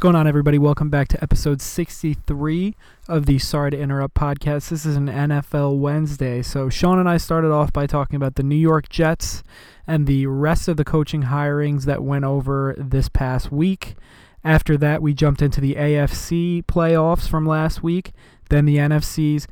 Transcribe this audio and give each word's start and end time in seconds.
What's 0.00 0.06
going 0.06 0.16
on, 0.16 0.26
everybody? 0.26 0.56
Welcome 0.56 0.88
back 0.88 1.08
to 1.08 1.22
episode 1.22 1.60
63 1.60 2.74
of 3.06 3.26
the 3.26 3.38
Sorry 3.38 3.70
to 3.70 3.78
Interrupt 3.78 4.14
podcast. 4.14 4.70
This 4.70 4.86
is 4.86 4.96
an 4.96 5.08
NFL 5.08 5.78
Wednesday. 5.78 6.40
So, 6.40 6.70
Sean 6.70 6.98
and 6.98 7.06
I 7.06 7.18
started 7.18 7.52
off 7.52 7.70
by 7.70 7.86
talking 7.86 8.16
about 8.16 8.36
the 8.36 8.42
New 8.42 8.56
York 8.56 8.88
Jets 8.88 9.42
and 9.86 10.06
the 10.06 10.24
rest 10.24 10.68
of 10.68 10.78
the 10.78 10.86
coaching 10.86 11.24
hirings 11.24 11.84
that 11.84 12.02
went 12.02 12.24
over 12.24 12.74
this 12.78 13.10
past 13.10 13.52
week. 13.52 13.94
After 14.42 14.78
that, 14.78 15.02
we 15.02 15.12
jumped 15.12 15.42
into 15.42 15.60
the 15.60 15.74
AFC 15.74 16.64
playoffs 16.64 17.28
from 17.28 17.44
last 17.44 17.82
week, 17.82 18.12
then 18.48 18.64
the 18.64 18.78
NFC's. 18.78 19.46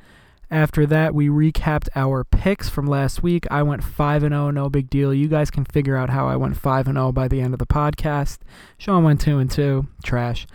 After 0.51 0.87
that, 0.87 1.15
we 1.15 1.29
recapped 1.29 1.89
our 1.95 2.25
picks 2.25 2.71
from 2.71 2.87
last 2.87 3.23
week. 3.23 3.47
I 3.51 3.63
went 3.63 3.85
5 3.85 4.23
and 4.23 4.33
0, 4.33 4.51
no 4.51 4.71
big 4.71 4.89
deal. 4.89 5.13
You 5.13 5.29
guys 5.29 5.51
can 5.51 5.67
figure 5.67 5.97
out 5.97 6.09
how 6.09 6.27
I 6.27 6.37
went 6.37 6.57
5 6.57 6.87
and 6.89 6.97
0 6.97 7.13
by 7.13 7.29
the 7.29 7.41
end 7.43 7.53
of 7.53 7.59
the 7.59 7.67
podcast. 7.67 8.39
Sean 8.79 9.05
went 9.05 9.21
2 9.21 9.39
and 9.39 9.51
2, 9.51 9.87
trash. 10.03 10.47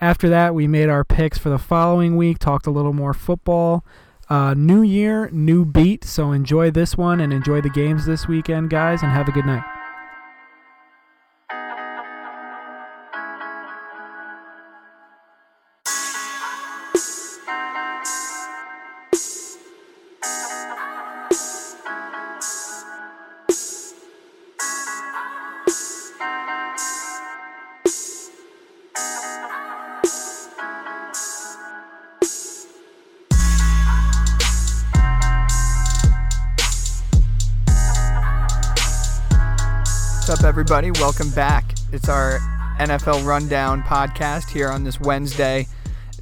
After 0.00 0.28
that, 0.28 0.54
we 0.54 0.68
made 0.68 0.88
our 0.88 1.04
picks 1.04 1.38
for 1.38 1.48
the 1.48 1.58
following 1.58 2.16
week, 2.16 2.38
talked 2.38 2.66
a 2.66 2.70
little 2.70 2.92
more 2.92 3.14
football. 3.14 3.84
Uh, 4.28 4.54
new 4.54 4.82
year, 4.82 5.28
new 5.32 5.64
beat. 5.64 6.04
So 6.04 6.30
enjoy 6.30 6.70
this 6.70 6.96
one 6.96 7.20
and 7.20 7.32
enjoy 7.32 7.60
the 7.60 7.70
games 7.70 8.06
this 8.06 8.28
weekend, 8.28 8.70
guys, 8.70 9.02
and 9.02 9.10
have 9.10 9.28
a 9.28 9.32
good 9.32 9.46
night. 9.46 9.64
Everybody? 40.72 40.98
Welcome 41.02 41.28
back. 41.32 41.74
It's 41.92 42.08
our 42.08 42.38
NFL 42.78 43.26
Rundown 43.26 43.82
podcast 43.82 44.48
here 44.48 44.70
on 44.70 44.84
this 44.84 44.98
Wednesday, 44.98 45.66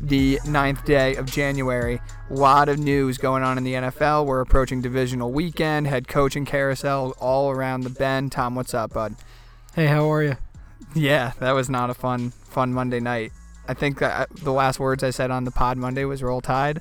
the 0.00 0.38
9th 0.38 0.84
day 0.84 1.14
of 1.14 1.26
January. 1.26 2.00
A 2.30 2.34
lot 2.34 2.68
of 2.68 2.76
news 2.76 3.16
going 3.16 3.44
on 3.44 3.58
in 3.58 3.62
the 3.62 3.74
NFL. 3.74 4.26
We're 4.26 4.40
approaching 4.40 4.80
divisional 4.82 5.30
weekend, 5.30 5.86
head 5.86 6.08
coaching 6.08 6.44
carousel 6.44 7.14
all 7.20 7.52
around 7.52 7.82
the 7.82 7.90
bend. 7.90 8.32
Tom, 8.32 8.56
what's 8.56 8.74
up, 8.74 8.92
bud? 8.92 9.14
Hey, 9.76 9.86
how 9.86 10.12
are 10.12 10.24
you? 10.24 10.36
Yeah, 10.96 11.30
that 11.38 11.52
was 11.52 11.70
not 11.70 11.88
a 11.88 11.94
fun, 11.94 12.30
fun 12.30 12.72
Monday 12.72 12.98
night. 12.98 13.30
I 13.68 13.74
think 13.74 14.00
that 14.00 14.20
uh, 14.20 14.34
the 14.42 14.52
last 14.52 14.80
words 14.80 15.04
I 15.04 15.10
said 15.10 15.30
on 15.30 15.44
the 15.44 15.52
pod 15.52 15.78
Monday 15.78 16.04
was 16.04 16.24
roll 16.24 16.40
tide. 16.40 16.80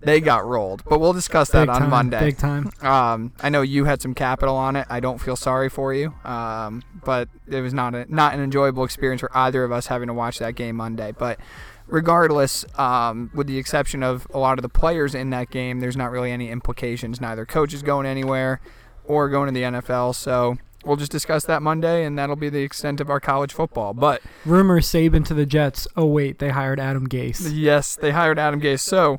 They 0.00 0.20
got 0.20 0.46
rolled, 0.46 0.84
but 0.84 1.00
we'll 1.00 1.12
discuss 1.12 1.50
that 1.50 1.62
Big 1.62 1.70
on 1.70 1.80
time, 1.82 1.90
Monday. 1.90 2.20
Big 2.20 2.38
time. 2.38 2.70
Um, 2.82 3.32
I 3.40 3.48
know 3.48 3.62
you 3.62 3.84
had 3.84 4.00
some 4.00 4.14
capital 4.14 4.54
on 4.54 4.76
it. 4.76 4.86
I 4.88 5.00
don't 5.00 5.18
feel 5.18 5.34
sorry 5.36 5.68
for 5.68 5.92
you, 5.92 6.14
um, 6.24 6.82
but 7.04 7.28
it 7.48 7.60
was 7.60 7.74
not 7.74 7.94
a, 7.94 8.06
not 8.12 8.34
an 8.34 8.40
enjoyable 8.40 8.84
experience 8.84 9.20
for 9.20 9.36
either 9.36 9.64
of 9.64 9.72
us 9.72 9.88
having 9.88 10.06
to 10.08 10.14
watch 10.14 10.38
that 10.38 10.54
game 10.54 10.76
Monday. 10.76 11.12
But 11.16 11.40
regardless, 11.88 12.64
um, 12.78 13.30
with 13.34 13.48
the 13.48 13.58
exception 13.58 14.02
of 14.02 14.26
a 14.32 14.38
lot 14.38 14.58
of 14.58 14.62
the 14.62 14.68
players 14.68 15.14
in 15.14 15.30
that 15.30 15.50
game, 15.50 15.80
there's 15.80 15.96
not 15.96 16.10
really 16.10 16.30
any 16.30 16.50
implications. 16.50 17.20
Neither 17.20 17.44
coach 17.44 17.74
is 17.74 17.82
going 17.82 18.06
anywhere 18.06 18.60
or 19.04 19.28
going 19.28 19.46
to 19.46 19.52
the 19.52 19.62
NFL. 19.62 20.14
So 20.14 20.58
we'll 20.84 20.96
just 20.96 21.10
discuss 21.10 21.44
that 21.46 21.60
Monday, 21.62 22.04
and 22.04 22.18
that'll 22.18 22.36
be 22.36 22.50
the 22.50 22.62
extent 22.62 23.00
of 23.00 23.10
our 23.10 23.20
college 23.20 23.52
football. 23.52 23.94
But 23.94 24.22
Rumor 24.44 24.80
Saban 24.80 25.24
to 25.26 25.34
the 25.34 25.46
Jets. 25.46 25.88
Oh, 25.96 26.06
wait, 26.06 26.38
they 26.38 26.50
hired 26.50 26.78
Adam 26.78 27.08
Gase. 27.08 27.50
yes, 27.52 27.96
they 27.96 28.12
hired 28.12 28.38
Adam 28.38 28.60
Gase. 28.60 28.80
So 28.80 29.18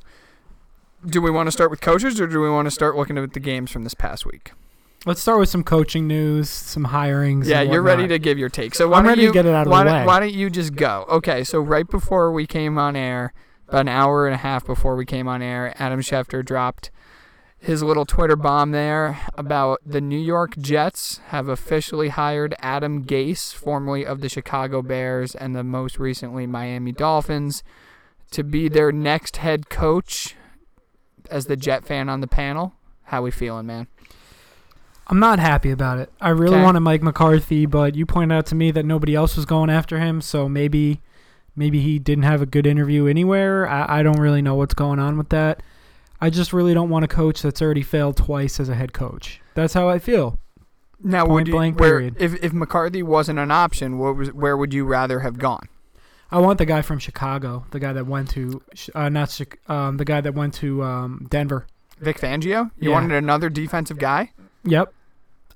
do 1.05 1.21
we 1.21 1.31
want 1.31 1.47
to 1.47 1.51
start 1.51 1.71
with 1.71 1.81
coaches, 1.81 2.19
or 2.19 2.27
do 2.27 2.39
we 2.41 2.49
want 2.49 2.65
to 2.65 2.71
start 2.71 2.95
looking 2.95 3.17
at 3.17 3.33
the 3.33 3.39
games 3.39 3.71
from 3.71 3.83
this 3.83 3.93
past 3.93 4.25
week? 4.25 4.51
Let's 5.05 5.21
start 5.21 5.39
with 5.39 5.47
some 5.47 5.63
coaching 5.63 6.07
news, 6.07 6.49
some 6.49 6.87
hirings. 6.87 7.45
Yeah, 7.45 7.61
you're 7.61 7.81
ready 7.81 8.07
to 8.07 8.19
give 8.19 8.37
your 8.37 8.49
take. 8.49 8.75
So 8.75 8.89
why 8.89 8.97
I'm 8.97 9.03
don't 9.03 9.11
ready 9.11 9.21
you, 9.21 9.27
to 9.29 9.33
get 9.33 9.45
it 9.45 9.53
out 9.53 9.67
of 9.67 9.71
why 9.71 9.85
the 9.85 9.91
way. 9.91 10.05
Why 10.05 10.19
don't 10.19 10.33
you 10.33 10.49
just 10.49 10.75
go? 10.75 11.05
Okay, 11.09 11.43
so 11.43 11.59
right 11.59 11.87
before 11.87 12.33
we 12.33 12.45
came 12.45 12.77
on 12.77 12.97
air, 12.97 13.33
about 13.69 13.81
an 13.81 13.87
hour 13.87 14.27
and 14.27 14.33
a 14.33 14.39
half 14.39 14.65
before 14.65 14.95
we 14.95 15.05
came 15.05 15.27
on 15.27 15.41
air, 15.41 15.73
Adam 15.77 16.01
Schefter 16.01 16.43
dropped 16.43 16.91
his 17.59 17.83
little 17.83 18.05
Twitter 18.05 18.35
bomb 18.35 18.71
there 18.71 19.19
about 19.35 19.79
the 19.85 19.99
New 19.99 20.17
York 20.17 20.57
Jets 20.57 21.19
have 21.27 21.49
officially 21.49 22.09
hired 22.09 22.55
Adam 22.59 23.03
Gase, 23.03 23.53
formerly 23.53 24.05
of 24.05 24.21
the 24.21 24.29
Chicago 24.29 24.81
Bears 24.81 25.35
and 25.35 25.55
the 25.55 25.63
most 25.63 25.99
recently 25.99 26.47
Miami 26.47 26.93
Dolphins, 26.93 27.63
to 28.31 28.43
be 28.43 28.69
their 28.69 28.91
next 28.91 29.37
head 29.37 29.69
coach. 29.69 30.35
As 31.29 31.45
the 31.45 31.55
Jet 31.55 31.85
fan 31.85 32.09
on 32.09 32.21
the 32.21 32.27
panel, 32.27 32.73
how 33.05 33.21
we 33.21 33.31
feeling, 33.31 33.65
man? 33.67 33.87
I'm 35.07 35.19
not 35.19 35.39
happy 35.39 35.71
about 35.71 35.97
it. 35.99 36.11
I 36.21 36.29
really 36.29 36.55
Okay. 36.55 36.63
wanted 36.63 36.81
Mike 36.81 37.01
McCarthy, 37.01 37.65
but 37.65 37.95
you 37.95 38.05
pointed 38.05 38.35
out 38.35 38.45
to 38.47 38.55
me 38.55 38.69
that 38.71 38.85
nobody 38.85 39.15
else 39.15 39.35
was 39.35 39.45
going 39.45 39.69
after 39.69 39.99
him, 39.99 40.21
so 40.21 40.47
maybe 40.47 41.01
maybe 41.55 41.81
he 41.81 41.99
didn't 41.99 42.23
have 42.23 42.41
a 42.41 42.45
good 42.45 42.65
interview 42.67 43.05
anywhere. 43.07 43.67
I, 43.67 43.99
I 43.99 44.03
don't 44.03 44.19
really 44.19 44.41
know 44.41 44.55
what's 44.55 44.73
going 44.75 44.99
on 44.99 45.17
with 45.17 45.29
that. 45.29 45.61
I 46.21 46.29
just 46.29 46.53
really 46.53 46.73
don't 46.73 46.89
want 46.89 47.05
a 47.05 47.07
coach 47.07 47.41
that's 47.41 47.61
already 47.61 47.81
failed 47.81 48.17
twice 48.17 48.59
as 48.59 48.69
a 48.69 48.75
head 48.75 48.93
coach. 48.93 49.41
That's 49.55 49.73
how 49.73 49.89
I 49.89 49.99
feel. 49.99 50.37
Now, 51.01 51.21
Point 51.25 51.33
would 51.33 51.47
you, 51.47 51.53
blank 51.53 51.79
where, 51.79 51.89
period. 51.91 52.15
if 52.19 52.35
if 52.43 52.53
McCarthy 52.53 53.01
wasn't 53.01 53.39
an 53.39 53.51
option, 53.51 53.97
what 53.97 54.15
was 54.15 54.29
where 54.33 54.55
would 54.57 54.73
you 54.73 54.85
rather 54.85 55.21
have 55.21 55.37
gone? 55.39 55.67
I 56.31 56.39
want 56.39 56.57
the 56.59 56.65
guy 56.65 56.81
from 56.81 56.99
Chicago, 56.99 57.65
the 57.71 57.79
guy 57.79 57.93
that 57.93 58.05
went 58.05 58.29
to 58.31 58.61
uh, 58.93 59.09
not 59.09 59.39
um, 59.67 59.97
the 59.97 60.05
guy 60.05 60.21
that 60.21 60.33
went 60.35 60.53
to 60.55 60.83
um, 60.83 61.27
Denver. 61.29 61.65
Vic 61.99 62.19
Fangio? 62.19 62.71
You 62.79 62.89
Yeah. 62.89 62.95
wanted 62.95 63.11
another 63.17 63.49
defensive 63.49 63.97
guy? 63.97 64.31
Yep. 64.63 64.93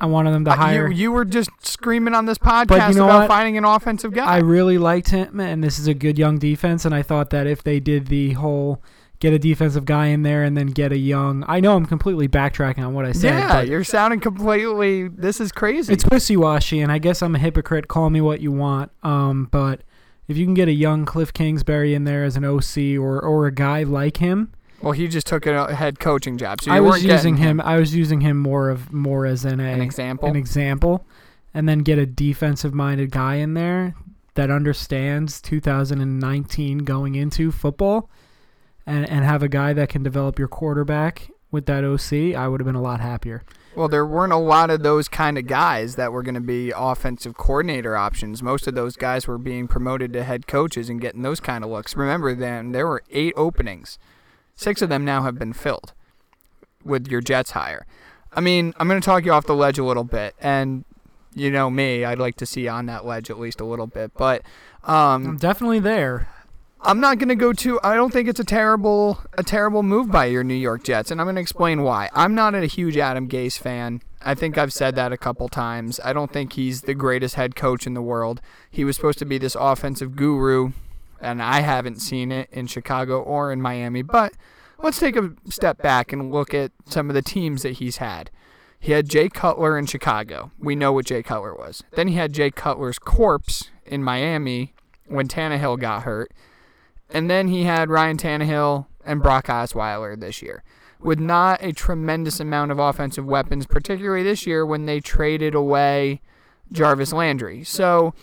I 0.02 0.06
wanted 0.08 0.32
them 0.32 0.44
to 0.46 0.52
Uh, 0.52 0.56
hire. 0.56 0.88
You, 0.90 0.96
you 0.96 1.12
were 1.12 1.24
just 1.24 1.50
screaming 1.66 2.14
on 2.14 2.26
this 2.26 2.38
podcast 2.38 2.96
know 2.96 3.06
about 3.06 3.20
what? 3.22 3.28
finding 3.28 3.58
an 3.58 3.64
offensive 3.64 4.12
guy. 4.14 4.26
I 4.26 4.40
really 4.40 4.78
liked 4.78 5.10
him, 5.12 5.40
and 5.40 5.64
this 5.64 5.80
is 5.80 5.88
a 5.88 5.94
good 5.94 6.18
young 6.18 6.40
defense. 6.40 6.84
And 6.84 6.94
I 6.94 7.02
thought 7.04 7.30
that 7.30 7.48
if 7.48 7.64
they 7.64 7.80
did 7.80 8.08
the 8.08 8.34
whole 8.34 8.82
get 9.20 9.32
a 9.32 9.40
defensive 9.40 9.86
guy 9.86 10.08
in 10.08 10.24
there 10.24 10.44
and 10.44 10.58
then 10.58 10.68
get 10.68 10.92
a 10.92 10.98
young, 10.98 11.46
I 11.48 11.62
know 11.62 11.78
I'm 11.78 11.86
completely 11.86 12.28
backtracking 12.28 12.86
on 12.86 12.94
what 12.94 13.06
I 13.06 13.14
said, 13.14 13.38
yeah, 13.40 13.62
you're 13.62 13.86
sounding 13.86 14.20
completely. 14.20 15.08
This 15.08 15.40
is 15.40 15.54
crazy. 15.54 15.94
it's 15.94 16.04
wishy 16.12 16.36
washy. 16.36 16.82
And 16.82 16.92
I 16.92 16.98
guess 16.98 17.22
I'm 17.22 17.36
a 17.36 17.40
hypocrite. 17.40 17.88
Call 17.88 18.10
me 18.10 18.20
what 18.20 18.42
you 18.42 18.52
want. 18.52 18.92
Um, 19.04 19.48
but 19.50 19.82
if 20.28 20.38
you 20.38 20.46
can 20.46 20.54
get 20.54 20.68
a 20.68 20.74
young 20.74 21.06
Cliff 21.06 21.34
Kingsbury 21.34 21.94
in 21.94 22.04
there 22.04 22.24
as 22.24 22.36
an 22.38 22.46
OC 22.46 23.00
or 23.00 23.20
or 23.20 23.48
a 23.48 23.52
guy 23.52 23.84
like 23.84 24.18
him, 24.18 24.54
well, 24.82 24.92
he 24.92 25.08
just 25.08 25.28
took 25.28 25.46
a 25.46 25.74
head 25.76 26.00
coaching 26.00 26.38
job, 26.38 26.62
so 26.62 26.70
you 26.70 26.78
I 26.78 26.82
was 26.82 27.04
using 27.04 27.38
him. 27.38 27.62
I 27.62 27.78
was 27.78 27.96
using 27.96 28.22
him 28.22 28.38
more 28.38 28.70
of 28.70 28.92
more 28.92 29.26
as 29.26 29.46
an, 29.46 29.60
a, 29.62 29.64
An 29.64 29.82
example? 29.82 30.28
an 30.28 30.36
example, 30.36 31.06
and 31.54 31.70
then 31.70 31.80
get 31.80 31.98
a 31.98 32.06
defensive 32.06 32.74
minded 32.74 33.12
guy 33.12 33.36
in 33.36 33.54
there 33.54 33.96
that 34.36 34.50
understands 34.50 35.40
2019 35.42 36.80
going 36.80 37.16
into 37.16 37.52
football, 37.52 38.10
and 38.86 39.10
and 39.10 39.24
have 39.24 39.42
a 39.42 39.50
guy 39.50 39.72
that 39.72 39.88
can 39.88 40.04
develop 40.04 40.38
your 40.38 40.50
quarterback 40.50 41.32
with 41.50 41.66
that 41.68 41.86
OC. 41.86 42.36
I 42.36 42.48
would 42.48 42.60
have 42.60 42.66
been 42.66 42.76
a 42.76 42.82
lot 42.82 43.00
happier. 43.00 43.44
Well, 43.76 43.88
there 43.88 44.06
weren't 44.06 44.34
a 44.34 44.38
lot 44.38 44.70
of 44.70 44.84
those 44.84 45.08
kind 45.08 45.36
of 45.38 45.48
guys 45.48 45.96
that 45.96 46.12
were 46.12 46.22
going 46.22 46.36
to 46.36 46.42
be 46.42 46.72
offensive 46.76 47.36
coordinator 47.36 47.98
options. 47.98 48.44
Most 48.44 48.68
of 48.68 48.76
those 48.76 48.96
guys 48.96 49.28
were 49.28 49.40
being 49.40 49.68
promoted 49.68 50.14
to 50.14 50.24
head 50.24 50.46
coaches 50.46 50.90
and 50.90 51.02
getting 51.02 51.24
those 51.24 51.40
kind 51.40 51.64
of 51.64 51.72
looks. 51.72 51.96
Remember, 51.96 52.36
then 52.36 52.72
there 52.72 52.86
were 52.86 53.02
eight 53.10 53.34
openings. 53.36 53.98
Six 54.56 54.84
of 54.84 54.90
them 54.90 55.04
now 55.04 55.24
have 55.24 55.40
been 55.40 55.54
filled 55.54 55.94
with 56.84 57.08
your 57.08 57.22
Jets 57.22 57.52
hire. 57.52 57.88
I 58.32 58.42
mean, 58.42 58.74
I'm 58.78 58.88
going 58.88 59.02
to 59.02 59.06
talk 59.06 59.26
you 59.26 59.32
off 59.32 59.48
the 59.48 59.56
ledge 59.56 59.80
a 59.80 59.84
little 59.84 60.04
bit, 60.04 60.36
and 60.40 60.86
you 61.34 61.50
know 61.50 61.72
me, 61.72 62.06
I'd 62.06 62.20
like 62.20 62.36
to 62.38 62.46
see 62.46 62.68
on 62.68 62.86
that 62.88 63.06
ledge 63.06 63.32
at 63.32 63.40
least 63.40 63.60
a 63.60 63.66
little 63.66 63.88
bit, 63.88 64.12
but 64.16 64.44
I'm 64.84 65.26
um, 65.26 65.38
definitely 65.38 65.80
there. 65.80 66.28
I'm 66.86 67.00
not 67.00 67.18
going 67.18 67.30
to 67.30 67.36
go 67.36 67.54
too. 67.54 67.80
I 67.82 67.96
don't 67.96 68.12
think 68.12 68.28
it's 68.28 68.42
a 68.42 68.44
terrible 68.46 69.20
a 69.38 69.44
terrible 69.44 69.84
move 69.84 70.12
by 70.12 70.26
your 70.26 70.44
New 70.44 70.54
York 70.54 70.84
Jets, 70.84 71.12
and 71.12 71.22
I'm 71.22 71.26
going 71.26 71.36
to 71.36 71.42
explain 71.42 71.82
why. 71.82 72.10
I'm 72.14 72.36
not 72.36 72.56
a 72.56 72.66
huge 72.66 72.98
Adam 72.98 73.30
Gase 73.30 73.58
fan. 73.58 74.02
I 74.22 74.36
think 74.36 74.58
I've 74.58 74.74
said 74.74 74.96
that 74.96 75.14
a 75.14 75.18
couple 75.18 75.48
times. 75.48 76.02
I 76.04 76.12
don't 76.12 76.32
think 76.32 76.54
he's 76.54 76.82
the 76.82 76.94
greatest 76.94 77.36
head 77.36 77.56
coach 77.56 77.88
in 77.88 77.94
the 77.94 78.02
world. 78.02 78.42
He 78.70 78.84
was 78.84 78.98
supposed 78.98 79.20
to 79.20 79.26
be 79.26 79.38
this 79.38 79.56
offensive 79.58 80.18
guru, 80.18 80.74
and 81.22 81.42
I 81.42 81.62
haven't 81.62 82.02
seen 82.02 82.34
it 82.34 82.50
in 82.52 82.68
Chicago 82.68 83.22
or 83.22 83.54
in 83.54 83.62
Miami. 83.62 84.02
But 84.02 84.34
let's 84.78 85.00
take 85.00 85.16
a 85.16 85.32
step 85.48 85.82
back 85.82 86.12
and 86.12 86.34
look 86.34 86.54
at 86.54 86.74
some 86.86 87.10
of 87.10 87.14
the 87.14 87.22
teams 87.22 87.64
that 87.64 87.78
he's 87.78 87.98
had. 87.98 88.30
He 88.78 88.92
had 88.92 89.08
Jay 89.08 89.30
Cutler 89.30 89.78
in 89.78 89.86
Chicago. 89.86 90.52
We 90.60 90.76
know 90.76 90.92
what 90.92 91.06
Jay 91.06 91.24
Cutler 91.24 91.56
was. 91.56 91.82
Then 91.94 92.10
he 92.10 92.16
had 92.16 92.34
Jay 92.34 92.52
Cutler's 92.52 93.00
corpse 93.00 93.72
in 93.86 94.04
Miami 94.04 94.74
when 95.08 95.30
Tannehill 95.30 95.80
got 95.80 96.04
hurt. 96.04 96.30
And 97.14 97.30
then 97.30 97.48
he 97.48 97.64
had 97.64 97.90
Ryan 97.90 98.18
Tannehill 98.18 98.88
and 99.06 99.22
Brock 99.22 99.46
Osweiler 99.46 100.20
this 100.20 100.42
year. 100.42 100.64
With 101.00 101.20
not 101.20 101.64
a 101.64 101.72
tremendous 101.74 102.40
amount 102.40 102.72
of 102.72 102.80
offensive 102.80 103.26
weapons, 103.26 103.68
particularly 103.68 104.24
this 104.24 104.48
year 104.48 104.66
when 104.66 104.86
they 104.86 105.00
traded 105.00 105.54
away 105.54 106.22
Jarvis 106.72 107.14
Landry. 107.14 107.64
So 107.64 108.14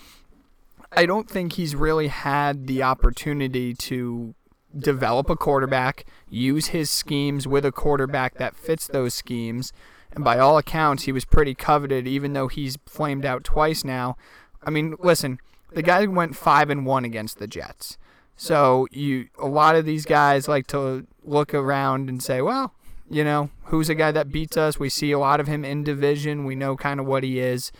I 0.91 1.05
don't 1.05 1.29
think 1.29 1.53
he's 1.53 1.75
really 1.75 2.09
had 2.09 2.67
the 2.67 2.83
opportunity 2.83 3.73
to 3.75 4.33
develop 4.77 5.29
a 5.29 5.35
quarterback, 5.35 6.05
use 6.29 6.67
his 6.67 6.89
schemes 6.89 7.47
with 7.47 7.65
a 7.65 7.71
quarterback 7.71 8.35
that 8.35 8.55
fits 8.55 8.87
those 8.87 9.13
schemes. 9.13 9.71
And 10.11 10.23
by 10.23 10.39
all 10.39 10.57
accounts, 10.57 11.03
he 11.03 11.11
was 11.11 11.23
pretty 11.23 11.55
coveted, 11.55 12.07
even 12.07 12.33
though 12.33 12.47
he's 12.47 12.77
flamed 12.85 13.25
out 13.25 13.43
twice 13.43 13.85
now. 13.85 14.17
I 14.63 14.69
mean, 14.69 14.95
listen, 14.99 15.39
the 15.71 15.81
guy 15.81 16.05
went 16.05 16.35
five 16.35 16.69
and 16.69 16.85
one 16.85 17.05
against 17.05 17.39
the 17.39 17.47
Jets. 17.47 17.97
So 18.41 18.87
you, 18.89 19.27
a 19.37 19.45
lot 19.45 19.75
of 19.75 19.85
these 19.85 20.03
guys 20.03 20.47
like 20.47 20.65
to 20.67 21.05
look 21.23 21.53
around 21.53 22.09
and 22.09 22.23
say, 22.23 22.41
well, 22.41 22.73
you 23.07 23.23
know, 23.23 23.51
who's 23.65 23.87
a 23.87 23.93
guy 23.93 24.11
that 24.11 24.31
beats 24.31 24.57
us? 24.57 24.79
We 24.79 24.89
see 24.89 25.11
a 25.11 25.19
lot 25.19 25.39
of 25.39 25.45
him 25.45 25.63
in 25.63 25.83
division. 25.83 26.43
We 26.43 26.55
know 26.55 26.75
kind 26.75 26.99
of 26.99 27.05
what 27.05 27.21
he 27.21 27.39
is. 27.39 27.71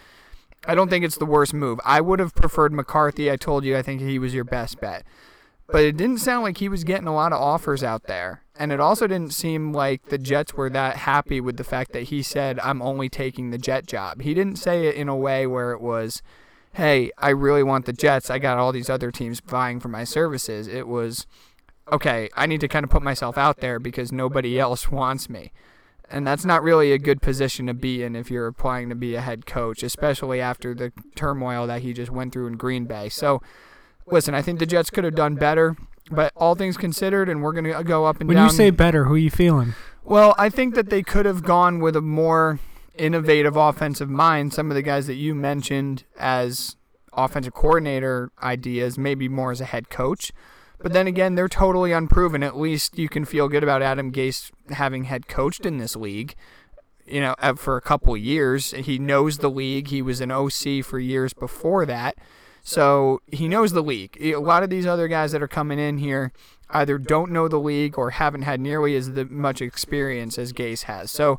I 0.67 0.75
don't 0.75 0.87
think 0.87 1.03
it's 1.03 1.17
the 1.17 1.25
worst 1.25 1.55
move. 1.55 1.79
I 1.83 1.99
would 1.99 2.19
have 2.19 2.35
preferred 2.35 2.73
McCarthy. 2.73 3.31
I 3.31 3.37
told 3.37 3.65
you 3.65 3.75
I 3.75 3.81
think 3.81 4.01
he 4.01 4.19
was 4.19 4.35
your 4.35 4.43
best 4.43 4.79
bet. 4.79 5.03
But 5.65 5.83
it 5.83 5.97
didn't 5.97 6.19
sound 6.19 6.43
like 6.43 6.57
he 6.57 6.69
was 6.69 6.83
getting 6.83 7.07
a 7.07 7.15
lot 7.15 7.33
of 7.33 7.41
offers 7.41 7.83
out 7.83 8.03
there. 8.03 8.43
And 8.55 8.71
it 8.71 8.79
also 8.79 9.07
didn't 9.07 9.33
seem 9.33 9.73
like 9.73 10.09
the 10.09 10.19
Jets 10.19 10.53
were 10.53 10.69
that 10.69 10.97
happy 10.97 11.41
with 11.41 11.57
the 11.57 11.63
fact 11.63 11.91
that 11.93 12.03
he 12.03 12.21
said, 12.21 12.59
I'm 12.59 12.83
only 12.83 13.09
taking 13.09 13.49
the 13.49 13.57
Jet 13.57 13.87
job. 13.87 14.21
He 14.21 14.35
didn't 14.35 14.57
say 14.57 14.85
it 14.85 14.93
in 14.93 15.09
a 15.09 15.15
way 15.15 15.47
where 15.47 15.71
it 15.71 15.81
was, 15.81 16.21
hey, 16.73 17.11
I 17.17 17.29
really 17.29 17.63
want 17.63 17.85
the 17.85 17.93
Jets. 17.93 18.29
I 18.29 18.39
got 18.39 18.57
all 18.57 18.71
these 18.71 18.89
other 18.89 19.11
teams 19.11 19.39
vying 19.39 19.79
for 19.79 19.89
my 19.89 20.03
services. 20.03 20.67
It 20.67 20.87
was, 20.87 21.27
okay, 21.91 22.29
I 22.35 22.45
need 22.45 22.61
to 22.61 22.67
kind 22.67 22.83
of 22.83 22.89
put 22.89 23.03
myself 23.03 23.37
out 23.37 23.57
there 23.57 23.79
because 23.79 24.11
nobody 24.11 24.59
else 24.59 24.89
wants 24.89 25.29
me. 25.29 25.51
And 26.09 26.27
that's 26.27 26.43
not 26.43 26.61
really 26.61 26.91
a 26.91 26.97
good 26.97 27.21
position 27.21 27.67
to 27.67 27.73
be 27.73 28.03
in 28.03 28.15
if 28.15 28.29
you're 28.29 28.47
applying 28.47 28.89
to 28.89 28.95
be 28.95 29.15
a 29.15 29.21
head 29.21 29.45
coach, 29.45 29.81
especially 29.81 30.41
after 30.41 30.73
the 30.73 30.91
turmoil 31.15 31.67
that 31.67 31.81
he 31.81 31.93
just 31.93 32.11
went 32.11 32.33
through 32.33 32.47
in 32.47 32.57
Green 32.57 32.85
Bay. 32.85 33.07
So, 33.07 33.41
listen, 34.05 34.35
I 34.35 34.41
think 34.41 34.59
the 34.59 34.65
Jets 34.65 34.89
could 34.89 35.05
have 35.05 35.15
done 35.15 35.35
better, 35.35 35.77
but 36.09 36.33
all 36.35 36.55
things 36.55 36.75
considered, 36.75 37.29
and 37.29 37.41
we're 37.41 37.53
going 37.53 37.63
to 37.63 37.83
go 37.83 38.05
up 38.05 38.19
and 38.19 38.27
when 38.27 38.35
down. 38.35 38.47
When 38.47 38.53
you 38.53 38.57
say 38.57 38.69
better, 38.71 39.05
who 39.05 39.13
are 39.13 39.17
you 39.17 39.31
feeling? 39.31 39.73
Well, 40.03 40.35
I 40.37 40.49
think 40.49 40.75
that 40.75 40.89
they 40.89 41.01
could 41.01 41.25
have 41.25 41.43
gone 41.43 41.79
with 41.79 41.95
a 41.95 42.01
more 42.01 42.59
innovative 42.95 43.55
offensive 43.55 44.09
mind. 44.09 44.53
Some 44.53 44.69
of 44.69 44.75
the 44.75 44.81
guys 44.81 45.07
that 45.07 45.15
you 45.15 45.33
mentioned 45.35 46.03
as 46.17 46.75
offensive 47.13 47.53
coordinator 47.53 48.31
ideas, 48.41 48.97
maybe 48.97 49.27
more 49.27 49.51
as 49.51 49.61
a 49.61 49.65
head 49.65 49.89
coach. 49.89 50.31
But 50.79 50.93
then 50.93 51.07
again, 51.07 51.35
they're 51.35 51.47
totally 51.47 51.91
unproven. 51.91 52.41
At 52.41 52.57
least 52.57 52.97
you 52.97 53.07
can 53.07 53.25
feel 53.25 53.47
good 53.47 53.63
about 53.63 53.81
Adam 53.81 54.11
Gase 54.11 54.51
having 54.71 55.03
head 55.03 55.27
coached 55.27 55.65
in 55.65 55.77
this 55.77 55.95
league. 55.95 56.35
You 57.05 57.21
know, 57.21 57.35
for 57.57 57.77
a 57.77 57.81
couple 57.81 58.15
years, 58.15 58.71
he 58.71 58.97
knows 58.97 59.39
the 59.39 59.49
league. 59.49 59.89
He 59.89 60.01
was 60.01 60.21
an 60.21 60.31
OC 60.31 60.83
for 60.83 60.97
years 60.97 61.33
before 61.33 61.85
that, 61.85 62.15
so 62.63 63.21
he 63.31 63.47
knows 63.47 63.73
the 63.73 63.83
league. 63.83 64.17
A 64.21 64.37
lot 64.37 64.63
of 64.63 64.69
these 64.69 64.85
other 64.87 65.07
guys 65.07 65.33
that 65.33 65.41
are 65.41 65.47
coming 65.47 65.77
in 65.77 65.97
here 65.97 66.31
either 66.69 66.97
don't 66.97 67.31
know 67.31 67.47
the 67.47 67.59
league 67.59 67.97
or 67.97 68.11
haven't 68.11 68.43
had 68.43 68.61
nearly 68.61 68.95
as 68.95 69.09
much 69.29 69.61
experience 69.61 70.39
as 70.39 70.53
Gase 70.53 70.83
has. 70.83 71.11
So 71.11 71.37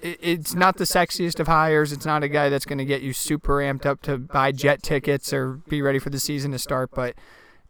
it's 0.00 0.54
not 0.54 0.76
the 0.76 0.84
sexiest 0.84 1.40
of 1.40 1.48
hires. 1.48 1.92
It's 1.92 2.06
not 2.06 2.22
a 2.22 2.28
guy 2.28 2.48
that's 2.48 2.64
going 2.64 2.78
to 2.78 2.84
get 2.84 3.02
you 3.02 3.12
super 3.12 3.54
amped 3.54 3.86
up 3.86 4.00
to 4.02 4.18
buy 4.18 4.52
jet 4.52 4.82
tickets 4.82 5.32
or 5.32 5.54
be 5.68 5.82
ready 5.82 5.98
for 5.98 6.10
the 6.10 6.20
season 6.20 6.52
to 6.52 6.58
start, 6.58 6.90
but 6.94 7.14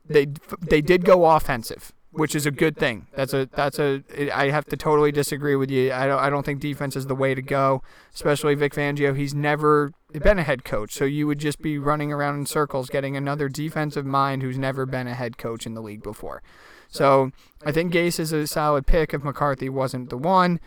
they 0.04 0.26
they 0.60 0.80
did 0.80 1.04
go 1.04 1.24
offensive, 1.24 1.92
which 2.10 2.34
is 2.34 2.46
a 2.46 2.50
good 2.50 2.76
thing. 2.76 3.06
That's 3.14 3.32
a 3.32 3.46
that's 3.46 3.78
a 3.78 4.02
I 4.32 4.50
have 4.50 4.66
to 4.66 4.76
totally 4.76 5.12
disagree 5.12 5.56
with 5.56 5.70
you. 5.70 5.92
I 5.92 6.06
don't 6.06 6.18
I 6.18 6.30
don't 6.30 6.44
think 6.44 6.60
defense 6.60 6.96
is 6.96 7.06
the 7.06 7.14
way 7.14 7.34
to 7.34 7.42
go, 7.42 7.82
especially 8.14 8.54
Vic 8.54 8.74
Fangio. 8.74 9.16
He's 9.16 9.34
never 9.34 9.92
been 10.12 10.38
a 10.38 10.42
head 10.42 10.64
coach, 10.64 10.92
so 10.92 11.04
you 11.04 11.26
would 11.26 11.38
just 11.38 11.60
be 11.60 11.78
running 11.78 12.12
around 12.12 12.36
in 12.36 12.46
circles 12.46 12.90
getting 12.90 13.16
another 13.16 13.48
defensive 13.48 14.06
mind 14.06 14.42
who's 14.42 14.58
never 14.58 14.86
been 14.86 15.06
a 15.06 15.14
head 15.14 15.38
coach 15.38 15.66
in 15.66 15.74
the 15.74 15.82
league 15.82 16.02
before. 16.02 16.42
So 16.90 17.32
I 17.64 17.72
think 17.72 17.92
Gase 17.92 18.18
is 18.18 18.32
a 18.32 18.46
solid 18.46 18.86
pick 18.86 19.12
if 19.12 19.22
McCarthy 19.22 19.68
wasn't 19.68 20.10
the 20.10 20.16
one. 20.16 20.60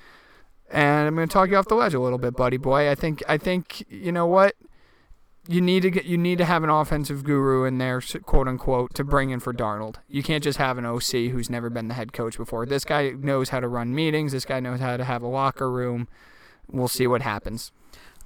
And 0.71 1.07
I'm 1.07 1.15
going 1.15 1.27
to 1.27 1.33
talk 1.33 1.49
you 1.49 1.57
off 1.57 1.67
the 1.67 1.75
ledge 1.75 1.93
a 1.93 1.99
little 1.99 2.17
bit, 2.17 2.35
buddy 2.35 2.57
boy. 2.57 2.89
I 2.89 2.95
think 2.95 3.21
I 3.27 3.37
think 3.37 3.83
you 3.89 4.11
know 4.11 4.25
what 4.25 4.55
you 5.47 5.59
need 5.59 5.81
to 5.81 5.89
get 5.89 6.05
you 6.05 6.17
need 6.17 6.37
to 6.37 6.45
have 6.45 6.63
an 6.63 6.69
offensive 6.69 7.23
guru 7.23 7.65
in 7.65 7.77
there, 7.77 8.01
quote 8.25 8.47
unquote, 8.47 8.93
to 8.93 9.03
bring 9.03 9.31
in 9.31 9.39
for 9.39 9.53
Darnold. 9.53 9.95
You 10.07 10.23
can't 10.23 10.43
just 10.43 10.57
have 10.59 10.77
an 10.77 10.85
OC 10.85 11.31
who's 11.31 11.49
never 11.49 11.69
been 11.69 11.87
the 11.87 11.95
head 11.95 12.13
coach 12.13 12.37
before. 12.37 12.65
This 12.65 12.85
guy 12.85 13.09
knows 13.09 13.49
how 13.49 13.59
to 13.59 13.67
run 13.67 13.93
meetings. 13.93 14.31
This 14.31 14.45
guy 14.45 14.59
knows 14.59 14.79
how 14.79 14.97
to 14.97 15.03
have 15.03 15.23
a 15.23 15.27
locker 15.27 15.69
room. 15.69 16.07
We'll 16.69 16.87
see 16.87 17.07
what 17.07 17.21
happens. 17.21 17.71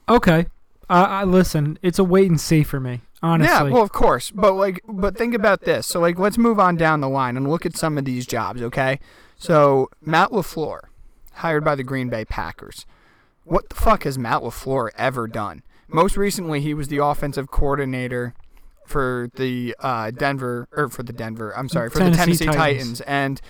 Okay, 0.08 0.48
I, 0.90 1.04
I 1.04 1.24
listen. 1.24 1.80
It's 1.82 2.00
a 2.00 2.04
wait 2.04 2.30
and 2.30 2.40
see 2.40 2.64
for 2.64 2.80
me, 2.80 3.02
honestly. 3.24 3.70
Yeah, 3.70 3.74
well, 3.74 3.82
of 3.82 3.92
course, 3.92 4.30
but 4.32 4.54
like, 4.54 4.82
but 4.88 5.18
think 5.18 5.34
about 5.34 5.62
this. 5.62 5.88
So 5.88 6.00
like, 6.00 6.20
let's 6.20 6.38
move 6.38 6.60
on 6.60 6.76
down 6.76 7.02
the 7.02 7.10
line 7.10 7.38
and 7.38 7.50
look 7.50 7.66
at 7.66 7.78
some 7.78 7.98
of 7.98 8.06
these 8.06 8.28
jobs. 8.28 8.62
Okay, 8.62 9.00
so 9.38 9.90
Matt 10.02 10.32
LaFleur, 10.32 10.82
hired 11.36 11.64
by 11.64 11.76
the 11.76 11.84
Green 11.84 12.10
Bay 12.10 12.26
Packers. 12.26 12.86
What 13.44 13.70
the 13.70 13.76
fuck 13.76 14.04
has 14.04 14.18
Matt 14.18 14.42
LaFleur 14.42 14.90
ever 14.98 15.28
done? 15.28 15.64
Most 15.88 16.18
recently, 16.18 16.62
he 16.62 16.74
was 16.74 16.88
the 16.88 16.98
offensive 16.98 17.52
coordinator 17.52 18.34
for 18.88 19.30
the 19.36 19.76
uh, 19.80 20.12
Denver 20.12 20.68
or 20.72 20.90
for 20.90 21.04
the 21.04 21.14
Denver. 21.14 21.56
I'm 21.56 21.70
sorry 21.70 21.90
for 21.90 22.00
Tennessee 22.00 22.16
the 22.16 22.26
Tennessee 22.26 22.46
Titans. 22.46 22.58
Titans. 22.58 23.02
and 23.02 23.42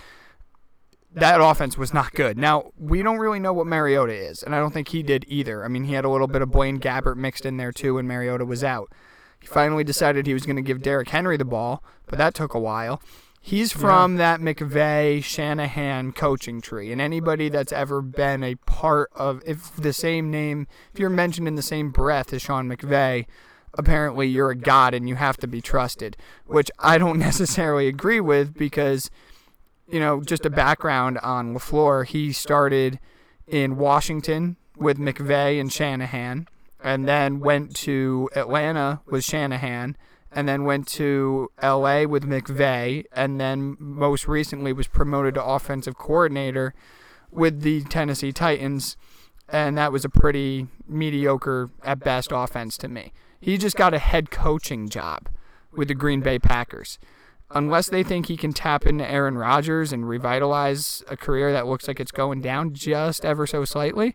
that 1.12 1.40
offense 1.40 1.78
was 1.78 1.94
not 1.94 2.12
good. 2.12 2.36
Now 2.36 2.72
we 2.78 3.02
don't 3.02 3.18
really 3.18 3.40
know 3.40 3.52
what 3.52 3.66
Mariota 3.66 4.12
is, 4.14 4.42
and 4.42 4.54
I 4.54 4.58
don't 4.58 4.72
think 4.72 4.88
he 4.88 5.02
did 5.02 5.24
either. 5.28 5.64
I 5.64 5.68
mean, 5.68 5.84
he 5.84 5.94
had 5.94 6.04
a 6.04 6.10
little 6.10 6.26
bit 6.26 6.42
of 6.42 6.50
Blaine 6.50 6.78
Gabbert 6.78 7.16
mixed 7.16 7.46
in 7.46 7.56
there 7.56 7.72
too 7.72 7.94
when 7.94 8.06
Mariota 8.06 8.44
was 8.44 8.62
out. 8.62 8.92
He 9.40 9.46
finally 9.46 9.84
decided 9.84 10.26
he 10.26 10.34
was 10.34 10.44
going 10.44 10.56
to 10.56 10.62
give 10.62 10.82
Derrick 10.82 11.08
Henry 11.08 11.36
the 11.36 11.44
ball, 11.44 11.82
but 12.06 12.18
that 12.18 12.34
took 12.34 12.52
a 12.54 12.58
while. 12.60 13.00
He's 13.46 13.70
from 13.70 14.16
that 14.16 14.40
McVay 14.40 15.22
Shanahan 15.22 16.10
coaching 16.10 16.60
tree, 16.60 16.90
and 16.90 17.00
anybody 17.00 17.48
that's 17.48 17.70
ever 17.70 18.02
been 18.02 18.42
a 18.42 18.56
part 18.56 19.08
of 19.14 19.40
if 19.46 19.76
the 19.76 19.92
same 19.92 20.32
name, 20.32 20.66
if 20.92 20.98
you're 20.98 21.08
mentioned 21.08 21.46
in 21.46 21.54
the 21.54 21.62
same 21.62 21.92
breath 21.92 22.32
as 22.32 22.42
Sean 22.42 22.68
McVay, 22.68 23.24
apparently 23.78 24.26
you're 24.26 24.50
a 24.50 24.56
god 24.56 24.94
and 24.94 25.08
you 25.08 25.14
have 25.14 25.36
to 25.36 25.46
be 25.46 25.60
trusted, 25.60 26.16
which 26.46 26.72
I 26.80 26.98
don't 26.98 27.18
necessarily 27.20 27.86
agree 27.86 28.18
with 28.18 28.52
because, 28.54 29.12
you 29.88 30.00
know, 30.00 30.22
just 30.22 30.44
a 30.44 30.50
background 30.50 31.18
on 31.18 31.54
LaFleur, 31.54 32.04
he 32.04 32.32
started 32.32 32.98
in 33.46 33.76
Washington 33.76 34.56
with 34.76 34.98
McVay 34.98 35.60
and 35.60 35.72
Shanahan, 35.72 36.48
and 36.82 37.06
then 37.06 37.38
went 37.38 37.76
to 37.76 38.28
Atlanta 38.34 39.02
with 39.06 39.22
Shanahan, 39.22 39.96
and 40.36 40.46
then 40.46 40.64
went 40.64 40.86
to 40.86 41.50
LA 41.62 42.02
with 42.02 42.24
McVay, 42.24 43.06
and 43.10 43.40
then 43.40 43.74
most 43.80 44.28
recently 44.28 44.70
was 44.70 44.86
promoted 44.86 45.32
to 45.34 45.42
offensive 45.42 45.96
coordinator 45.96 46.74
with 47.30 47.62
the 47.62 47.82
Tennessee 47.84 48.32
Titans, 48.32 48.98
and 49.48 49.78
that 49.78 49.92
was 49.92 50.04
a 50.04 50.10
pretty 50.10 50.66
mediocre 50.86 51.70
at 51.82 52.00
best 52.00 52.28
offense 52.32 52.76
to 52.76 52.86
me. 52.86 53.14
He 53.40 53.56
just 53.56 53.76
got 53.76 53.94
a 53.94 53.98
head 53.98 54.30
coaching 54.30 54.90
job 54.90 55.30
with 55.72 55.88
the 55.88 55.94
Green 55.94 56.20
Bay 56.20 56.38
Packers. 56.38 56.98
Unless 57.52 57.88
they 57.88 58.02
think 58.02 58.26
he 58.26 58.36
can 58.36 58.52
tap 58.52 58.84
into 58.84 59.10
Aaron 59.10 59.38
Rodgers 59.38 59.90
and 59.90 60.06
revitalize 60.06 61.02
a 61.08 61.16
career 61.16 61.50
that 61.52 61.66
looks 61.66 61.88
like 61.88 61.98
it's 61.98 62.12
going 62.12 62.42
down 62.42 62.74
just 62.74 63.24
ever 63.24 63.46
so 63.46 63.64
slightly, 63.64 64.14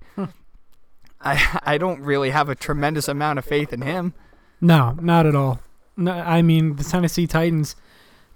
I 1.19 1.61
I 1.63 1.77
don't 1.79 2.01
really 2.01 2.29
have 2.29 2.47
a 2.47 2.55
tremendous 2.55 3.07
amount 3.07 3.39
of 3.39 3.45
faith 3.45 3.73
in 3.73 3.81
him. 3.81 4.13
No, 4.59 4.95
not 5.01 5.25
at 5.25 5.35
all. 5.35 5.61
I 6.09 6.41
mean, 6.41 6.75
the 6.75 6.83
Tennessee 6.83 7.27
Titans, 7.27 7.75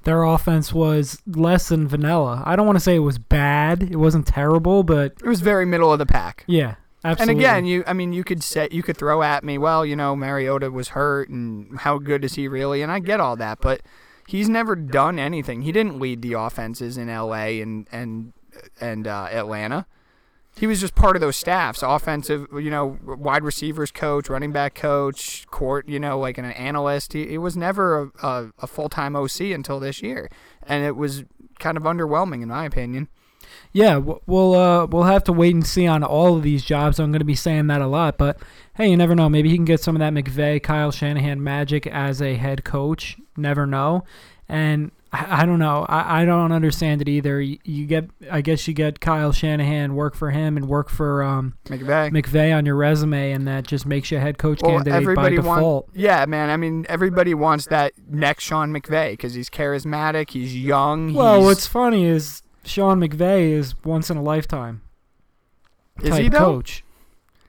their 0.04 0.24
offense 0.24 0.72
was 0.74 1.22
less 1.28 1.70
than 1.70 1.88
vanilla. 1.88 2.44
I 2.46 2.56
don't 2.56 2.66
want 2.66 2.76
to 2.78 2.80
say 2.84 2.96
it 2.96 3.00
was 3.00 3.18
bad. 3.18 3.84
It 3.84 3.98
wasn't 3.98 4.28
terrible, 4.28 4.84
but 4.84 5.14
It 5.22 5.28
was 5.28 5.42
very 5.42 5.66
middle 5.66 5.92
of 5.92 6.00
the 6.00 6.06
pack. 6.06 6.44
yeah, 6.48 6.76
absolutely. 7.04 7.34
And 7.34 7.40
again, 7.42 7.66
you 7.66 7.84
I 7.88 7.94
mean 7.94 8.14
you 8.14 8.24
could 8.24 8.44
say 8.44 8.68
you 8.72 8.84
could 8.84 8.98
throw 8.98 9.24
at 9.24 9.44
me, 9.44 9.58
well, 9.58 9.86
you 9.86 9.96
know, 9.96 10.16
Mariota 10.16 10.70
was 10.72 10.90
hurt 10.90 11.30
and 11.30 11.80
how 11.80 11.98
good 11.98 12.24
is 12.24 12.36
he 12.36 12.48
really? 12.48 12.82
And 12.82 12.92
I 12.92 13.00
get 13.00 13.20
all 13.20 13.36
that, 13.38 13.60
but 13.62 13.82
he's 14.28 14.50
never 14.50 14.76
done 14.76 15.18
anything. 15.20 15.62
He 15.64 15.72
didn't 15.72 16.00
lead 16.00 16.22
the 16.22 16.34
offenses 16.34 16.98
in 16.98 17.08
LA 17.08 17.62
and 17.62 17.88
and 17.92 18.34
and 18.80 19.08
uh, 19.08 19.28
Atlanta. 19.32 19.86
He 20.58 20.68
was 20.68 20.80
just 20.80 20.96
part 20.96 21.18
of 21.18 21.22
those 21.22 21.36
staffs, 21.36 21.84
offensive, 21.84 22.48
you 22.54 22.70
know, 22.70 22.98
wide 23.04 23.44
receivers 23.44 23.92
coach, 23.92 24.30
running 24.30 24.54
back 24.54 24.74
coach, 24.74 25.46
court, 25.48 25.90
you 25.90 26.00
know, 26.00 26.18
like 26.18 26.38
an 26.38 26.46
analyst. 26.46 27.12
He, 27.14 27.28
he 27.28 27.38
was 27.38 27.58
never 27.58 28.04
a, 28.04 28.28
a, 28.28 28.52
a 28.60 28.68
full 28.68 28.88
time 28.88 29.16
OC 29.16 29.42
until 29.42 29.80
this 29.80 30.02
year, 30.02 30.30
and 30.64 30.86
it 30.86 30.96
was 30.96 31.26
kind 31.60 31.76
of 31.76 31.84
underwhelming 31.84 32.42
in 32.42 32.50
my 32.50 32.66
opinion. 32.66 33.10
Yeah, 33.74 33.98
we'll 33.98 34.56
uh, 34.56 34.86
we'll 34.86 35.04
have 35.04 35.24
to 35.26 35.34
wait 35.34 35.54
and 35.54 35.66
see 35.66 35.86
on 35.86 36.04
all 36.04 36.38
of 36.38 36.44
these 36.44 36.64
jobs. 36.64 37.00
I'm 37.00 37.12
going 37.12 37.20
to 37.20 37.26
be 37.26 37.36
saying 37.36 37.68
that 37.68 37.82
a 37.82 37.88
lot, 37.88 38.18
but 38.18 38.38
hey, 38.76 38.90
you 38.90 38.98
never 38.98 39.16
know. 39.16 39.30
Maybe 39.30 39.50
he 39.50 39.56
can 39.56 39.66
get 39.66 39.82
some 39.82 39.96
of 39.96 40.00
that 40.00 40.14
McVay, 40.14 40.64
Kyle 40.64 40.92
Shanahan 40.92 41.44
magic 41.44 41.86
as 41.86 42.22
a 42.22 42.36
head 42.36 42.64
coach. 42.64 43.18
Never 43.36 43.66
know. 43.66 44.06
And 44.48 44.92
I, 45.16 45.42
I 45.42 45.46
don't 45.46 45.60
know. 45.60 45.86
I, 45.88 46.22
I 46.22 46.26
don't 46.26 46.52
understand 46.52 47.02
it 47.02 47.08
either. 47.08 47.40
You, 47.42 47.58
you 47.64 47.86
get, 47.86 48.10
I 48.30 48.42
guess 48.42 48.68
you 48.68 48.74
get 48.74 49.00
Kyle 49.00 49.32
Shanahan, 49.32 49.96
work 49.96 50.16
for 50.16 50.32
him, 50.32 50.58
and 50.58 50.68
work 50.68 50.90
for 50.90 51.24
um, 51.24 51.56
McVay. 51.66 52.12
McVay 52.12 52.56
on 52.56 52.66
your 52.66 52.76
resume, 52.76 53.32
and 53.32 53.48
that 53.48 53.66
just 53.68 53.86
makes 53.86 54.12
you 54.12 54.18
a 54.18 54.22
head 54.22 54.38
coach 54.38 54.62
Well, 54.62 54.72
candidate 54.72 54.92
by 54.94 54.98
everybody 54.98 55.40
want- 55.40 55.60
default. 55.60 55.90
yeah, 55.94 56.26
man. 56.26 56.50
I 56.50 56.58
mean, 56.58 56.86
everybody 56.90 57.34
wants 57.34 57.66
that 57.68 57.94
next 58.10 58.44
Sean 58.44 58.72
McVay 58.74 59.12
because 59.12 59.34
he's 59.34 59.50
charismatic, 59.50 60.32
he's 60.32 60.56
young. 60.56 61.14
well, 61.14 61.38
he's, 61.38 61.46
what's 61.46 61.68
funny 61.68 62.06
is 62.06 62.42
Sean 62.64 63.00
McVay 63.00 63.52
is 63.52 63.76
once 63.84 64.10
in 64.10 64.18
a 64.18 64.22
lifetime 64.24 64.82
is 66.04 66.18
he 66.18 66.30
though? 66.30 66.40
coach. 66.40 66.84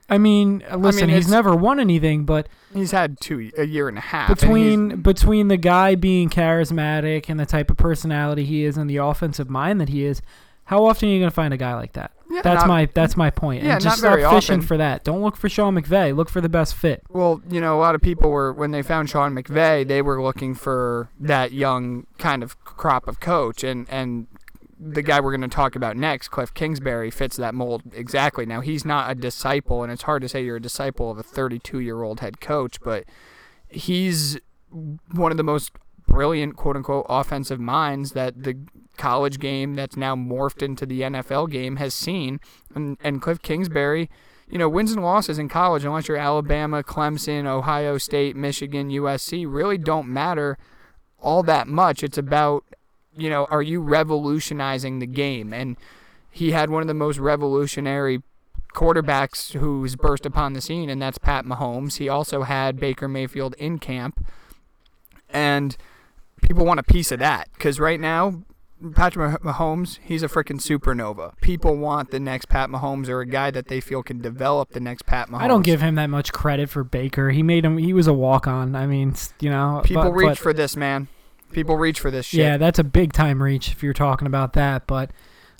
I 0.08 0.18
mean, 0.18 0.62
listen, 0.76 1.08
he's 1.08 1.28
never 1.28 1.56
won 1.56 1.80
anything, 1.80 2.24
but 2.24 2.48
He's 2.76 2.90
had 2.92 3.20
two 3.20 3.50
a 3.56 3.64
year 3.66 3.88
and 3.88 3.98
a 3.98 4.02
half. 4.02 4.28
between 4.28 5.00
between 5.02 5.48
the 5.48 5.56
guy 5.56 5.94
being 5.94 6.28
charismatic 6.30 7.28
and 7.28 7.38
the 7.40 7.46
type 7.46 7.70
of 7.70 7.76
personality 7.76 8.44
he 8.44 8.64
is 8.64 8.76
and 8.76 8.88
the 8.88 8.98
offensive 8.98 9.48
mind 9.50 9.80
that 9.80 9.88
he 9.88 10.04
is, 10.04 10.22
how 10.64 10.84
often 10.84 11.08
are 11.08 11.12
you 11.12 11.18
going 11.20 11.30
to 11.30 11.34
find 11.34 11.54
a 11.54 11.56
guy 11.56 11.74
like 11.74 11.92
that? 11.94 12.12
Yeah, 12.28 12.42
That's 12.42 12.62
not- 12.62 12.68
my 12.68 12.88
that's 12.92 13.16
my 13.16 13.30
point. 13.30 13.62
Yeah, 13.62 13.74
and 13.74 13.82
just 13.82 14.02
not 14.02 14.10
very 14.10 14.22
stop 14.22 14.34
fishing 14.34 14.56
often. 14.58 14.66
for 14.66 14.76
that. 14.78 15.04
Don't 15.04 15.22
look 15.22 15.36
for 15.36 15.48
Sean 15.48 15.74
McVay. 15.80 16.14
Look 16.14 16.28
for 16.28 16.40
the 16.40 16.48
best 16.48 16.74
fit. 16.74 17.02
Well, 17.08 17.40
you 17.48 17.60
know, 17.60 17.78
a 17.78 17.80
lot 17.80 17.94
of 17.94 18.00
people 18.02 18.30
were 18.30 18.52
when 18.52 18.72
they 18.72 18.82
found 18.82 19.08
Sean 19.08 19.32
McVay, 19.32 19.86
they 19.86 20.02
were 20.02 20.20
looking 20.20 20.54
for 20.54 21.08
that 21.20 21.52
young 21.52 22.06
kind 22.18 22.42
of 22.42 22.62
crop 22.64 23.06
of 23.06 23.20
coach, 23.20 23.62
and 23.62 23.86
and 23.88 24.26
the 24.78 25.02
guy 25.02 25.20
we're 25.20 25.36
going 25.36 25.48
to 25.48 25.54
talk 25.54 25.74
about 25.76 25.96
next, 25.96 26.28
Cliff 26.28 26.52
Kingsbury, 26.52 27.10
fits 27.10 27.36
that 27.36 27.54
mold 27.54 27.82
exactly. 27.92 28.46
Now 28.46 28.60
he's 28.60 28.84
not 28.84 29.10
a 29.10 29.14
disciple, 29.14 29.82
and 29.82 29.92
it's 29.92 30.02
hard 30.02 30.22
to 30.22 30.28
say 30.28 30.44
you're 30.44 30.56
a 30.56 30.60
disciple 30.60 31.10
of 31.10 31.18
a 31.18 31.22
32 31.22 31.80
year 31.80 32.02
old 32.02 32.20
head 32.20 32.40
coach, 32.40 32.80
but 32.80 33.04
he's 33.68 34.38
one 35.12 35.30
of 35.30 35.36
the 35.36 35.44
most 35.44 35.72
brilliant 36.06 36.56
quote 36.56 36.76
unquote 36.76 37.06
offensive 37.08 37.58
minds 37.58 38.12
that 38.12 38.44
the 38.44 38.56
college 38.96 39.38
game 39.38 39.74
that's 39.74 39.96
now 39.96 40.14
morphed 40.14 40.62
into 40.62 40.86
the 40.86 41.02
NFL 41.02 41.50
game 41.50 41.76
has 41.76 41.94
seen, 41.94 42.40
and 42.74 42.96
and 43.02 43.22
Cliff 43.22 43.40
Kingsbury 43.42 44.10
you 44.48 44.58
know, 44.58 44.68
wins 44.68 44.92
and 44.92 45.02
losses 45.02 45.38
in 45.38 45.48
college, 45.48 45.84
unless 45.84 46.08
you're 46.08 46.16
Alabama, 46.16 46.82
Clemson, 46.82 47.46
Ohio 47.46 47.98
State, 47.98 48.36
Michigan, 48.36 48.90
USC, 48.90 49.44
really 49.48 49.78
don't 49.78 50.08
matter 50.08 50.56
all 51.18 51.42
that 51.42 51.66
much. 51.66 52.02
It's 52.02 52.18
about, 52.18 52.64
you 53.16 53.30
know, 53.30 53.46
are 53.50 53.62
you 53.62 53.80
revolutionizing 53.80 54.98
the 54.98 55.06
game? 55.06 55.52
And 55.52 55.76
he 56.30 56.52
had 56.52 56.70
one 56.70 56.82
of 56.82 56.88
the 56.88 56.94
most 56.94 57.18
revolutionary 57.18 58.22
quarterbacks 58.74 59.52
who's 59.54 59.96
burst 59.96 60.26
upon 60.26 60.52
the 60.52 60.60
scene, 60.60 60.90
and 60.90 61.00
that's 61.00 61.18
Pat 61.18 61.44
Mahomes. 61.46 61.96
He 61.96 62.08
also 62.08 62.42
had 62.42 62.78
Baker 62.78 63.08
Mayfield 63.08 63.54
in 63.58 63.78
camp. 63.78 64.24
And 65.30 65.76
people 66.42 66.64
want 66.64 66.78
a 66.78 66.82
piece 66.82 67.10
of 67.10 67.18
that 67.20 67.48
because 67.54 67.80
right 67.80 67.98
now, 67.98 68.42
Patrick 68.94 69.40
Mahomes, 69.40 69.98
he's 70.02 70.22
a 70.22 70.28
freaking 70.28 70.60
supernova. 70.60 71.32
People 71.40 71.76
want 71.76 72.10
the 72.10 72.20
next 72.20 72.50
Pat 72.50 72.68
Mahomes 72.68 73.08
or 73.08 73.20
a 73.20 73.26
guy 73.26 73.50
that 73.50 73.68
they 73.68 73.80
feel 73.80 74.02
can 74.02 74.20
develop 74.20 74.70
the 74.72 74.80
next 74.80 75.06
Pat 75.06 75.30
Mahomes. 75.30 75.40
I 75.40 75.48
don't 75.48 75.64
give 75.64 75.80
him 75.80 75.94
that 75.94 76.08
much 76.08 76.32
credit 76.32 76.68
for 76.68 76.84
Baker. 76.84 77.30
He 77.30 77.42
made 77.42 77.64
him. 77.64 77.78
He 77.78 77.94
was 77.94 78.06
a 78.06 78.12
walk 78.12 78.46
on. 78.46 78.76
I 78.76 78.86
mean, 78.86 79.14
you 79.40 79.48
know, 79.48 79.80
People 79.84 80.04
but, 80.04 80.12
reach 80.12 80.28
but- 80.28 80.38
for 80.38 80.52
this, 80.52 80.76
man. 80.76 81.08
People 81.52 81.76
reach 81.76 82.00
for 82.00 82.10
this 82.10 82.26
shit. 82.26 82.40
Yeah, 82.40 82.56
that's 82.56 82.78
a 82.78 82.84
big 82.84 83.12
time 83.12 83.42
reach 83.42 83.70
if 83.72 83.82
you're 83.82 83.92
talking 83.92 84.26
about 84.26 84.52
that. 84.54 84.86
But 84.86 85.10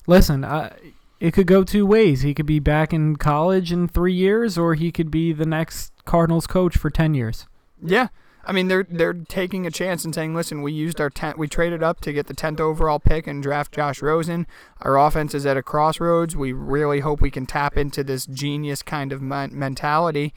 listen, 0.07 0.45
uh, 0.45 0.75
it 1.21 1.33
could 1.33 1.47
go 1.47 1.65
two 1.65 1.87
ways. 1.87 2.23
He 2.23 2.35
could 2.35 2.47
be 2.47 2.59
back 2.59 2.93
in 2.93 3.17
college 3.17 3.73
in 3.73 3.89
three 3.89 4.15
years, 4.15 4.59
or 4.59 4.75
he 4.75 4.93
could 4.93 5.11
be 5.11 5.33
the 5.33 5.47
next 5.47 5.93
Cardinals 6.05 6.47
coach 6.47 6.77
for 6.77 6.91
ten 6.91 7.15
years. 7.15 7.47
Yeah. 7.83 8.09
I 8.49 8.53
mean, 8.53 8.69
they're 8.69 8.87
they're 8.89 9.13
taking 9.13 9.67
a 9.67 9.73
chance 9.73 10.05
and 10.05 10.15
saying, 10.15 10.35
listen, 10.35 10.63
we 10.63 10.73
used 10.73 11.01
our 11.01 11.11
tent, 11.11 11.37
we 11.37 11.49
traded 11.49 11.83
up 11.83 12.01
to 12.03 12.13
get 12.13 12.29
the 12.29 12.35
tenth 12.35 12.61
overall 12.61 13.01
pick 13.01 13.27
and 13.27 13.43
draft 13.43 13.73
Josh 13.73 14.01
Rosen. 14.01 14.47
Our 14.83 14.97
offense 14.99 15.35
is 15.35 15.45
at 15.47 15.57
a 15.57 15.63
crossroads. 15.65 16.37
We 16.37 16.53
really 16.53 17.01
hope 17.01 17.21
we 17.21 17.31
can 17.31 17.47
tap 17.47 17.77
into 17.77 18.05
this 18.05 18.25
genius 18.25 18.83
kind 18.83 19.13
of 19.13 19.21
mentality, 19.21 20.33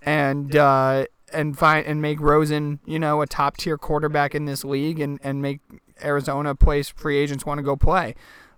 and 0.00 0.56
uh, 0.56 1.04
and 1.32 1.58
find 1.58 1.86
and 1.86 2.00
make 2.02 2.20
Rosen, 2.20 2.80
you 2.84 2.98
know, 2.98 3.22
a 3.22 3.26
top 3.26 3.56
tier 3.56 3.78
quarterback 3.78 4.34
in 4.34 4.44
this 4.44 4.64
league, 4.64 5.00
and 5.00 5.18
and 5.22 5.42
make 5.42 5.60
Arizona 6.02 6.54
place 6.54 6.88
free 6.90 7.18
agents 7.18 7.44
want 7.44 7.58
to 7.58 7.62
go 7.62 7.76
play. 7.76 8.14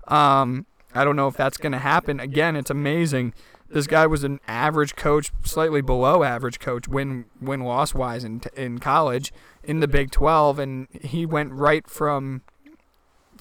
Um, 0.09 0.67
I 0.95 1.05
don't 1.05 1.17
know 1.17 1.29
if 1.29 1.37
that's 1.37 1.57
going 1.57 1.73
to 1.73 1.79
happen. 1.79 2.21
Again, 2.21 2.57
it's 2.57 2.71
amazing. 2.71 3.35
This 3.69 3.87
guy 3.87 4.07
was 4.07 4.23
an 4.23 4.39
average 4.47 4.97
coach, 4.97 5.33
slightly 5.45 5.81
below 5.81 6.23
average 6.23 6.59
coach, 6.59 6.87
win 6.87 7.25
win 7.41 7.61
loss 7.61 7.95
wise 7.95 8.25
in 8.25 8.43
in 8.55 8.79
college 8.79 9.33
in 9.65 9.81
the 9.81 9.89
Big 9.89 10.11
12, 10.11 10.59
and 10.59 10.89
he 11.01 11.25
went 11.25 11.53
right 11.53 11.89
from 11.89 12.43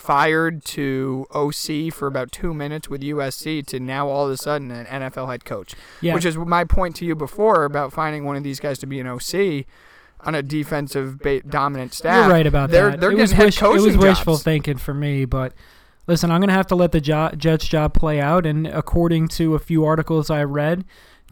fired 0.01 0.65
to 0.65 1.27
OC 1.31 1.93
for 1.93 2.07
about 2.07 2.31
two 2.31 2.53
minutes 2.53 2.89
with 2.89 3.01
USC 3.01 3.65
to 3.67 3.79
now 3.79 4.07
all 4.07 4.25
of 4.25 4.31
a 4.31 4.37
sudden 4.37 4.71
an 4.71 4.85
NFL 4.85 5.29
head 5.29 5.45
coach. 5.45 5.75
Yeah, 6.01 6.15
Which 6.15 6.25
is 6.25 6.37
my 6.37 6.63
point 6.63 6.95
to 6.97 7.05
you 7.05 7.15
before 7.15 7.63
about 7.65 7.93
finding 7.93 8.25
one 8.25 8.35
of 8.35 8.43
these 8.43 8.59
guys 8.59 8.79
to 8.79 8.87
be 8.87 8.99
an 8.99 9.07
OC 9.07 9.65
on 10.21 10.35
a 10.35 10.41
defensive 10.41 11.19
ba- 11.19 11.41
dominant 11.43 11.93
staff. 11.93 12.25
you're 12.25 12.33
right 12.33 12.47
about 12.47 12.71
they're, 12.71 12.91
that. 12.91 12.99
They're 12.99 13.11
it 13.11 13.17
was 13.17 13.33
wish, 13.35 13.61
it 13.61 13.67
was 13.67 13.97
wishful 13.97 14.33
jobs. 14.33 14.43
thinking 14.43 14.77
for 14.77 14.93
me, 14.93 15.25
but. 15.25 15.53
Listen, 16.07 16.31
I'm 16.31 16.41
gonna 16.41 16.51
have 16.51 16.67
to 16.67 16.75
let 16.75 16.91
the 16.91 16.99
jo- 16.99 17.29
Jets 17.37 17.67
job 17.67 17.93
play 17.93 18.19
out, 18.19 18.45
and 18.45 18.65
according 18.65 19.27
to 19.29 19.53
a 19.53 19.59
few 19.59 19.85
articles 19.85 20.31
I 20.31 20.43
read, 20.43 20.83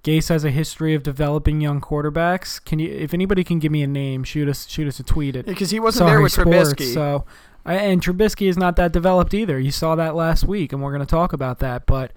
Gase 0.04 0.30
has 0.30 0.46
a 0.46 0.52
history 0.52 0.94
of 0.94 1.04
developing 1.04 1.60
young 1.60 1.82
quarterbacks. 1.82 2.64
Can 2.64 2.80
you, 2.80 2.90
if 2.90 3.14
anybody 3.14 3.44
can 3.44 3.60
give 3.60 3.72
me 3.72 3.82
a 3.82 3.88
name, 3.88 4.24
shoot 4.24 4.48
us 4.48 4.68
shoot 4.68 4.88
us 4.88 5.00
a 5.00 5.04
tweet 5.04 5.36
at 5.36 5.46
Because 5.48 5.72
he 5.72 5.80
wasn't 5.80 6.00
Sorry, 6.08 6.12
there 6.12 6.22
with 6.22 6.32
sports. 6.32 6.74
Trubisky. 6.74 6.94
So, 6.94 7.26
and 7.66 8.02
Trubisky 8.02 8.48
is 8.48 8.58
not 8.58 8.76
that 8.78 8.92
developed 8.92 9.34
either. 9.34 9.60
You 9.60 9.72
saw 9.72 9.96
that 9.96 10.16
last 10.16 10.46
week, 10.46 10.74
and 10.74 10.82
we're 10.82 10.92
going 10.92 11.06
to 11.06 11.10
talk 11.10 11.34
about 11.34 11.60
that. 11.60 11.86
But 11.86 12.12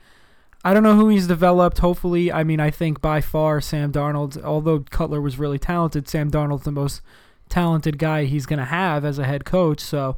I 0.65 0.73
don't 0.73 0.83
know 0.83 0.97
who 0.97 1.09
he's 1.09 1.27
developed. 1.27 1.79
Hopefully, 1.79 2.33
I 2.33 2.45
mean, 2.45 2.61
I 2.61 2.71
think 2.71 3.01
by 3.01 3.21
far 3.21 3.61
Sam 3.61 3.93
Darnold, 3.93 4.43
although 4.43 4.81
Cutler 4.91 5.21
was 5.21 5.39
really 5.39 5.59
talented, 5.59 6.09
Sam 6.09 6.31
Darnold's 6.31 6.65
the 6.65 6.73
most 6.73 7.03
talented 7.49 7.99
guy 7.99 8.25
he's 8.25 8.47
going 8.47 8.59
to 8.59 8.65
have 8.65 9.05
as 9.05 9.19
a 9.19 9.25
head 9.25 9.45
coach. 9.45 9.81
So 9.81 10.17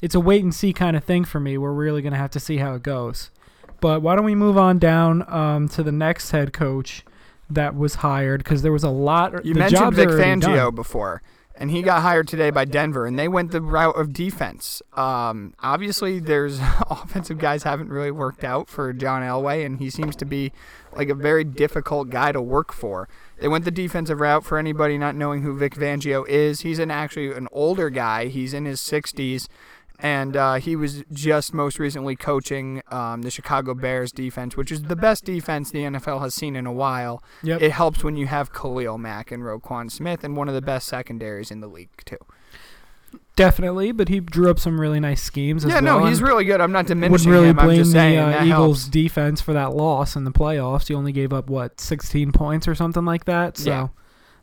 it's 0.00 0.14
a 0.14 0.20
wait 0.20 0.44
and 0.44 0.54
see 0.54 0.72
kind 0.72 0.96
of 0.96 1.04
thing 1.04 1.24
for 1.24 1.40
me. 1.40 1.58
We're 1.58 1.72
really 1.72 2.02
going 2.02 2.12
to 2.12 2.18
have 2.18 2.30
to 2.32 2.40
see 2.40 2.58
how 2.58 2.74
it 2.74 2.82
goes. 2.82 3.30
But 3.80 4.02
why 4.02 4.16
don't 4.16 4.24
we 4.24 4.34
move 4.34 4.56
on 4.56 4.78
down 4.78 5.24
um, 5.32 5.68
to 5.70 5.82
the 5.82 5.92
next 5.92 6.30
head 6.30 6.52
coach 6.52 7.04
that 7.50 7.74
was 7.74 7.96
hired? 7.96 8.42
Because 8.44 8.62
there 8.62 8.72
was 8.72 8.84
a 8.84 8.90
lot. 8.90 9.44
You 9.44 9.54
mentioned 9.54 9.94
Vic 9.94 10.08
Fangio 10.08 10.56
done. 10.56 10.74
before, 10.74 11.22
and 11.58 11.70
he 11.70 11.82
got 11.82 12.02
hired 12.02 12.28
today 12.28 12.50
by 12.50 12.64
Denver, 12.64 13.06
and 13.06 13.18
they 13.18 13.28
went 13.28 13.50
the 13.50 13.62
route 13.62 13.98
of 13.98 14.12
defense. 14.12 14.82
Um, 14.92 15.54
obviously, 15.60 16.18
there's 16.18 16.60
offensive 16.90 17.38
guys 17.38 17.62
haven't 17.62 17.88
really 17.88 18.10
worked 18.10 18.44
out 18.44 18.68
for 18.68 18.92
John 18.92 19.22
Elway, 19.22 19.64
and 19.64 19.78
he 19.78 19.88
seems 19.88 20.14
to 20.16 20.24
be 20.24 20.52
like 20.92 21.08
a 21.08 21.14
very 21.14 21.44
difficult 21.44 22.10
guy 22.10 22.32
to 22.32 22.42
work 22.42 22.72
for. 22.72 23.08
They 23.38 23.48
went 23.48 23.64
the 23.64 23.70
defensive 23.70 24.20
route 24.20 24.44
for 24.44 24.58
anybody 24.58 24.98
not 24.98 25.14
knowing 25.14 25.42
who 25.42 25.56
Vic 25.56 25.74
Fangio 25.74 26.26
is. 26.28 26.60
He's 26.60 26.78
an 26.78 26.90
actually 26.90 27.32
an 27.32 27.48
older 27.52 27.90
guy. 27.90 28.26
He's 28.26 28.54
in 28.54 28.64
his 28.64 28.80
60s. 28.80 29.48
And 29.98 30.36
uh, 30.36 30.54
he 30.54 30.76
was 30.76 31.04
just 31.12 31.54
most 31.54 31.78
recently 31.78 32.16
coaching 32.16 32.82
um, 32.90 33.22
the 33.22 33.30
Chicago 33.30 33.72
Bears 33.74 34.12
defense, 34.12 34.56
which 34.56 34.70
is 34.70 34.82
the 34.82 34.96
best 34.96 35.24
defense 35.24 35.70
the 35.70 35.80
NFL 35.84 36.20
has 36.20 36.34
seen 36.34 36.54
in 36.54 36.66
a 36.66 36.72
while. 36.72 37.22
Yep. 37.42 37.62
It 37.62 37.72
helps 37.72 38.04
when 38.04 38.16
you 38.16 38.26
have 38.26 38.52
Khalil 38.52 38.98
Mack 38.98 39.32
and 39.32 39.42
Roquan 39.42 39.90
Smith, 39.90 40.22
and 40.22 40.36
one 40.36 40.48
of 40.48 40.54
the 40.54 40.60
best 40.62 40.86
secondaries 40.88 41.50
in 41.50 41.60
the 41.60 41.66
league 41.68 42.02
too. 42.04 42.18
Definitely, 43.36 43.92
but 43.92 44.08
he 44.08 44.20
drew 44.20 44.50
up 44.50 44.58
some 44.58 44.80
really 44.80 44.98
nice 44.98 45.22
schemes 45.22 45.64
as 45.64 45.70
yeah, 45.70 45.80
well. 45.82 46.00
no, 46.00 46.06
he's 46.06 46.22
really 46.22 46.44
good. 46.46 46.58
I'm 46.60 46.72
not 46.72 46.86
diminishing 46.86 47.30
really 47.30 47.48
him. 47.48 47.58
I'm 47.58 47.66
blame 47.66 47.78
just 47.78 47.90
the 47.92 47.98
saying 47.98 48.18
uh, 48.18 48.42
Eagles 48.44 48.82
helps. 48.84 48.88
defense 48.88 49.40
for 49.42 49.52
that 49.52 49.74
loss 49.74 50.16
in 50.16 50.24
the 50.24 50.30
playoffs. 50.32 50.88
He 50.88 50.94
only 50.94 51.12
gave 51.12 51.34
up 51.34 51.50
what 51.50 51.78
16 51.78 52.32
points 52.32 52.66
or 52.66 52.74
something 52.74 53.04
like 53.04 53.26
that. 53.26 53.58
So, 53.58 53.70
Yeah. 53.70 53.88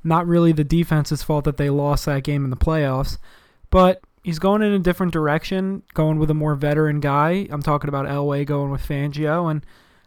not 0.04 0.28
really 0.28 0.52
the 0.52 0.64
defense's 0.64 1.24
fault 1.24 1.46
that 1.46 1.58
they 1.58 1.72
lost 1.72 2.06
that 2.06 2.24
game 2.24 2.44
in 2.44 2.52
the 2.52 2.56
playoffs. 2.56 3.18
But 3.72 4.04
he's 4.24 4.40
going 4.40 4.62
in 4.62 4.72
a 4.74 4.80
different 4.80 5.14
direction, 5.14 5.84
going 5.94 6.18
with 6.18 6.30
a 6.32 6.34
more 6.34 6.56
veteran 6.56 7.00
guy. 7.00 7.48
I'm 7.52 7.62
talking 7.62 7.88
about 7.90 8.06
Elway 8.08 8.46
going 8.46 8.72
with 8.72 8.82
Fangio, 8.88 9.52
and 9.52 9.66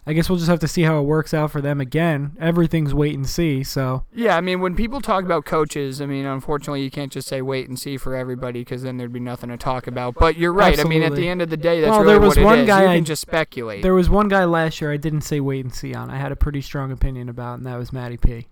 I 0.09 0.13
guess 0.13 0.29
we'll 0.31 0.39
just 0.39 0.49
have 0.49 0.61
to 0.61 0.69
see 0.69 0.83
how 0.83 1.01
it 1.01 1.03
works 1.03 1.35
out 1.35 1.51
for 1.51 1.61
them 1.61 1.81
again. 1.81 2.37
Everything's 2.41 2.95
wait 2.95 3.15
and 3.17 3.29
see. 3.29 3.65
So, 3.65 4.05
Yeah, 4.15 4.37
I 4.37 4.41
mean, 4.41 4.61
when 4.61 4.77
people 4.77 5.01
talk 5.01 5.25
about 5.25 5.45
coaches, 5.45 6.01
I 6.01 6.07
mean, 6.07 6.25
unfortunately, 6.25 6.83
you 6.83 6.93
can't 6.93 7.11
just 7.11 7.27
say 7.27 7.43
wait 7.43 7.69
and 7.69 7.77
see 7.77 7.97
for 7.97 8.15
everybody 8.15 8.61
because 8.61 8.83
then 8.83 8.99
there'd 8.99 9.13
be 9.13 9.19
nothing 9.19 9.51
to 9.51 9.57
talk 9.57 9.89
about. 9.89 10.15
But 10.15 10.37
you're 10.37 10.53
right. 10.53 10.79
I 10.79 10.85
mean, 10.85 11.03
at 11.03 11.17
the 11.17 11.29
end 11.29 11.43
of 11.43 11.51
the 11.51 11.57
day, 11.57 11.81
that's 11.81 11.91
Well, 11.91 12.01
really 12.03 12.13
there 12.13 12.21
was 12.21 12.37
what 12.37 12.45
one 12.45 12.59
is. 12.61 12.67
guy 12.69 12.83
you 12.85 12.89
I- 12.89 12.95
can 12.97 13.05
just 13.05 13.21
speculate. 13.23 13.83
there 13.83 13.95
was 13.95 14.09
one 14.09 14.29
guy 14.29 14.45
last 14.45 14.81
year 14.81 14.93
I 14.93 14.97
didn't 14.97 15.23
say 15.23 15.41
wait 15.41 15.65
and 15.65 15.75
see 15.75 15.93
on. 15.93 16.09
I 16.09 16.19
had 16.19 16.31
a 16.31 16.37
pretty 16.37 16.61
strong 16.61 16.93
opinion 16.93 17.29
about, 17.29 17.59
and 17.59 17.67
that 17.67 17.77
was 17.77 17.93
Matty 17.93 18.17
P. 18.17 18.47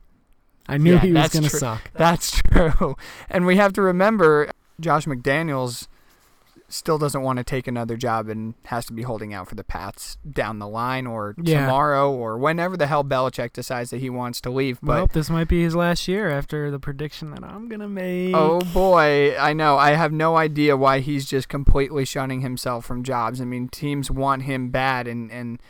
I 0.68 0.78
knew 0.78 0.94
Yeah, 0.94 1.00
he 1.00 1.12
was 1.12 1.28
going 1.28 1.42
to 1.44 1.50
suck. 1.50 1.90
That's 1.94 2.42
true. 2.50 2.96
And 3.30 3.46
we 3.46 3.56
have 3.56 3.72
to 3.74 3.82
remember 3.82 4.50
Josh 4.80 5.06
McDaniels 5.06 5.88
still 6.68 6.98
doesn't 6.98 7.22
want 7.22 7.36
to 7.36 7.44
take 7.44 7.66
another 7.68 7.96
job 7.96 8.28
and 8.28 8.54
has 8.64 8.86
to 8.86 8.92
be 8.92 9.02
holding 9.02 9.32
out 9.34 9.46
for 9.46 9.54
the 9.54 9.62
Pats 9.62 10.16
down 10.28 10.58
the 10.58 10.66
line 10.66 11.06
or 11.06 11.34
Yeah. 11.40 11.60
tomorrow 11.66 12.10
or 12.10 12.38
whenever 12.38 12.76
the 12.76 12.86
hell 12.86 13.04
Belichick 13.04 13.52
decides 13.52 13.90
that 13.90 13.98
he 13.98 14.08
wants 14.10 14.40
to 14.40 14.50
leave. 14.50 14.80
But 14.82 14.94
well, 14.96 15.06
this 15.12 15.28
might 15.30 15.46
be 15.46 15.62
his 15.62 15.76
last 15.76 16.08
year 16.08 16.30
after 16.30 16.70
the 16.70 16.80
prediction 16.80 17.30
that 17.32 17.44
I'm 17.44 17.68
gonna 17.68 17.88
make. 17.88 18.34
Oh 18.34 18.60
boy, 18.72 19.36
I 19.38 19.52
know. 19.52 19.76
I 19.76 19.90
have 19.90 20.10
no 20.12 20.36
idea 20.36 20.76
why 20.76 21.00
he's 21.00 21.26
just 21.26 21.48
completely 21.48 22.04
shunning 22.04 22.40
himself 22.40 22.84
from 22.86 23.02
jobs. 23.04 23.40
I 23.40 23.44
mean, 23.44 23.68
teams 23.68 24.10
want 24.10 24.42
him 24.44 24.70
bad, 24.70 25.06
and 25.06 25.30
and 25.30 25.60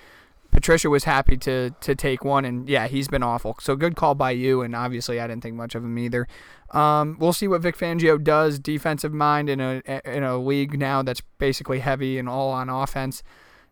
Patricia 0.54 0.88
was 0.88 1.02
happy 1.02 1.36
to 1.38 1.70
to 1.80 1.94
take 1.96 2.24
one, 2.24 2.44
and 2.44 2.68
yeah, 2.68 2.86
he's 2.86 3.08
been 3.08 3.24
awful. 3.24 3.56
So 3.60 3.74
good 3.74 3.96
call 3.96 4.14
by 4.14 4.30
you, 4.30 4.62
and 4.62 4.74
obviously 4.74 5.20
I 5.20 5.26
didn't 5.26 5.42
think 5.42 5.56
much 5.56 5.74
of 5.74 5.84
him 5.84 5.98
either. 5.98 6.28
Um, 6.70 7.16
we'll 7.18 7.32
see 7.32 7.48
what 7.48 7.60
Vic 7.60 7.76
Fangio 7.76 8.22
does, 8.22 8.60
defensive 8.60 9.12
mind 9.12 9.50
in 9.50 9.60
a 9.60 9.82
in 10.04 10.22
a 10.22 10.38
league 10.38 10.78
now 10.78 11.02
that's 11.02 11.20
basically 11.38 11.80
heavy 11.80 12.18
and 12.18 12.28
all 12.28 12.50
on 12.50 12.68
offense. 12.68 13.24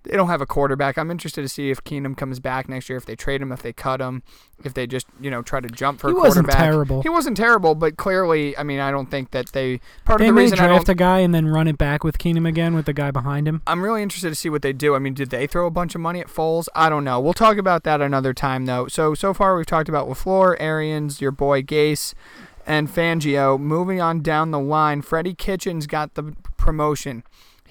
They 0.04 0.16
don't 0.16 0.28
have 0.28 0.40
a 0.40 0.46
quarterback. 0.46 0.98
I'm 0.98 1.10
interested 1.10 1.42
to 1.42 1.48
see 1.48 1.70
if 1.70 1.84
Keenum 1.84 2.16
comes 2.16 2.40
back 2.40 2.68
next 2.68 2.88
year, 2.88 2.98
if 2.98 3.06
they 3.06 3.14
trade 3.14 3.40
him, 3.40 3.52
if 3.52 3.62
they 3.62 3.72
cut 3.72 4.00
him, 4.00 4.22
if 4.64 4.74
they 4.74 4.86
just 4.86 5.06
you 5.20 5.30
know 5.30 5.42
try 5.42 5.60
to 5.60 5.68
jump 5.68 6.00
for 6.00 6.08
he 6.08 6.12
a 6.14 6.18
wasn't 6.18 6.46
quarterback. 6.46 6.70
terrible. 6.70 7.02
He 7.02 7.08
wasn't 7.08 7.36
terrible, 7.36 7.74
but 7.76 7.96
clearly, 7.96 8.56
I 8.58 8.64
mean, 8.64 8.80
I 8.80 8.90
don't 8.90 9.10
think 9.10 9.30
that 9.30 9.52
they. 9.52 9.80
Part 10.04 10.18
They 10.18 10.26
of 10.26 10.30
the 10.30 10.32
may 10.34 10.40
reason 10.42 10.58
I 10.58 10.66
draft 10.66 10.86
don't. 10.86 10.94
a 10.94 10.96
guy 10.96 11.18
and 11.20 11.32
then 11.34 11.46
run 11.46 11.68
it 11.68 11.78
back 11.78 12.02
with 12.02 12.18
Keenum 12.18 12.48
again 12.48 12.74
with 12.74 12.86
the 12.86 12.92
guy 12.92 13.10
behind 13.12 13.46
him. 13.46 13.62
I'm 13.66 13.82
really 13.82 14.02
interested 14.02 14.28
to 14.30 14.34
see 14.34 14.50
what 14.50 14.62
they 14.62 14.72
do. 14.72 14.94
I 14.96 14.98
mean, 14.98 15.14
did 15.14 15.30
they 15.30 15.46
throw 15.46 15.66
a 15.66 15.70
bunch 15.70 15.94
of 15.94 16.00
money 16.00 16.20
at 16.20 16.26
Foles? 16.28 16.66
I 16.74 16.88
don't 16.88 17.04
know. 17.04 17.20
We'll 17.20 17.32
talk 17.32 17.56
about 17.56 17.84
that 17.84 18.00
another 18.00 18.34
time, 18.34 18.66
though. 18.66 18.88
So 18.88 19.14
so 19.14 19.32
far 19.32 19.56
we've 19.56 19.66
talked 19.66 19.88
about 19.88 20.08
Lafleur, 20.08 20.56
Arians, 20.58 21.20
your 21.20 21.30
boy 21.30 21.62
Gase, 21.62 22.14
and 22.66 22.88
Fangio. 22.88 23.58
Moving 23.58 24.00
on 24.00 24.20
down 24.20 24.50
the 24.50 24.58
line, 24.58 25.02
Freddie 25.02 25.34
Kitchens 25.34 25.86
got 25.86 26.14
the 26.14 26.34
promotion. 26.56 27.22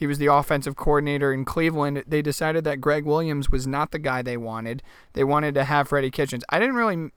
He 0.01 0.07
was 0.07 0.17
the 0.17 0.33
offensive 0.33 0.75
coordinator 0.75 1.31
in 1.31 1.45
Cleveland. 1.45 2.05
They 2.07 2.23
decided 2.23 2.63
that 2.63 2.81
Gregg 2.81 3.05
Williams 3.05 3.51
was 3.51 3.67
not 3.67 3.91
the 3.91 3.99
guy 3.99 4.23
they 4.23 4.35
wanted. 4.35 4.81
They 5.13 5.23
wanted 5.23 5.53
to 5.53 5.63
have 5.63 5.89
Freddie 5.89 6.09
Kitchens. 6.09 6.43
I 6.49 6.57
didn't 6.57 6.73
really 6.73 7.11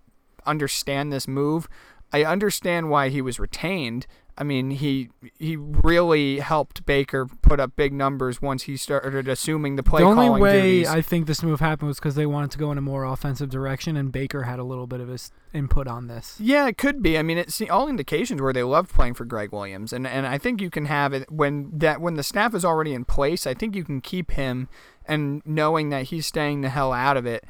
understand 0.45 1.11
this 1.11 1.26
move. 1.26 1.67
I 2.12 2.25
understand 2.25 2.91
why 2.91 3.09
he 3.09 3.23
was 3.23 3.41
retained. 3.41 4.07
I 4.37 4.43
mean, 4.43 4.73
he 4.73 5.11
he 5.38 5.57
really 5.57 6.41
helped 6.41 6.85
Baker 6.85 7.26
put 7.26 7.61
up 7.61 7.76
big 7.76 7.93
numbers 7.93 8.43
once 8.43 8.64
he 8.64 8.76
started 8.76 9.29
assuming 9.29 9.76
the 9.76 9.85
play 9.85 10.00
the 10.00 10.09
only 10.09 10.29
way 10.29 10.61
duties. 10.61 10.88
I 10.88 11.03
think 11.03 11.26
this 11.26 11.43
move 11.43 11.61
happened 11.61 11.88
was 11.88 11.99
because 11.99 12.17
they 12.17 12.26
wanted 12.26 12.50
to 12.53 12.59
go 12.59 12.73
in 12.73 12.79
a 12.79 12.81
more 12.81 13.05
offensive 13.05 13.49
direction, 13.49 13.97
and 13.97 14.11
Baker 14.11 14.43
had 14.43 14.59
a 14.59 14.64
little 14.64 14.88
bit 14.88 15.00
of 15.00 15.07
his 15.07 15.31
input 15.53 15.87
on 15.87 16.09
this. 16.09 16.37
Yeah, 16.41 16.67
it 16.67 16.76
could 16.76 17.00
be. 17.00 17.17
I 17.17 17.23
mean, 17.23 17.38
it's 17.38 17.62
all 17.71 17.88
indications 17.88 18.43
where 18.43 18.53
they 18.53 18.64
loved 18.64 18.93
playing 18.93 19.14
for 19.14 19.25
Gregg 19.25 19.53
Williams, 19.53 19.93
and 19.93 20.05
and 20.05 20.26
I 20.26 20.38
think 20.38 20.61
you 20.61 20.71
can 20.71 20.87
have 20.87 21.12
it 21.12 21.31
when 21.31 21.71
that 21.79 22.00
when 22.00 22.14
the 22.14 22.25
staff 22.25 22.55
is 22.55 22.64
already 22.64 22.93
in 22.93 23.05
place. 23.05 23.47
I 23.47 23.55
think 23.55 23.76
you 23.76 23.85
can 23.85 24.00
keep 24.00 24.33
him, 24.33 24.69
and 25.07 25.43
knowing 25.45 25.91
that 25.91 26.05
he's 26.07 26.26
staying 26.26 26.62
the 26.62 26.71
hell 26.71 26.93
out 26.93 27.17
of 27.17 27.25
it, 27.25 27.45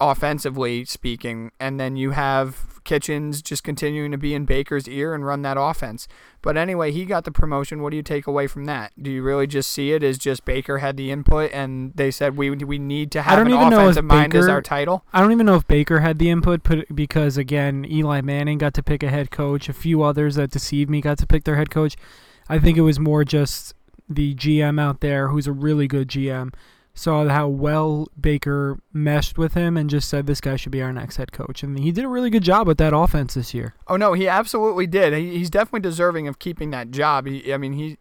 offensively 0.00 0.84
speaking, 0.84 1.52
and 1.58 1.78
then 1.78 1.96
you 1.96 2.12
have 2.12 2.78
Kitchens 2.84 3.42
just 3.42 3.62
continuing 3.62 4.12
to 4.12 4.16
be 4.16 4.34
in 4.34 4.46
Baker's 4.46 4.88
ear 4.88 5.14
and 5.14 5.26
run 5.26 5.42
that 5.42 5.58
offense. 5.60 6.08
But 6.40 6.56
anyway, 6.56 6.90
he 6.90 7.04
got 7.04 7.24
the 7.24 7.30
promotion. 7.30 7.82
What 7.82 7.90
do 7.90 7.96
you 7.96 8.02
take 8.02 8.26
away 8.26 8.46
from 8.46 8.64
that? 8.64 8.92
Do 9.00 9.10
you 9.10 9.22
really 9.22 9.46
just 9.46 9.70
see 9.70 9.92
it 9.92 10.02
as 10.02 10.16
just 10.16 10.46
Baker 10.46 10.78
had 10.78 10.96
the 10.96 11.10
input, 11.10 11.52
and 11.52 11.92
they 11.94 12.10
said 12.10 12.38
we 12.38 12.50
we 12.50 12.78
need 12.78 13.10
to 13.12 13.20
have 13.20 13.36
don't 13.36 13.48
an 13.48 13.52
even 13.52 13.68
know 13.70 13.80
if 13.80 13.82
offensive 13.82 14.04
mind 14.06 14.34
as 14.34 14.48
our 14.48 14.62
title? 14.62 15.04
I 15.12 15.20
don't 15.20 15.32
even 15.32 15.44
know 15.44 15.56
if 15.56 15.66
Baker 15.66 16.00
had 16.00 16.18
the 16.18 16.30
input 16.30 16.62
put 16.62 16.94
because 16.94 17.36
again, 17.36 17.84
Eli 17.84 18.22
Manning 18.22 18.56
got 18.56 18.72
to 18.74 18.82
pick 18.82 19.02
a 19.02 19.10
head 19.10 19.30
coach. 19.30 19.68
A 19.68 19.74
few 19.74 20.02
others 20.02 20.36
that 20.36 20.50
deceived 20.50 20.88
me 20.88 21.02
got 21.02 21.18
to 21.18 21.26
pick 21.26 21.44
their 21.44 21.56
head 21.56 21.68
coach. 21.68 21.94
I 22.48 22.58
think 22.58 22.78
it 22.78 22.82
was 22.82 22.98
more 22.98 23.22
just 23.22 23.74
the 24.08 24.34
GM 24.34 24.80
out 24.80 25.00
there, 25.00 25.28
who's 25.28 25.46
a 25.46 25.52
really 25.52 25.86
good 25.86 26.08
GM, 26.08 26.54
saw 26.98 27.26
how 27.28 27.48
well 27.48 28.08
Baker 28.20 28.78
meshed 28.92 29.38
with 29.38 29.54
him 29.54 29.76
and 29.76 29.88
just 29.88 30.08
said 30.08 30.26
this 30.26 30.40
guy 30.40 30.56
should 30.56 30.72
be 30.72 30.82
our 30.82 30.92
next 30.92 31.16
head 31.16 31.32
coach. 31.32 31.62
And 31.62 31.78
he 31.78 31.92
did 31.92 32.04
a 32.04 32.08
really 32.08 32.30
good 32.30 32.42
job 32.42 32.66
with 32.66 32.78
that 32.78 32.92
offense 32.94 33.34
this 33.34 33.54
year. 33.54 33.74
Oh 33.86 33.96
no, 33.96 34.14
he 34.14 34.26
absolutely 34.26 34.86
did. 34.86 35.12
He, 35.12 35.38
he's 35.38 35.50
definitely 35.50 35.80
deserving 35.80 36.26
of 36.26 36.38
keeping 36.38 36.70
that 36.70 36.90
job. 36.90 37.26
He, 37.26 37.52
I 37.52 37.56
mean, 37.56 37.72
he. 37.74 37.98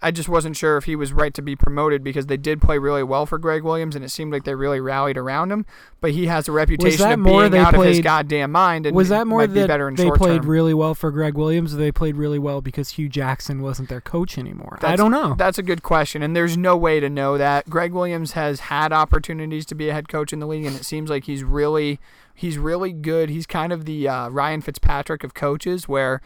I 0.00 0.12
just 0.12 0.28
wasn't 0.28 0.56
sure 0.56 0.76
if 0.76 0.84
he 0.84 0.94
was 0.94 1.12
right 1.12 1.34
to 1.34 1.42
be 1.42 1.56
promoted 1.56 2.04
because 2.04 2.26
they 2.26 2.36
did 2.36 2.62
play 2.62 2.78
really 2.78 3.02
well 3.02 3.26
for 3.26 3.36
Gregg 3.36 3.64
Williams, 3.64 3.96
and 3.96 4.04
it 4.04 4.10
seemed 4.10 4.32
like 4.32 4.44
they 4.44 4.54
really 4.54 4.78
rallied 4.78 5.16
around 5.16 5.50
him. 5.50 5.66
But 6.00 6.12
he 6.12 6.26
has 6.26 6.46
a 6.46 6.52
reputation 6.52 7.10
of 7.10 7.18
more 7.18 7.48
being 7.50 7.62
out 7.62 7.74
of 7.74 7.84
his 7.84 8.00
goddamn 8.00 8.52
mind, 8.52 8.86
and 8.86 8.94
was 8.94 9.08
that 9.08 9.26
more 9.26 9.40
might 9.40 9.48
be 9.48 9.60
that 9.60 9.66
better 9.66 9.88
in 9.88 9.96
they 9.96 10.10
played 10.10 10.42
term. 10.42 10.50
really 10.50 10.74
well 10.74 10.94
for 10.94 11.10
Gregg 11.10 11.34
Williams, 11.34 11.74
or 11.74 11.78
they 11.78 11.90
played 11.90 12.16
really 12.16 12.38
well 12.38 12.60
because 12.60 12.90
Hue 12.90 13.08
Jackson 13.08 13.60
wasn't 13.60 13.88
their 13.88 14.00
coach 14.00 14.38
anymore? 14.38 14.78
I 14.82 14.94
don't 14.94 15.10
know. 15.10 15.34
That's 15.36 15.58
a 15.58 15.64
good 15.64 15.82
question, 15.82 16.22
and 16.22 16.36
there's 16.36 16.56
no 16.56 16.76
way 16.76 17.00
to 17.00 17.10
know 17.10 17.36
that. 17.36 17.68
Gregg 17.68 17.92
Williams 17.92 18.32
has 18.32 18.60
had 18.60 18.92
opportunities 18.92 19.66
to 19.66 19.74
be 19.74 19.88
a 19.88 19.92
head 19.92 20.08
coach 20.08 20.32
in 20.32 20.38
the 20.38 20.46
league, 20.46 20.64
and 20.64 20.76
it 20.76 20.84
seems 20.84 21.10
like 21.10 21.24
he's 21.24 21.42
really, 21.42 21.98
he's 22.34 22.56
really 22.56 22.92
good. 22.92 23.30
He's 23.30 23.46
kind 23.46 23.72
of 23.72 23.84
the 23.84 24.08
uh, 24.08 24.28
Ryan 24.28 24.60
Fitzpatrick 24.60 25.24
of 25.24 25.34
coaches, 25.34 25.88
where 25.88 26.20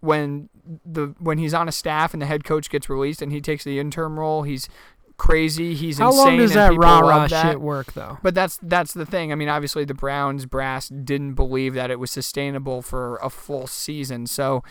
when 0.00 0.48
the 0.84 1.14
when 1.18 1.38
he's 1.38 1.54
on 1.54 1.68
a 1.68 1.72
staff 1.72 2.12
and 2.12 2.20
the 2.20 2.26
head 2.26 2.44
coach 2.44 2.70
gets 2.70 2.88
released 2.88 3.22
and 3.22 3.32
he 3.32 3.40
takes 3.40 3.64
the 3.64 3.78
interim 3.78 4.18
role, 4.18 4.42
he's 4.42 4.68
crazy. 5.16 5.74
He's 5.74 5.98
How 5.98 6.08
insane. 6.08 6.24
long 6.24 6.36
does 6.38 6.54
that 6.54 6.74
rah 6.74 7.00
rah 7.00 7.26
that. 7.26 7.42
shit 7.42 7.60
work 7.60 7.92
though? 7.94 8.18
But 8.22 8.34
that's 8.34 8.58
that's 8.62 8.92
the 8.92 9.06
thing. 9.06 9.32
I 9.32 9.34
mean, 9.34 9.48
obviously 9.48 9.84
the 9.84 9.94
Browns 9.94 10.46
brass 10.46 10.88
didn't 10.88 11.34
believe 11.34 11.74
that 11.74 11.90
it 11.90 11.98
was 11.98 12.10
sustainable 12.10 12.82
for 12.82 13.16
a 13.16 13.30
full 13.30 13.66
season. 13.66 14.26
So 14.26 14.62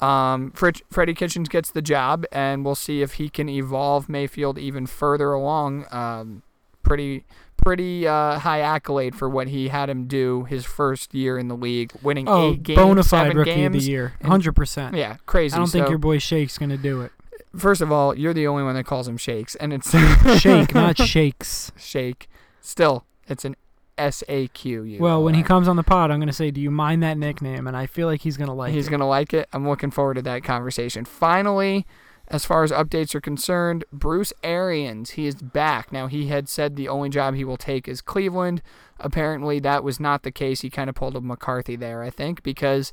um, 0.00 0.52
Fred, 0.52 0.80
Freddie 0.90 1.14
Kitchens 1.14 1.48
gets 1.48 1.70
the 1.70 1.82
job, 1.82 2.24
and 2.30 2.64
we'll 2.64 2.76
see 2.76 3.02
if 3.02 3.14
he 3.14 3.28
can 3.28 3.48
evolve 3.48 4.08
Mayfield 4.08 4.58
even 4.58 4.86
further 4.86 5.32
along. 5.32 5.86
Um, 5.90 6.42
pretty 6.82 7.24
pretty 7.62 8.06
uh, 8.06 8.38
high 8.38 8.60
accolade 8.60 9.14
for 9.14 9.28
what 9.28 9.48
he 9.48 9.68
had 9.68 9.90
him 9.90 10.06
do 10.06 10.44
his 10.44 10.64
first 10.64 11.12
year 11.14 11.38
in 11.38 11.48
the 11.48 11.56
league, 11.56 11.92
winning 12.02 12.26
Oh, 12.28 12.52
eight 12.52 12.62
games, 12.62 12.78
bona 12.78 13.02
fide 13.02 13.34
rookie 13.34 13.54
games. 13.54 13.76
of 13.76 13.82
the 13.82 13.90
year, 13.90 14.14
hundred 14.24 14.52
percent. 14.56 14.94
Yeah, 14.96 15.16
crazy. 15.26 15.54
I 15.54 15.58
don't 15.58 15.68
think 15.68 15.88
your 15.88 15.98
boy 15.98 16.18
Shake's 16.18 16.56
gonna 16.58 16.76
do 16.78 17.02
it. 17.02 17.12
First 17.56 17.80
of 17.80 17.90
all, 17.92 18.16
you're 18.16 18.34
the 18.34 18.46
only 18.46 18.62
one 18.62 18.74
that 18.74 18.84
calls 18.84 19.08
him 19.08 19.16
shakes, 19.16 19.54
and 19.56 19.72
it's 19.72 19.90
Shake, 20.40 20.74
not 20.74 20.96
shakes. 21.06 21.72
shake. 21.76 22.28
Still, 22.60 23.04
it's 23.26 23.44
an 23.44 23.56
S 23.96 24.22
A 24.28 24.46
Q. 24.48 24.96
Well, 25.00 25.22
when 25.24 25.34
he 25.34 25.42
comes 25.42 25.66
on 25.66 25.76
the 25.76 25.82
pod, 25.82 26.10
I'm 26.10 26.20
gonna 26.20 26.32
say, 26.32 26.50
"Do 26.50 26.60
you 26.60 26.70
mind 26.70 27.02
that 27.02 27.18
nickname?" 27.18 27.66
And 27.66 27.76
I 27.76 27.86
feel 27.86 28.06
like 28.06 28.20
he's 28.20 28.36
gonna 28.36 28.54
like 28.54 28.72
it. 28.72 28.76
He's 28.76 28.88
going 28.88 29.00
to 29.00 29.06
like 29.06 29.34
it. 29.34 29.48
I'm 29.52 29.66
looking 29.68 29.90
forward 29.90 30.14
to 30.14 30.22
that 30.22 30.44
conversation. 30.44 31.04
Finally, 31.04 31.84
as 32.30 32.44
far 32.44 32.62
as 32.62 32.70
updates 32.70 33.14
are 33.14 33.20
concerned, 33.20 33.84
Bruce 33.92 34.32
Arians, 34.42 35.10
he 35.10 35.26
is 35.26 35.36
back. 35.36 35.90
Now, 35.90 36.06
he 36.08 36.26
had 36.26 36.48
said 36.48 36.76
the 36.76 36.88
only 36.88 37.08
job 37.08 37.34
he 37.34 37.44
will 37.44 37.56
take 37.56 37.88
is 37.88 38.02
Cleveland. 38.02 38.60
Apparently, 39.00 39.58
that 39.60 39.82
was 39.82 39.98
not 39.98 40.22
the 40.22 40.30
case. 40.30 40.60
He 40.60 40.70
kind 40.70 40.90
of 40.90 40.96
pulled 40.96 41.16
a 41.16 41.20
McCarthy 41.20 41.74
there, 41.74 42.02
I 42.02 42.10
think, 42.10 42.42
because 42.42 42.92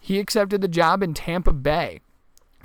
he 0.00 0.18
accepted 0.18 0.60
the 0.60 0.68
job 0.68 1.02
in 1.02 1.14
Tampa 1.14 1.52
Bay. 1.52 2.00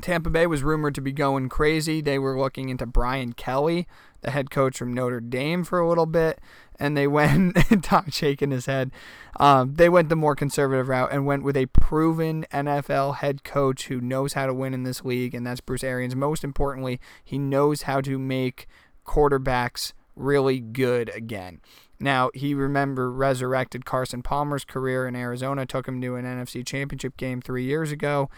Tampa 0.01 0.29
Bay 0.29 0.47
was 0.47 0.63
rumored 0.63 0.95
to 0.95 1.01
be 1.01 1.11
going 1.11 1.49
crazy. 1.49 2.01
They 2.01 2.19
were 2.19 2.39
looking 2.39 2.69
into 2.69 2.85
Brian 2.85 3.33
Kelly, 3.33 3.87
the 4.21 4.31
head 4.31 4.49
coach 4.49 4.77
from 4.77 4.93
Notre 4.93 5.19
Dame, 5.19 5.63
for 5.63 5.79
a 5.79 5.87
little 5.87 6.05
bit, 6.05 6.39
and 6.79 6.95
they 6.95 7.07
went. 7.07 7.57
Tom 7.83 8.09
shaking 8.09 8.51
his 8.51 8.65
head. 8.65 8.91
Um, 9.39 9.75
they 9.75 9.89
went 9.89 10.09
the 10.09 10.15
more 10.15 10.35
conservative 10.35 10.87
route 10.87 11.11
and 11.11 11.25
went 11.25 11.43
with 11.43 11.57
a 11.57 11.67
proven 11.67 12.45
NFL 12.51 13.17
head 13.17 13.43
coach 13.43 13.87
who 13.87 14.01
knows 14.01 14.33
how 14.33 14.45
to 14.45 14.53
win 14.53 14.73
in 14.73 14.83
this 14.83 15.03
league, 15.03 15.33
and 15.33 15.45
that's 15.45 15.61
Bruce 15.61 15.83
Arians. 15.83 16.15
Most 16.15 16.43
importantly, 16.43 16.99
he 17.23 17.37
knows 17.37 17.83
how 17.83 18.01
to 18.01 18.17
make 18.17 18.67
quarterbacks 19.05 19.93
really 20.15 20.59
good 20.59 21.09
again. 21.15 21.61
Now, 21.99 22.29
he 22.33 22.53
remember 22.53 23.11
resurrected 23.11 23.85
Carson 23.85 24.21
Palmer's 24.21 24.63
career 24.63 25.07
in 25.07 25.15
Arizona, 25.15 25.65
took 25.65 25.87
him 25.87 25.99
to 26.01 26.15
an 26.15 26.25
NFC 26.25 26.65
championship 26.65 27.17
game 27.17 27.41
three 27.41 27.65
years 27.65 27.91
ago. 27.91 28.29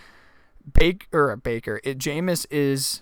Baker, 0.71 1.36
Baker, 1.38 1.80
it, 1.84 1.97
Jameis 1.97 2.45
is 2.50 3.02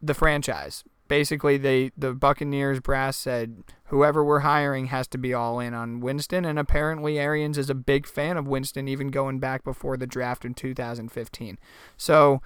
the 0.00 0.14
franchise. 0.14 0.84
Basically, 1.08 1.56
they 1.56 1.90
the 1.96 2.14
Buccaneers 2.14 2.78
brass 2.78 3.16
said 3.16 3.64
whoever 3.86 4.24
we're 4.24 4.40
hiring 4.40 4.86
has 4.86 5.08
to 5.08 5.18
be 5.18 5.34
all 5.34 5.58
in 5.58 5.74
on 5.74 6.00
Winston, 6.00 6.44
and 6.44 6.58
apparently 6.58 7.18
Arians 7.18 7.58
is 7.58 7.68
a 7.68 7.74
big 7.74 8.06
fan 8.06 8.36
of 8.36 8.46
Winston, 8.46 8.86
even 8.86 9.08
going 9.08 9.40
back 9.40 9.64
before 9.64 9.96
the 9.96 10.06
draft 10.06 10.44
in 10.44 10.54
2015. 10.54 11.58
So 11.96 12.40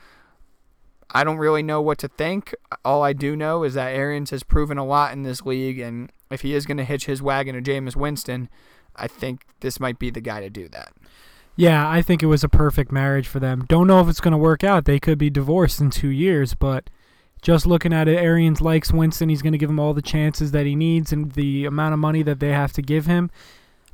I 1.11 1.25
don't 1.25 1.37
really 1.37 1.63
know 1.63 1.83
what 1.83 1.99
to 1.99 2.09
think. 2.09 2.55
All 2.85 3.03
I 3.03 3.13
do 3.13 3.37
know 3.37 3.65
is 3.65 3.75
that 3.75 3.95
Arians 3.95 4.31
has 4.31 4.43
proven 4.43 4.79
a 4.79 4.85
lot 4.85 5.13
in 5.13 5.23
this 5.23 5.43
league, 5.43 5.79
and 5.79 6.11
if 6.31 6.41
he 6.41 6.55
is 6.55 6.65
going 6.65 6.79
to 6.79 6.85
hitch 6.85 7.05
his 7.05 7.21
wagon 7.21 7.55
to 7.55 7.71
Jameis 7.71 7.97
Winston, 7.97 8.49
I 8.97 9.09
think 9.09 9.47
this 9.61 9.79
might 9.79 9.99
be 9.99 10.11
the 10.11 10.21
guy 10.21 10.41
to 10.41 10.49
do 10.49 10.69
that. 10.71 10.93
Yeah, 11.57 11.89
I 11.89 12.03
think 12.03 12.23
it 12.23 12.27
was 12.27 12.43
a 12.43 12.49
perfect 12.49 12.91
marriage 12.91 13.29
for 13.29 13.39
them. 13.39 13.65
Don't 13.69 13.87
know 13.87 14.01
if 14.01 14.09
it's 14.09 14.21
gonna 14.21 14.39
work 14.39 14.65
out. 14.65 14.85
They 14.85 14.99
could 14.99 15.19
be 15.19 15.31
divorced 15.31 15.81
in 15.81 15.91
two 15.91 16.09
years, 16.09 16.55
but 16.55 16.91
just 17.43 17.67
looking 17.67 17.93
at 17.93 18.09
it, 18.09 18.17
Arians 18.17 18.61
likes 18.61 18.93
Winston. 18.93 19.29
He's 19.29 19.43
gonna 19.43 19.59
give 19.59 19.71
him 19.71 19.79
all 19.79 19.95
the 19.95 20.03
chances 20.03 20.51
that 20.51 20.67
he 20.67 20.75
needs 20.75 21.13
and 21.13 21.33
the 21.33 21.65
amount 21.65 21.93
of 21.93 22.01
money 22.01 22.23
that 22.23 22.41
they 22.41 22.51
have 22.51 22.73
to 22.75 22.83
give 22.83 23.07
him. 23.07 23.31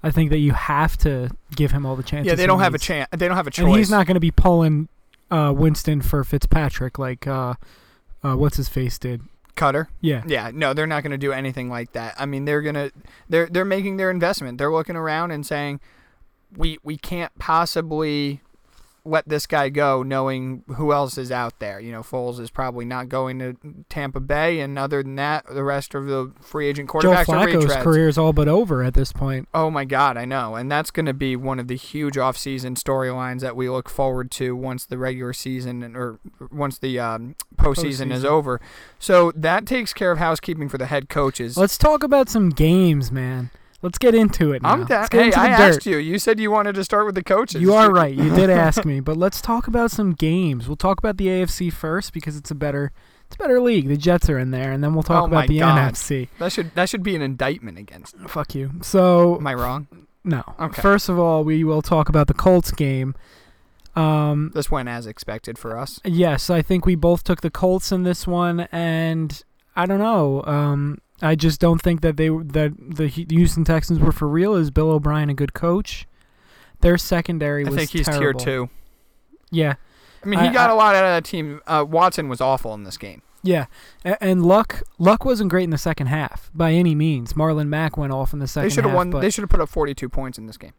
I 0.03 0.11
think 0.11 0.31
that 0.31 0.39
you 0.39 0.53
have 0.53 0.97
to 0.99 1.31
give 1.55 1.73
him 1.73 1.85
all 1.85 1.97
the 1.97 2.03
chances. 2.03 2.27
Yeah, 2.27 2.35
they 2.35 2.45
he 2.45 2.47
don't 2.47 2.61
have 2.61 2.75
a 2.75 2.79
chance. 2.79 3.09
They 3.13 3.29
don't 3.29 3.37
have 3.37 3.47
a 3.47 3.51
choice. 3.51 3.67
And 3.67 3.77
he's 3.77 3.91
not 3.91 4.07
going 4.07 4.15
to 4.15 4.21
be 4.21 4.31
pulling 4.31 4.89
uh, 5.31 5.53
Winston 5.55 6.01
for 6.01 6.25
Fitzpatrick 6.25 6.99
like 6.99 7.27
uh, 7.27 7.55
uh, 8.23 8.35
what's 8.35 8.57
his 8.57 8.69
face 8.69 8.99
did. 8.99 9.21
Koetter. 9.57 9.89
Yeah. 10.01 10.23
Yeah, 10.27 10.51
no, 10.55 10.73
they're 10.73 10.87
not 10.87 11.03
going 11.03 11.11
to 11.11 11.19
do 11.19 11.33
anything 11.33 11.69
like 11.69 11.93
that. 11.93 12.15
I 12.19 12.25
mean, 12.25 12.47
they're 12.47 12.63
gonna 12.63 12.91
they're 13.29 13.47
they're 13.47 13.65
making 13.65 13.99
their 13.99 14.11
investment. 14.11 14.57
They're 14.57 14.73
looking 14.73 14.97
around 14.97 15.33
and 15.33 15.45
saying, 15.45 15.81
we 16.57 16.79
we 16.83 16.97
can't 16.97 17.37
possibly 17.39 18.41
let 19.03 19.27
this 19.27 19.47
guy 19.47 19.71
go, 19.71 20.03
knowing 20.03 20.63
who 20.77 20.93
else 20.93 21.17
is 21.17 21.33
out 21.33 21.59
there. 21.59 21.81
You 21.81 21.91
know, 21.91 22.03
Foles 22.03 22.39
is 22.39 22.51
probably 22.51 22.85
not 22.85 23.09
going 23.09 23.39
to 23.39 23.57
Tampa 23.89 24.21
Bay, 24.21 24.61
and 24.61 24.79
other 24.79 25.03
than 25.03 25.17
that, 25.17 25.47
the 25.47 25.65
rest 25.65 25.95
of 25.95 26.05
the 26.05 26.33
free 26.43 26.69
agent 26.69 26.91
Joe 26.91 26.99
quarterbacks 26.99 27.21
are 27.21 27.47
Flacco's 27.49 27.65
retreads. 27.65 27.83
career 27.83 28.09
is 28.09 28.19
all 28.19 28.35
but 28.35 28.47
over 28.47 28.83
at 28.83 28.93
this 28.93 29.11
point. 29.11 29.49
Oh 29.55 29.71
my 29.71 29.87
God, 29.87 30.19
I 30.19 30.27
know, 30.27 30.55
and 30.55 30.71
that's 30.71 30.91
going 30.91 31.07
to 31.07 31.15
be 31.15 31.35
one 31.35 31.59
of 31.59 31.67
the 31.67 31.77
huge 31.77 32.19
off-season 32.19 32.75
storylines 32.75 33.41
that 33.41 33.57
we 33.57 33.71
look 33.71 33.89
forward 33.89 34.31
to 34.33 34.55
once 34.55 34.85
the 34.85 34.99
regular 34.99 35.33
season 35.33 35.83
and- 35.83 35.97
or 35.97 36.21
once 36.53 36.77
the 36.77 37.01
um, 37.01 37.37
postseason 37.57 38.13
is 38.13 38.25
over. 38.25 38.61
So 38.99 39.33
that 39.35 39.65
takes 39.65 39.95
care 39.95 40.13
of 40.13 40.19
housekeeping 40.19 40.69
for 40.69 40.77
the 40.77 40.87
head 40.87 41.09
coaches. 41.09 41.57
Let's 41.57 41.79
talk 41.79 42.03
about 42.03 42.29
some 42.29 42.51
games, 42.51 43.11
man. 43.11 43.51
Let's 43.83 43.97
get 43.99 44.15
into 44.15 44.53
it 44.53 44.63
now. 44.63 44.73
I'm 44.73 44.85
Let's 44.85 45.09
Hey, 45.11 45.33
I 45.33 45.49
dirt. 45.57 45.77
asked 45.77 45.87
you. 45.87 45.97
You 45.97 46.19
said 46.19 46.39
you 46.39 46.51
wanted 46.51 46.75
to 46.75 46.85
start 46.85 47.07
with 47.07 47.15
the 47.15 47.23
coaches. 47.25 47.63
You 47.63 47.73
are 47.75 47.91
right. 48.01 48.15
You 48.15 48.35
did 48.35 48.51
ask 48.51 48.85
me, 48.85 49.01
but 49.01 49.17
let's 49.17 49.41
talk 49.41 49.67
about 49.67 49.91
some 49.91 50.13
games. 50.13 50.67
We'll 50.69 50.77
talk 50.77 50.99
about 50.99 51.17
the 51.17 51.27
AFC 51.29 51.73
first 51.73 52.13
because 52.13 52.37
it's 52.37 52.51
a 52.51 52.55
better 52.55 52.93
it's 53.27 53.37
a 53.37 53.39
better 53.39 53.61
league. 53.61 53.89
The 53.89 53.97
Jets 53.97 54.29
are 54.29 54.39
in 54.39 54.51
there, 54.51 54.73
and 54.73 54.83
then 54.85 54.93
we'll 54.93 55.03
talk 55.05 55.23
Oh 55.23 55.27
about 55.27 55.47
the 55.49 55.61
God. 55.61 55.95
NFC. 55.95 56.29
That 56.39 56.53
should 56.53 56.75
that 56.75 56.89
should 56.89 57.03
be 57.03 57.15
an 57.17 57.23
indictment 57.23 57.79
against. 57.79 58.17
Fuck 58.29 58.55
you. 58.55 58.73
So 58.83 59.37
Am 59.37 59.47
I 59.47 59.55
wrong? 59.55 59.87
no. 60.25 60.43
Okay. 60.61 60.83
First 60.83 61.09
of 61.09 61.19
all, 61.19 61.43
we 61.45 61.65
will 61.65 61.81
talk 61.83 62.09
about 62.11 62.27
the 62.27 62.35
Colts 62.35 62.73
game. 62.73 63.15
Um, 63.97 64.51
This 64.55 64.71
went 64.71 64.89
as 64.89 65.07
expected 65.07 65.59
for 65.59 65.77
us. 65.79 66.01
yes, 66.05 66.49
I 66.51 66.63
think 66.63 66.87
we 66.87 66.95
both 66.95 67.25
took 67.25 67.41
the 67.41 67.51
Colts 67.51 67.91
in 67.93 68.03
this 68.05 68.27
one, 68.27 68.61
and 68.71 69.43
I 69.75 69.87
don't 69.87 69.99
know. 69.99 70.43
Um, 70.45 70.99
I 71.23 71.35
just 71.35 71.61
don't 71.61 71.81
think 71.83 72.01
that 72.01 72.17
they 72.17 72.29
that 72.29 72.73
the 72.79 73.07
Houston 73.09 73.65
Texans 73.65 73.99
were 73.99 74.13
for 74.13 74.29
real. 74.29 74.55
Is 74.55 74.71
Bill 74.71 74.91
O'Brien 74.91 75.29
a 75.31 75.35
good 75.35 75.53
coach? 75.55 76.07
Their 76.81 76.97
secondary 76.99 77.65
was. 77.65 77.75
I 77.75 77.79
think 77.79 77.91
he's 77.91 78.07
terrible. 78.07 78.41
tier 78.41 78.67
two. 78.67 78.71
Yeah, 79.51 79.75
I 80.25 80.27
mean, 80.27 80.41
he 80.41 80.47
I- 80.49 80.53
got 80.53 80.71
I- 80.71 80.73
a 80.73 80.77
lot 80.77 80.95
out 80.95 81.05
of 81.05 81.11
that 81.11 81.25
team. 81.29 81.61
Uh, 81.67 81.85
Watson 81.87 82.29
was 82.29 82.41
awful 82.41 82.73
in 82.75 82.85
this 82.85 82.97
game. 82.97 83.23
Yeah, 83.43 83.67
and 84.05 84.45
Luck 84.45 84.83
Luck 84.99 85.25
wasn't 85.25 85.51
great 85.51 85.65
in 85.65 85.71
the 85.71 85.79
second 85.79 86.09
half 86.09 86.51
by 86.55 86.73
any 86.73 86.95
means. 86.95 87.33
Marlon 87.33 87.69
Mack 87.69 87.97
went 87.97 88.13
off 88.13 88.33
in 88.33 88.39
the 88.39 88.47
second 88.47 88.69
They 88.69 88.75
should 88.75 88.85
have 88.85 88.95
won. 88.95 89.11
But, 89.11 89.21
They 89.21 89.31
should 89.31 89.43
have 89.43 89.49
put 89.51 89.61
up 89.61 89.69
42 89.71 90.09
points 90.09 90.37
in 90.39 90.47
this 90.47 90.57
game. 90.59 90.73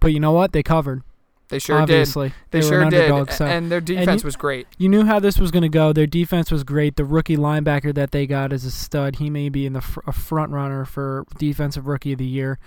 but 0.00 0.12
you 0.12 0.20
know 0.20 0.32
what? 0.32 0.52
They 0.52 0.62
covered. 0.62 1.02
They 1.48 1.58
sure 1.58 1.80
obviously, 1.80 2.28
did. 2.28 2.34
They, 2.50 2.58
were 2.58 2.62
sure 2.82 2.90
did. 2.90 3.32
So 3.32 3.44
and 3.46 3.70
their 3.70 3.80
defense 3.80 4.22
you- 4.22 4.26
was 4.26 4.36
great. 4.36 4.66
you 4.78 4.88
knew 4.88 5.04
how 5.04 5.20
this 5.20 5.38
was 5.38 5.50
going 5.50 5.62
to 5.62 5.68
go. 5.68 5.92
Their 5.92 6.06
defense 6.06 6.50
was 6.50 6.64
great. 6.64 6.96
The 6.96 7.04
rookie 7.04 7.36
linebacker 7.36 7.94
that 7.94 8.12
they 8.12 8.26
got 8.26 8.52
is 8.52 8.64
a 8.64 8.70
stud. 8.70 9.16
He 9.16 9.28
may 9.30 9.48
be 9.48 9.66
in 9.66 9.74
the 9.74 9.80
fr- 9.82 10.00
a 10.06 10.12
front 10.12 10.52
runner 10.52 10.84
for 10.84 11.26
defensive 11.38 11.86
rookie 11.86 12.12
of 12.12 12.18
the 12.18 12.26
year. 12.26 12.58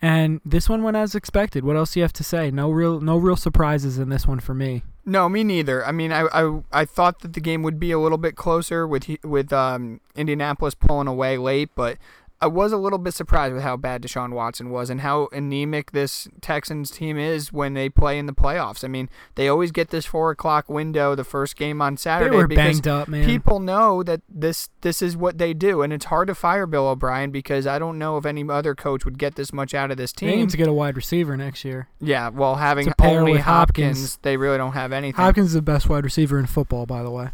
And 0.00 0.40
this 0.44 0.68
one 0.68 0.82
went 0.82 0.96
as 0.96 1.14
expected. 1.14 1.64
What 1.64 1.76
else 1.76 1.92
do 1.94 2.00
you 2.00 2.04
have 2.04 2.12
to 2.14 2.24
say? 2.24 2.50
No 2.50 2.70
real 2.70 3.00
no 3.00 3.16
real 3.16 3.36
surprises 3.36 3.98
in 3.98 4.08
this 4.08 4.26
one 4.26 4.38
for 4.40 4.54
me. 4.54 4.84
No, 5.04 5.28
me 5.28 5.42
neither. 5.42 5.84
I 5.84 5.90
mean, 5.90 6.12
I, 6.12 6.26
I, 6.32 6.60
I 6.70 6.84
thought 6.84 7.20
that 7.20 7.32
the 7.32 7.40
game 7.40 7.62
would 7.62 7.80
be 7.80 7.90
a 7.90 7.98
little 7.98 8.18
bit 8.18 8.36
closer 8.36 8.86
with 8.86 9.08
with 9.24 9.52
um, 9.52 10.00
Indianapolis 10.14 10.74
pulling 10.74 11.08
away 11.08 11.36
late, 11.36 11.70
but 11.74 11.98
I 12.40 12.46
was 12.46 12.70
a 12.72 12.76
little 12.76 13.00
bit 13.00 13.14
surprised 13.14 13.52
with 13.52 13.64
how 13.64 13.76
bad 13.76 14.00
Deshaun 14.02 14.32
Watson 14.32 14.70
was 14.70 14.90
and 14.90 15.00
how 15.00 15.28
anemic 15.32 15.90
this 15.90 16.28
Texans 16.40 16.88
team 16.90 17.18
is 17.18 17.52
when 17.52 17.74
they 17.74 17.88
play 17.88 18.16
in 18.16 18.26
the 18.26 18.32
playoffs. 18.32 18.84
I 18.84 18.88
mean, 18.88 19.10
they 19.34 19.48
always 19.48 19.72
get 19.72 19.90
this 19.90 20.06
four 20.06 20.30
o'clock 20.30 20.68
window, 20.68 21.16
the 21.16 21.24
first 21.24 21.56
game 21.56 21.82
on 21.82 21.96
Saturday, 21.96 22.30
they 22.30 22.36
were 22.36 22.46
because 22.46 22.80
banged 22.80 22.86
up, 22.86 23.08
man. 23.08 23.26
people 23.26 23.58
know 23.58 24.04
that 24.04 24.20
this 24.28 24.68
this 24.82 25.02
is 25.02 25.16
what 25.16 25.38
they 25.38 25.52
do, 25.52 25.82
and 25.82 25.92
it's 25.92 26.04
hard 26.04 26.28
to 26.28 26.34
fire 26.34 26.66
Bill 26.66 26.86
O'Brien 26.86 27.32
because 27.32 27.66
I 27.66 27.80
don't 27.80 27.98
know 27.98 28.16
if 28.16 28.24
any 28.24 28.48
other 28.48 28.76
coach 28.76 29.04
would 29.04 29.18
get 29.18 29.34
this 29.34 29.52
much 29.52 29.74
out 29.74 29.90
of 29.90 29.96
this 29.96 30.12
team. 30.12 30.30
they 30.30 30.36
need 30.36 30.50
to 30.50 30.56
get 30.56 30.68
a 30.68 30.72
wide 30.72 30.94
receiver 30.94 31.36
next 31.36 31.64
year. 31.64 31.88
yeah, 32.00 32.28
well, 32.28 32.54
having 32.54 32.92
only 33.00 33.38
Hopkins, 33.38 33.98
Hopkins. 33.98 34.18
they 34.22 34.36
really 34.36 34.58
don't 34.58 34.72
have 34.72 34.92
anything. 34.92 35.16
Hopkins 35.16 35.48
is 35.48 35.54
the 35.54 35.62
best 35.62 35.88
wide 35.88 36.04
receiver 36.04 36.38
in 36.38 36.46
football, 36.46 36.86
by 36.86 37.02
the 37.02 37.10
way. 37.10 37.30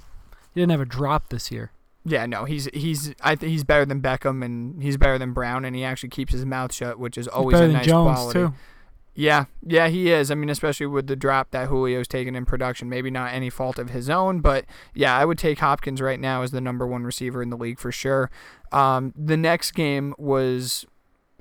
He 0.55 0.61
didn't 0.61 0.71
have 0.71 0.81
a 0.81 0.87
drop 0.87 1.29
this 1.29 1.51
year. 1.51 1.73
Yeah, 2.05 2.27
no, 2.27 2.45
he's 2.45 2.67
he's 2.75 3.14
I 3.23 3.35
think 3.35 3.51
he's 3.51 3.64
better 3.64 3.87
than 3.87 4.03
Beckham 4.03 4.45
and 4.45 4.83
he's 4.83 4.97
better 4.97 5.19
than 5.19 5.33
Brown 5.33 5.64
and 5.64 5.75
he 5.75 5.85
actually 5.85 6.11
keeps 6.11 6.33
his 6.33 6.45
mouth 6.45 6.73
shut, 6.73 6.99
which 6.99 7.17
is 7.17 7.27
always 7.29 7.55
better 7.55 7.64
a 7.64 7.69
than 7.69 7.77
nice 7.77 7.87
Jones 7.87 8.17
quality. 8.19 8.38
too. 8.38 8.55
Yeah, 9.17 9.45
yeah, 9.62 9.87
he 9.87 10.11
is. 10.11 10.33
I 10.33 10.35
mean, 10.35 10.51
especially 10.51 10.87
with 10.87 11.07
the 11.07 11.14
drop 11.14 11.53
that 11.53 11.69
Julio's 11.69 12.09
taken 12.09 12.35
in 12.35 12.45
production, 12.45 12.88
maybe 12.88 13.12
not 13.12 13.33
any 13.33 13.49
fault 13.49 13.79
of 13.79 13.90
his 13.90 14.11
own, 14.11 14.40
but 14.40 14.64
yeah, 14.93 15.17
I 15.17 15.25
would 15.25 15.38
take 15.38 15.61
Hopkins 15.61 16.01
right 16.03 16.19
now 16.19 16.43
as 16.43 16.51
the 16.51 16.61
number 16.61 16.85
one 16.85 17.05
receiver 17.05 17.40
in 17.40 17.49
the 17.51 17.57
league 17.57 17.79
for 17.79 17.93
sure. 17.93 18.29
Um, 18.73 19.14
the 19.17 19.37
next 19.37 19.71
game 19.71 20.14
was, 20.19 20.85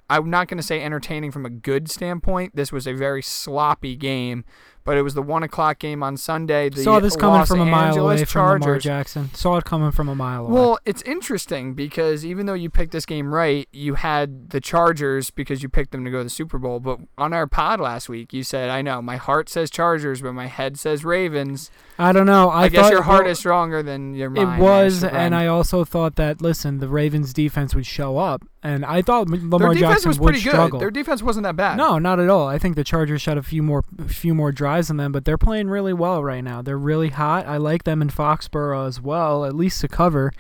I'm 0.08 0.30
not 0.30 0.50
going 0.50 0.60
to 0.60 0.64
say 0.64 0.84
entertaining 0.84 1.32
from 1.32 1.48
a 1.48 1.50
good 1.50 1.90
standpoint. 1.90 2.56
This 2.56 2.72
was 2.72 2.86
a 2.86 2.94
very 2.94 3.24
sloppy 3.24 3.96
game, 3.96 4.46
but 4.84 4.98
it 4.98 5.02
was 5.02 5.14
the 5.14 5.22
one 5.22 5.44
o'clock 5.44 5.80
game 5.80 6.04
on 6.04 6.18
Sunday. 6.18 6.70
The 6.70 6.84
Saw 6.84 7.00
this 7.00 7.16
coming 7.16 7.40
Los 7.40 7.48
from 7.48 7.62
a 7.62 7.66
mile 7.66 7.88
Angeles 7.88 8.22
away 8.22 8.26
from 8.26 8.62
Lamar 8.62 8.80
Jackson. 8.80 9.34
Saw 9.34 9.58
it 9.58 9.66
coming 9.66 9.92
from 9.92 10.10
a 10.10 10.16
mile 10.16 10.46
away. 10.46 10.54
Well, 10.54 10.80
it's 10.86 11.02
interesting 11.04 11.74
because 11.74 12.26
even 12.26 12.46
though 12.46 12.54
you 12.54 12.70
picked 12.70 12.92
this 12.92 13.06
game 13.06 13.34
right, 13.34 13.68
you 13.72 13.96
had 13.96 14.50
the 14.50 14.60
Chargers 14.60 15.30
because 15.30 15.64
you 15.64 15.70
picked 15.70 15.92
them 15.92 16.04
to 16.06 16.12
go 16.12 16.20
to 16.20 16.24
the 16.26 16.30
Super 16.30 16.58
Bowl. 16.58 16.80
But 16.80 17.00
on 17.18 17.34
our 17.34 17.48
pod 17.48 17.80
last 17.80 18.10
week, 18.10 18.34
you 18.34 18.44
said, 18.44 18.70
"I 18.70 18.82
know 18.82 19.02
my 19.02 19.18
heart 19.18 19.50
says 19.50 19.70
Chargers, 19.70 20.22
but 20.22 20.34
my 20.34 20.48
head 20.48 20.78
says 20.78 21.06
Ravens." 21.06 21.72
I 21.98 22.12
don't 22.12 22.26
know. 22.26 22.50
I, 22.50 22.64
I, 22.64 22.70
guess 22.70 22.90
your 22.90 23.04
heart 23.04 23.24
well, 23.24 23.32
is 23.32 23.40
stronger 23.40 23.84
than 23.84 24.16
your 24.16 24.30
mind. 24.30 24.60
It 24.60 24.64
was, 24.64 25.04
and 25.04 25.36
I 25.36 25.48
also 25.48 25.84
thought 25.86 26.16
that 26.16 26.42
listen, 26.42 26.80
the 26.80 26.88
Ravens' 26.88 27.34
defense 27.34 27.76
would 27.76 27.86
show 27.86 28.18
up, 28.18 28.44
and 28.64 28.86
I 28.86 29.02
thought 29.02 29.28
M- 29.28 29.32
their 29.50 29.60
Lamar 29.60 29.74
defense 29.74 29.94
Jackson 29.94 30.10
was 30.10 30.20
would 30.20 30.28
pretty 30.28 30.44
good. 30.44 30.52
struggle. 30.52 30.80
Their 30.80 30.90
defense 30.92 31.22
wasn't 31.22 31.44
that 31.44 31.56
bad. 31.58 31.78
No, 31.78 32.00
not 32.00 32.20
at 32.20 32.30
all. 32.30 32.48
I 32.48 32.58
think 32.58 32.76
the 32.76 32.84
Chargers 32.84 33.22
shot 33.22 33.38
a 33.38 33.44
few 33.44 33.62
more, 33.62 33.84
a 34.00 34.08
few 34.08 34.34
more 34.34 34.52
drives 34.54 34.88
than 34.88 34.98
them, 34.98 35.12
but 35.12 35.26
they're 35.26 35.38
playing 35.38 35.68
really 35.70 35.94
well 35.94 36.24
right 36.24 36.44
now. 36.44 36.62
They're 36.62 36.78
really 36.78 37.10
hot. 37.10 37.46
I 37.46 37.58
like 37.58 37.84
them 37.84 38.02
in 38.02 38.10
Foxborough 38.10 38.88
as 38.88 39.02
well, 39.02 39.44
at 39.46 39.54
least 39.54 39.82
to 39.82 39.88
cover. 39.90 40.32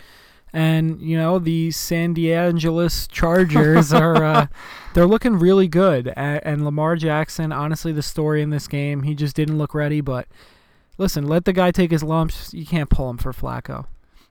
And 0.55 1.01
you 1.01 1.17
know 1.17 1.39
the 1.39 1.71
San 1.71 2.13
Diego 2.13 2.87
Chargers 2.89 3.91
are, 4.01 4.23
uh, 4.23 4.47
they're 4.93 5.07
looking 5.07 5.37
really 5.39 5.67
good. 5.67 6.13
And, 6.15 6.41
and 6.45 6.63
Lamar 6.65 6.95
Jackson, 6.95 7.51
honestly, 7.51 7.91
the 7.91 8.03
story 8.03 8.41
in 8.41 8.51
this 8.51 8.67
game, 8.67 9.03
he 9.03 9.15
just 9.15 9.35
didn't 9.35 9.57
look 9.57 9.73
ready. 9.73 9.99
But 9.99 10.27
listen, 10.97 11.27
let 11.27 11.45
the 11.45 11.53
guy 11.53 11.71
take 11.71 11.89
his 11.91 12.03
lumps. 12.03 12.53
You 12.53 12.65
can't 12.65 12.89
pull 12.89 13.09
him 13.09 13.17
for 13.17 13.33
Flacco. 13.33 13.85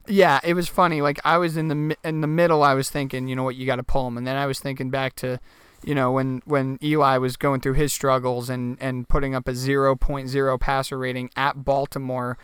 Yeah, 0.06 0.40
it 0.42 0.54
was 0.54 0.68
funny. 0.68 1.00
Like 1.00 1.20
I 1.24 1.38
was 1.38 1.56
in 1.56 1.68
the 1.68 1.96
in 2.02 2.20
the 2.20 2.26
middle. 2.26 2.62
I 2.62 2.74
was 2.74 2.90
thinking, 2.90 3.28
you 3.28 3.36
know 3.36 3.44
what, 3.44 3.56
you 3.56 3.66
got 3.66 3.76
to 3.76 3.82
pull 3.82 4.06
him, 4.08 4.16
and 4.16 4.26
then 4.26 4.36
I 4.36 4.46
was 4.46 4.58
thinking 4.58 4.90
back 4.90 5.14
to, 5.16 5.38
you 5.84 5.94
know, 5.94 6.10
when 6.10 6.42
when 6.44 6.78
Eli 6.82 7.18
was 7.18 7.36
going 7.36 7.60
through 7.60 7.74
his 7.74 7.92
struggles 7.92 8.50
and 8.50 8.76
and 8.80 9.08
putting 9.08 9.34
up 9.34 9.46
a 9.46 9.52
0.0 9.52 10.60
passer 10.60 10.98
rating 10.98 11.30
at 11.36 11.64
Baltimore 11.64 12.36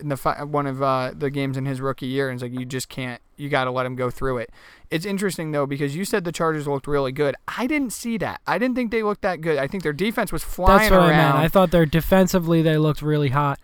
in 0.00 0.08
the 0.08 0.16
one 0.50 0.66
of 0.66 0.82
uh, 0.82 1.12
the 1.16 1.30
games 1.30 1.56
in 1.56 1.66
his 1.66 1.80
rookie 1.80 2.06
year, 2.06 2.28
and 2.28 2.36
it's 2.36 2.42
like 2.42 2.58
you 2.58 2.66
just 2.66 2.88
can't. 2.88 3.20
You 3.36 3.48
got 3.48 3.64
to 3.64 3.72
let 3.72 3.84
him 3.84 3.96
go 3.96 4.10
through 4.10 4.38
it. 4.38 4.50
It's 4.90 5.04
interesting 5.04 5.50
though 5.52 5.66
because 5.66 5.96
you 5.96 6.04
said 6.04 6.24
the 6.24 6.32
Chargers 6.32 6.66
looked 6.68 6.86
really 6.86 7.12
good. 7.12 7.34
I 7.48 7.66
didn't 7.66 7.90
see 7.92 8.16
that. 8.18 8.40
I 8.46 8.58
didn't 8.58 8.76
think 8.76 8.90
they 8.90 9.02
looked 9.02 9.22
that 9.22 9.40
good. 9.40 9.58
I 9.58 9.66
think 9.66 9.82
their 9.82 9.92
defense 9.92 10.32
was 10.32 10.44
flying 10.44 10.78
That's 10.78 10.90
what 10.90 11.00
I 11.00 11.08
meant. 11.08 11.34
around. 11.34 11.36
I 11.42 11.48
thought 11.48 11.70
they're 11.70 11.86
defensively 11.86 12.62
they 12.62 12.76
looked 12.76 13.02
really 13.02 13.30
hot. 13.30 13.58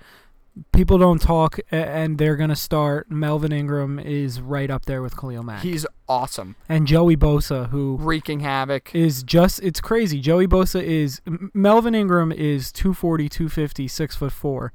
People 0.72 0.98
don't 0.98 1.20
talk, 1.20 1.58
and 1.70 2.18
they're 2.18 2.36
gonna 2.36 2.56
start. 2.56 3.10
Melvin 3.10 3.52
Ingram 3.52 3.98
is 3.98 4.40
right 4.40 4.70
up 4.70 4.84
there 4.86 5.00
with 5.02 5.16
Khalil 5.16 5.42
Mack 5.42 5.62
He's 5.62 5.86
awesome, 6.08 6.56
and 6.68 6.86
Joey 6.86 7.16
Bosa, 7.16 7.70
who 7.70 7.96
wreaking 8.00 8.40
havoc. 8.40 8.94
is 8.94 9.22
just 9.22 9.60
it's 9.62 9.80
crazy. 9.80 10.20
Joey 10.20 10.46
Bosa 10.46 10.82
is 10.82 11.20
Melvin 11.54 11.94
Ingram 11.94 12.32
is 12.32 12.72
240, 12.72 13.28
250, 13.28 13.88
six 13.88 14.16
foot 14.16 14.32
four. 14.32 14.72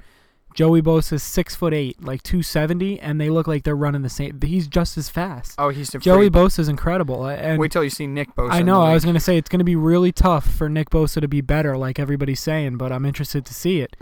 Joey 0.56 0.82
Bosa 0.82 1.14
is 1.14 1.24
six 1.24 1.54
foot 1.54 1.74
eight, 1.74 2.02
like 2.02 2.24
270, 2.24 2.98
and 3.02 3.20
they 3.20 3.30
look 3.30 3.46
like 3.46 3.64
they're 3.64 3.76
running 3.76 4.04
the 4.04 4.10
same. 4.10 4.40
He's 4.42 4.70
just 4.70 4.98
as 4.98 5.10
fast. 5.10 5.56
Oh, 5.58 5.68
he's 5.68 5.92
Joey. 6.00 6.30
Bosa 6.30 6.60
is 6.60 6.70
incredible, 6.70 7.26
and 7.26 7.60
Wait 7.60 7.74
till 7.74 7.84
you 7.84 7.90
see 7.90 8.08
Nick 8.08 8.34
Bosa. 8.36 8.52
I 8.52 8.62
know. 8.62 8.82
I 8.82 8.94
was 8.94 9.04
going 9.04 9.16
to 9.16 9.20
say 9.20 9.38
it's 9.38 9.50
going 9.50 9.60
to 9.60 9.66
be 9.66 9.76
really 9.76 10.14
tough 10.14 10.50
for 10.50 10.70
Nick 10.70 10.90
Bosa 10.90 11.20
to 11.20 11.28
be 11.28 11.42
better, 11.42 11.78
like 11.78 12.00
everybody's 12.00 12.40
saying, 12.40 12.78
but 12.78 12.94
I'm 12.94 13.06
interested 13.06 13.46
to 13.46 13.54
see 13.54 13.82
it. 13.82 13.98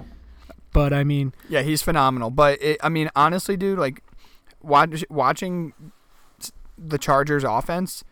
But 0.73 0.91
I 0.93 1.03
mean, 1.03 1.33
Yeah, 1.47 1.61
he's 1.61 1.81
phenomenal. 1.81 2.29
But 2.31 2.61
it, 2.61 2.79
I 2.83 2.89
mean, 2.89 3.09
honestly, 3.15 3.55
dude, 3.55 3.79
like 3.79 4.01
watch, 4.61 5.05
watching 5.09 5.73
the 6.77 6.97
Chargers 6.97 7.43
offense, 7.43 8.03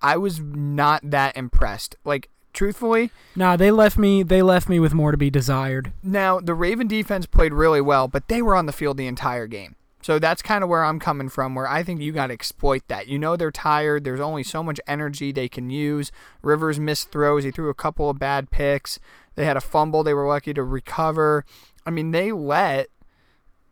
I 0.00 0.16
was 0.16 0.40
not 0.40 1.08
that 1.10 1.36
impressed. 1.36 1.96
Like 2.04 2.28
truthfully, 2.52 3.10
nah, 3.36 3.56
they 3.56 3.70
left 3.70 3.98
me. 3.98 4.22
They 4.22 4.42
left 4.42 4.68
me 4.68 4.78
with 4.80 4.94
more 4.94 5.12
to 5.12 5.18
be 5.18 5.30
desired. 5.30 5.92
now 6.02 6.40
the 6.40 6.54
Raven 6.54 6.88
defense 6.88 7.26
played 7.26 7.52
really 7.52 7.80
well, 7.80 8.08
but 8.08 8.28
they 8.28 8.42
were 8.42 8.54
on 8.54 8.66
the 8.66 8.72
field 8.72 8.96
the 8.96 9.06
entire 9.06 9.46
game. 9.46 9.76
So 10.02 10.18
that's 10.18 10.42
kind 10.42 10.62
of 10.62 10.68
where 10.68 10.84
I'm 10.84 11.00
coming 11.00 11.30
from, 11.30 11.54
where 11.54 11.66
I 11.66 11.82
think 11.82 12.02
you 12.02 12.12
got 12.12 12.26
to 12.26 12.34
exploit 12.34 12.82
that. 12.88 13.08
You 13.08 13.18
know 13.18 13.36
they're 13.36 13.50
tired. 13.50 14.04
There's 14.04 14.20
only 14.20 14.42
so 14.42 14.62
much 14.62 14.78
energy 14.86 15.32
they 15.32 15.48
can 15.48 15.70
use. 15.70 16.12
Rivers 16.42 16.78
missed 16.78 17.10
throws. 17.10 17.44
He 17.44 17.50
threw 17.50 17.70
a 17.70 17.74
couple 17.74 18.10
of 18.10 18.18
bad 18.18 18.50
picks. 18.50 18.98
They 19.36 19.44
had 19.44 19.56
a 19.56 19.60
fumble. 19.60 20.02
They 20.02 20.14
were 20.14 20.26
lucky 20.26 20.54
to 20.54 20.62
recover. 20.62 21.44
I 21.86 21.90
mean, 21.90 22.12
they 22.12 22.32
let 22.32 22.88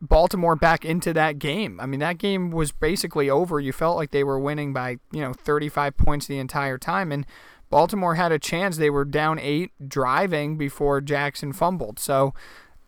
Baltimore 0.01 0.57
back 0.57 0.85
into 0.85 1.13
that 1.13 1.39
game. 1.39 1.79
I 1.81 1.87
mean, 1.87 2.01
that 2.01 2.19
game 2.19 2.51
was 2.51 2.73
basically 2.73 3.31
over. 3.31 3.61
You 3.61 3.73
felt 3.73 3.97
like 3.97 4.11
they 4.11 4.25
were 4.25 4.39
winning 4.39 4.73
by, 4.73 4.99
you 5.13 5.21
know, 5.21 5.33
35 5.33 5.97
points 5.97 6.27
the 6.27 6.39
entire 6.39 6.77
time. 6.77 7.13
And 7.13 7.25
Baltimore 7.71 8.17
had 8.17 8.33
a 8.33 8.39
chance. 8.39 8.77
They 8.77 8.91
were 8.91 9.05
down 9.05 9.39
eight 9.39 9.71
driving 9.89 10.59
before 10.59 11.01
Jackson 11.01 11.53
fumbled. 11.53 12.01
So 12.01 12.35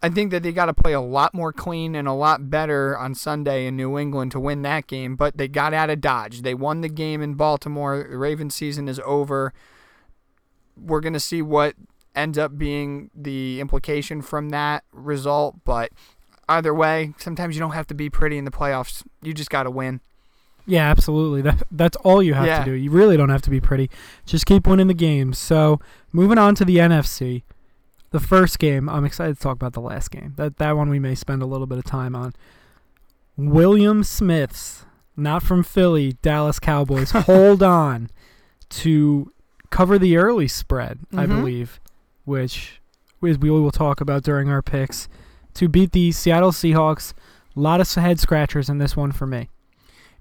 I 0.03 0.09
think 0.09 0.33
that 0.33 0.43
they 0.43 0.53
got 0.53 0.67
to 0.67 0.75
play 0.75 0.93
a 0.93 1.01
lot 1.01 1.33
more 1.33 1.53
clean 1.53 1.95
and 1.95 2.09
a 2.09 2.13
lot 2.13 2.51
better 2.51 2.99
on 2.99 3.15
Sunday 3.15 3.67
in 3.67 3.77
New 3.77 3.97
England 3.97 4.33
to 4.33 4.41
win 4.41 4.63
that 4.63 4.89
game. 4.89 5.15
But 5.15 5.39
they 5.39 5.47
got 5.47 5.73
out 5.73 5.91
of 5.91 6.01
Dodge. 6.01 6.43
They 6.43 6.53
won 6.53 6.81
the 6.81 6.89
game 6.89 7.23
in 7.23 7.35
Baltimore. 7.35 8.07
The 8.11 8.19
Ravens 8.19 8.57
season 8.57 8.89
is 8.89 9.01
over. 9.07 9.55
We're 10.77 11.01
going 11.01 11.15
to 11.15 11.21
see 11.21 11.41
what 11.41 11.77
ends 12.15 12.39
up 12.39 12.57
being 12.59 13.11
the 13.15 13.61
implication 13.61 14.23
from 14.23 14.51
that 14.51 14.85
result. 14.93 15.57
But 15.65 15.91
either 16.49 16.73
way, 16.75 17.15
sometimes 17.19 17.57
you 17.57 17.61
don't 17.61 17.73
have 17.73 17.87
to 17.89 17.95
be 17.95 18.09
pretty 18.11 18.39
in 18.39 18.45
the 18.45 18.51
playoffs. 18.51 19.03
You 19.23 19.33
just 19.35 19.51
got 19.51 19.65
to 19.65 19.71
win. 19.71 20.01
Yeah, 20.67 20.89
absolutely. 20.91 21.43
That 21.43 21.63
that's 21.71 21.97
all 21.99 22.23
you 22.23 22.33
have 22.35 22.47
Yeah. 22.47 22.61
to 22.61 22.65
do. 22.65 22.73
You 22.73 22.91
really 22.91 23.17
don't 23.19 23.29
have 23.29 23.43
to 23.43 23.51
be 23.51 23.61
pretty. 23.61 23.91
Just 24.25 24.47
keep 24.47 24.67
winning 24.67 24.87
the 24.87 24.95
games. 24.95 25.37
So 25.39 25.79
moving 26.13 26.39
on 26.39 26.55
to 26.55 26.65
the 26.65 26.79
NFC, 26.79 27.43
the 28.13 28.21
first 28.21 28.59
game. 28.59 28.89
I'm 28.89 29.05
excited 29.05 29.37
to 29.37 29.43
talk 29.43 29.57
about 29.57 29.75
the 29.75 29.81
last 29.83 30.11
game. 30.11 30.33
That 30.37 30.57
that 30.57 30.77
one 30.77 30.89
we 30.89 30.99
may 30.99 31.15
spend 31.15 31.43
a 31.43 31.47
little 31.47 31.67
bit 31.67 31.77
of 31.79 31.85
time 31.85 32.17
on. 32.17 32.33
William 33.37 34.05
Smith's, 34.05 34.87
not 35.17 35.43
from 35.43 35.63
Philly, 35.63 36.17
Dallas 36.23 36.59
Cowboys. 36.59 37.11
hold 37.11 37.63
on 37.63 38.09
to 38.71 39.33
cover 39.71 39.99
the 39.99 40.17
early 40.17 40.49
spread, 40.49 41.01
I 41.13 41.27
Mhm. 41.27 41.29
believe, 41.29 41.81
which 42.25 42.81
is 43.23 43.39
we 43.39 43.51
will 43.51 43.71
talk 43.71 44.01
about 44.01 44.23
during 44.23 44.49
our 44.49 44.63
picks 44.63 45.09
to 45.55 45.69
beat 45.69 45.93
the 45.93 46.13
Seattle 46.13 46.53
Seahawks. 46.53 47.13
A 47.57 47.61
lot 47.61 47.81
of 47.81 47.93
head 47.95 48.19
scratchers 48.19 48.69
in 48.69 48.79
this 48.79 48.97
one 48.97 49.13
for 49.13 49.27
me. 49.27 49.49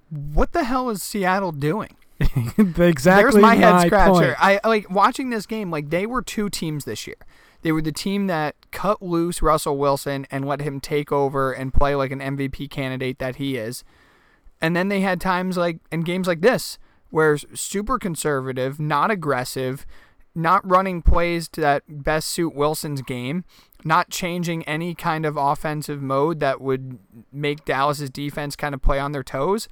What 0.09 0.51
the 0.51 0.63
hell 0.63 0.89
is 0.89 1.01
Seattle 1.01 1.51
doing? 1.51 1.95
exactly 2.19 3.03
There's 3.03 3.35
my 3.35 3.55
head 3.55 3.71
point. 3.71 3.87
scratcher. 3.87 4.35
I 4.37 4.59
like 4.63 4.89
watching 4.89 5.31
this 5.31 5.45
game. 5.45 5.71
Like 5.71 5.89
they 5.89 6.05
were 6.05 6.21
two 6.21 6.49
teams 6.49 6.85
this 6.85 7.07
year. 7.07 7.17
They 7.63 7.71
were 7.71 7.81
the 7.81 7.91
team 7.91 8.27
that 8.27 8.55
cut 8.71 9.01
loose 9.01 9.41
Russell 9.41 9.77
Wilson 9.77 10.27
and 10.29 10.45
let 10.45 10.61
him 10.61 10.79
take 10.79 11.11
over 11.11 11.51
and 11.53 11.73
play 11.73 11.95
like 11.95 12.11
an 12.11 12.19
MVP 12.19 12.69
candidate 12.69 13.19
that 13.19 13.37
he 13.37 13.57
is. 13.57 13.83
And 14.61 14.75
then 14.75 14.89
they 14.89 15.01
had 15.01 15.19
times 15.19 15.57
like 15.57 15.79
in 15.91 16.01
games 16.01 16.27
like 16.27 16.41
this 16.41 16.77
where 17.09 17.37
super 17.37 17.99
conservative, 17.99 18.79
not 18.79 19.11
aggressive, 19.11 19.85
not 20.35 20.67
running 20.67 21.01
plays 21.01 21.47
to 21.49 21.61
that 21.61 21.83
best 21.87 22.29
suit 22.29 22.55
Wilson's 22.55 23.01
game, 23.01 23.43
not 23.83 24.09
changing 24.09 24.63
any 24.63 24.95
kind 24.95 25.25
of 25.25 25.37
offensive 25.37 26.01
mode 26.01 26.39
that 26.39 26.61
would 26.61 26.99
make 27.31 27.65
Dallas's 27.65 28.09
defense 28.09 28.55
kind 28.55 28.73
of 28.73 28.81
play 28.81 28.99
on 28.99 29.11
their 29.11 29.23
toes 29.23 29.67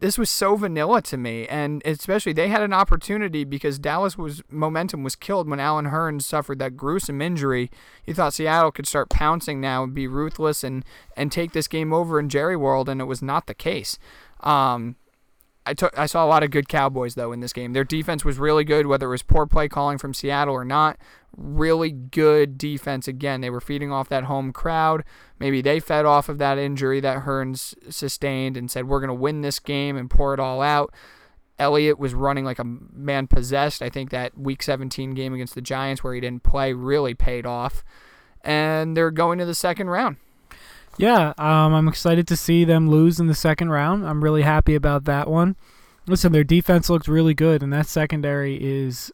this 0.00 0.18
was 0.18 0.28
so 0.28 0.56
vanilla 0.56 1.00
to 1.02 1.16
me, 1.16 1.46
and 1.48 1.82
especially 1.86 2.32
they 2.32 2.48
had 2.48 2.62
an 2.62 2.72
opportunity 2.72 3.44
because 3.44 3.78
Dallas 3.78 4.18
was 4.18 4.42
momentum 4.50 5.02
was 5.02 5.16
killed 5.16 5.48
when 5.48 5.60
Allen 5.60 5.86
Hurns 5.86 6.22
suffered 6.22 6.58
that 6.58 6.76
gruesome 6.76 7.22
injury. 7.22 7.70
You 8.04 8.12
thought 8.12 8.34
Seattle 8.34 8.72
could 8.72 8.86
start 8.86 9.08
pouncing 9.08 9.60
now 9.60 9.84
and 9.84 9.94
be 9.94 10.06
ruthless 10.06 10.62
and 10.62 10.84
and 11.16 11.32
take 11.32 11.52
this 11.52 11.66
game 11.68 11.92
over 11.94 12.20
in 12.20 12.28
Jerry 12.28 12.56
World, 12.56 12.88
and 12.88 13.00
it 13.00 13.04
was 13.04 13.22
not 13.22 13.46
the 13.46 13.54
case. 13.54 13.98
Um, 14.40 14.96
I 15.66 15.74
took 15.74 15.98
I 15.98 16.06
saw 16.06 16.24
a 16.24 16.28
lot 16.28 16.44
of 16.44 16.50
good 16.50 16.68
Cowboys 16.68 17.16
though 17.16 17.32
in 17.32 17.40
this 17.40 17.52
game. 17.52 17.72
Their 17.72 17.84
defense 17.84 18.24
was 18.24 18.38
really 18.38 18.64
good, 18.64 18.86
whether 18.86 19.06
it 19.06 19.10
was 19.10 19.22
poor 19.22 19.46
play 19.46 19.68
calling 19.68 19.98
from 19.98 20.14
Seattle 20.14 20.54
or 20.54 20.64
not. 20.64 20.96
Really 21.36 21.90
good 21.90 22.56
defense 22.56 23.08
again. 23.08 23.40
They 23.40 23.50
were 23.50 23.60
feeding 23.60 23.92
off 23.92 24.08
that 24.08 24.24
home 24.24 24.52
crowd. 24.52 25.04
Maybe 25.38 25.60
they 25.60 25.80
fed 25.80 26.06
off 26.06 26.28
of 26.28 26.38
that 26.38 26.56
injury 26.56 27.00
that 27.00 27.24
Hurns 27.24 27.74
sustained 27.92 28.56
and 28.56 28.70
said, 28.70 28.88
"We're 28.88 29.00
going 29.00 29.08
to 29.08 29.14
win 29.14 29.40
this 29.42 29.58
game 29.58 29.96
and 29.96 30.08
pour 30.08 30.32
it 30.32 30.40
all 30.40 30.62
out." 30.62 30.94
Elliott 31.58 31.98
was 31.98 32.14
running 32.14 32.44
like 32.44 32.58
a 32.58 32.64
man 32.64 33.26
possessed. 33.26 33.82
I 33.82 33.90
think 33.90 34.10
that 34.10 34.38
Week 34.38 34.62
17 34.62 35.14
game 35.14 35.34
against 35.34 35.54
the 35.54 35.62
Giants, 35.62 36.04
where 36.04 36.14
he 36.14 36.20
didn't 36.20 36.42
play, 36.42 36.72
really 36.72 37.14
paid 37.14 37.46
off. 37.46 37.82
And 38.42 38.96
they're 38.96 39.10
going 39.10 39.38
to 39.38 39.44
the 39.44 39.54
second 39.54 39.88
round. 39.88 40.16
Yeah, 40.98 41.34
um, 41.36 41.74
I'm 41.74 41.88
excited 41.88 42.26
to 42.28 42.36
see 42.36 42.64
them 42.64 42.88
lose 42.88 43.20
in 43.20 43.26
the 43.26 43.34
second 43.34 43.70
round. 43.70 44.06
I'm 44.06 44.24
really 44.24 44.42
happy 44.42 44.74
about 44.74 45.04
that 45.04 45.28
one. 45.28 45.56
Listen, 46.06 46.32
their 46.32 46.44
defense 46.44 46.88
looked 46.88 47.08
really 47.08 47.34
good, 47.34 47.62
and 47.62 47.72
that 47.72 47.86
secondary 47.86 48.56
is 48.56 49.12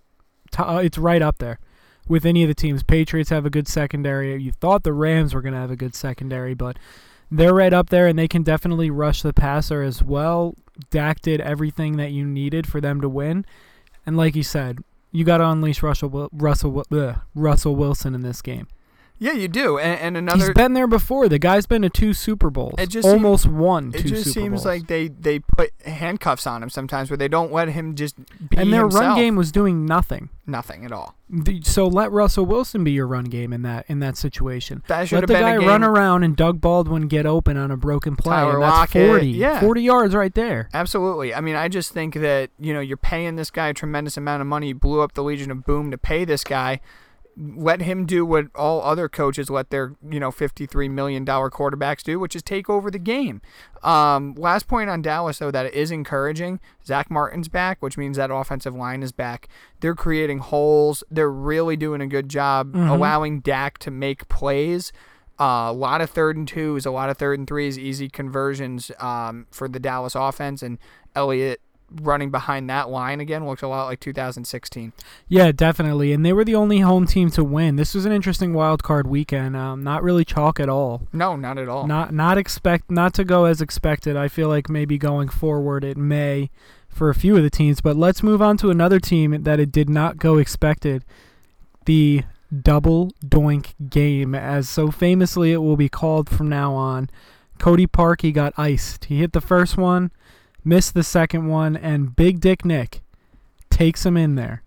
t- 0.51 0.63
uh, 0.63 0.79
it's 0.79 0.99
right 0.99 1.23
up 1.23 1.39
there 1.39 1.59
with 2.07 2.25
any 2.25 2.43
of 2.43 2.49
the 2.49 2.55
teams. 2.55 2.83
Patriots 2.83 3.31
have 3.31 3.47
a 3.47 3.51
good 3.51 3.67
secondary. 3.67 4.41
You 4.41 4.53
thought 4.53 4.85
the 4.85 4.93
Rams 4.93 5.35
were 5.35 5.43
going 5.43 5.55
to 5.55 5.61
have 5.61 5.71
a 5.71 5.77
good 5.77 5.95
secondary, 5.95 6.55
but 6.55 6.77
they're 7.31 7.55
right 7.55 7.73
up 7.73 7.89
there, 7.91 8.07
and 8.07 8.19
they 8.19 8.29
can 8.29 8.43
definitely 8.43 8.91
rush 8.91 9.23
the 9.23 9.33
passer 9.33 9.83
as 9.83 10.03
well. 10.03 10.55
Dak 10.91 11.21
did 11.21 11.41
everything 11.41 11.97
that 11.97 12.13
you 12.13 12.25
needed 12.25 12.67
for 12.67 12.81
them 12.81 13.01
to 13.01 13.09
win, 13.09 13.45
and 14.07 14.17
like 14.17 14.37
you 14.37 14.43
said, 14.43 14.79
you 15.11 15.25
got 15.25 15.39
to 15.39 15.49
unleash 15.49 15.83
Russell 15.83 16.29
Russell 16.33 16.85
Russell 17.35 17.77
Wilson 17.77 18.15
in 18.15 18.23
this 18.23 18.41
game. 18.43 18.69
Yeah, 19.23 19.33
you 19.35 19.47
do. 19.47 19.79
And, 19.79 20.01
and 20.01 20.17
another, 20.17 20.47
he's 20.47 20.55
been 20.55 20.73
there 20.73 20.89
before. 20.89 21.29
The 21.29 21.39
guy's 21.39 21.65
been 21.67 21.83
to 21.83 21.89
two 21.91 22.13
Super 22.13 22.51
Bowls. 22.51 22.75
It 22.79 22.89
just 22.89 23.07
almost 23.07 23.47
won 23.47 23.93
two 23.93 23.99
it 23.99 24.07
just 24.07 24.25
Super 24.25 24.33
seems 24.41 24.51
Bowls. 24.51 24.67
like 24.67 24.87
they 24.89 25.07
they 25.09 25.39
put 25.39 25.71
handcuffs 25.87 26.47
on 26.47 26.63
him 26.63 26.69
sometimes 26.71 27.09
where 27.09 27.17
they 27.17 27.29
don't 27.29 27.53
let 27.53 27.69
him 27.69 27.95
just 27.95 28.17
be 28.51 28.57
and 28.57 28.73
their 28.73 28.83
himself. 28.83 29.05
run 29.05 29.17
game 29.17 29.37
was 29.37 29.53
doing 29.53 29.87
nothing. 29.87 30.29
nothing 30.45 30.85
at 30.85 30.91
all. 30.91 31.15
So 31.63 31.87
let 31.87 32.11
Russell 32.13 32.45
Wilson 32.47 32.85
be 32.85 32.91
your 32.93 33.07
run 33.07 33.25
game 33.25 33.53
in 33.53 33.63
that 33.63 33.87
in 33.89 34.01
that 34.01 34.17
situation. 34.17 34.83
That 34.89 35.09
should 35.09 35.17
Let 35.17 35.23
have 35.23 35.29
the 35.29 35.35
been 35.35 35.43
guy 35.43 35.55
a 35.55 35.59
game. 35.61 35.69
run 35.69 35.85
around 35.85 36.25
and 36.25 36.37
Doug 36.37 36.61
Baldwin 36.61 37.09
get 37.09 37.25
open 37.25 37.57
on 37.57 37.71
a 37.71 37.77
broken 37.77 38.17
play, 38.17 38.35
Tyler 38.35 38.55
and 38.55 38.63
that's 38.63 38.77
Lockett, 38.95 39.09
40, 39.09 39.27
yeah. 39.29 39.61
40 39.61 39.83
yards 39.83 40.15
right 40.15 40.35
there. 40.35 40.69
Absolutely. 40.75 41.33
I 41.33 41.41
mean, 41.41 41.55
I 41.57 41.69
just 41.69 41.93
think 41.93 42.15
that, 42.17 42.51
you 42.59 42.75
know, 42.75 42.81
you're 42.81 42.97
paying 42.99 43.37
this 43.37 43.51
guy 43.51 43.69
a 43.69 43.75
tremendous 43.75 44.17
amount 44.17 44.41
of 44.43 44.47
money. 44.49 44.69
You 44.69 44.75
blew 44.75 45.01
up 45.01 45.15
the 45.15 45.23
Legion 45.23 45.51
of 45.51 45.65
Boom 45.65 45.91
to 45.91 45.97
pay 45.97 46.25
this 46.27 46.45
guy. 46.45 46.81
Let 47.37 47.81
him 47.81 48.05
do 48.05 48.27
what 48.27 48.47
all 48.55 48.83
other 48.83 49.09
coaches 49.09 49.49
let 49.49 49.71
their, 49.71 49.95
you 50.07 50.21
know, 50.21 50.31
$53 50.31 50.91
million 50.91 51.25
quarterbacks 51.25 52.03
do, 52.03 52.21
which 52.21 52.37
is 52.37 52.43
take 52.43 52.69
over 52.69 52.91
the 52.91 52.99
game. 52.99 53.41
Um, 53.83 54.35
last 54.37 54.69
point 54.69 54.91
on 54.91 55.01
Dallas, 55.01 55.39
though, 55.39 55.51
that 55.51 55.73
is 55.73 55.91
encouraging. 55.91 56.61
Zack 56.85 57.11
Martin's 57.11 57.49
back, 57.49 57.81
which 57.81 57.97
means 57.97 58.19
that 58.19 58.31
offensive 58.31 58.75
line 58.75 59.03
is 59.03 59.13
back. 59.13 59.49
They're 59.81 59.95
creating 59.95 60.39
holes. 60.41 61.03
They're 61.11 61.31
really 61.31 61.77
doing 61.77 62.03
a 62.03 62.07
good 62.07 62.29
job 62.29 62.75
Mhm. 62.75 62.91
allowing 62.91 63.41
Dak 63.41 63.79
to 63.79 63.91
make 63.91 64.29
plays. 64.29 64.93
Uh, 65.41 65.69
a 65.71 65.73
lot 65.73 66.03
of 66.03 66.11
third 66.11 66.37
and 66.37 66.47
twos, 66.47 66.85
a 66.85 66.91
lot 66.91 67.09
of 67.09 67.17
third 67.17 67.39
and 67.39 67.49
threes, 67.49 67.79
easy 67.79 68.09
conversions 68.11 68.91
um, 69.01 69.47
for 69.51 69.69
the 69.69 69.81
Dallas 69.81 70.15
offense, 70.15 70.63
and 70.63 70.79
Elliott 71.17 71.61
running 72.01 72.31
behind 72.31 72.69
that 72.71 72.89
line 72.89 73.21
again 73.21 73.47
looks 73.47 73.63
a 73.63 73.69
lot 73.69 73.87
like 73.87 74.01
2016. 74.01 74.93
Yeah, 75.29 75.53
definitely. 75.53 76.13
And 76.13 76.25
they 76.25 76.33
were 76.33 76.45
the 76.45 76.55
only 76.55 76.81
home 76.81 77.07
team 77.07 77.31
to 77.33 77.45
win. 77.45 77.77
This 77.77 77.95
was 77.95 78.07
an 78.07 78.13
interesting 78.13 78.55
wild 78.55 78.83
card 78.83 79.07
weekend. 79.07 79.57
Um, 79.57 79.83
not 79.83 80.03
really 80.03 80.25
chalk 80.25 80.61
at 80.61 80.69
all. 80.69 81.07
No, 81.13 81.37
not 81.37 81.59
at 81.59 81.69
all. 81.69 81.87
Not 81.87 82.13
not 82.13 82.39
expect 82.39 82.91
not 82.91 83.15
to 83.15 83.25
go 83.25 83.45
as 83.45 83.61
expected. 83.61 84.17
I 84.17 84.29
feel 84.29 84.49
like 84.49 84.69
maybe 84.69 84.99
going 84.99 85.29
forward 85.29 85.85
it 85.85 85.97
may 85.97 86.51
for 86.89 87.09
a 87.11 87.15
few 87.15 87.37
of 87.37 87.43
the 87.43 87.51
teams. 87.51 87.81
But 87.81 87.97
let's 87.97 88.23
move 88.23 88.43
on 88.43 88.57
to 88.59 88.71
another 88.71 89.01
team 89.01 89.43
that 89.43 89.61
it 89.61 89.73
did 89.73 89.89
not 89.89 90.19
go 90.19 90.39
expected. 90.39 91.05
The 91.87 92.23
double 92.61 93.13
doink 93.25 93.75
game, 93.89 94.35
as 94.35 94.69
so 94.69 94.91
famously 94.91 95.53
it 95.53 95.59
will 95.59 95.77
be 95.77 95.89
called 95.89 96.29
from 96.29 96.49
now 96.49 96.75
on. 96.75 97.09
Cody 97.59 97.87
Parkey 97.87 98.33
got 98.33 98.53
iced. 98.57 99.07
He 99.07 99.21
hit 99.21 99.33
the 99.33 99.41
first 99.41 99.77
one, 99.77 100.11
missed 100.65 100.95
the 100.95 101.03
second 101.03 101.47
one, 101.47 101.77
and 101.77 102.15
Big 102.15 102.41
Dick 102.41 102.65
Nick 102.65 103.03
takes 103.71 104.05
him 104.07 104.17
in 104.17 104.35
there 104.35 104.63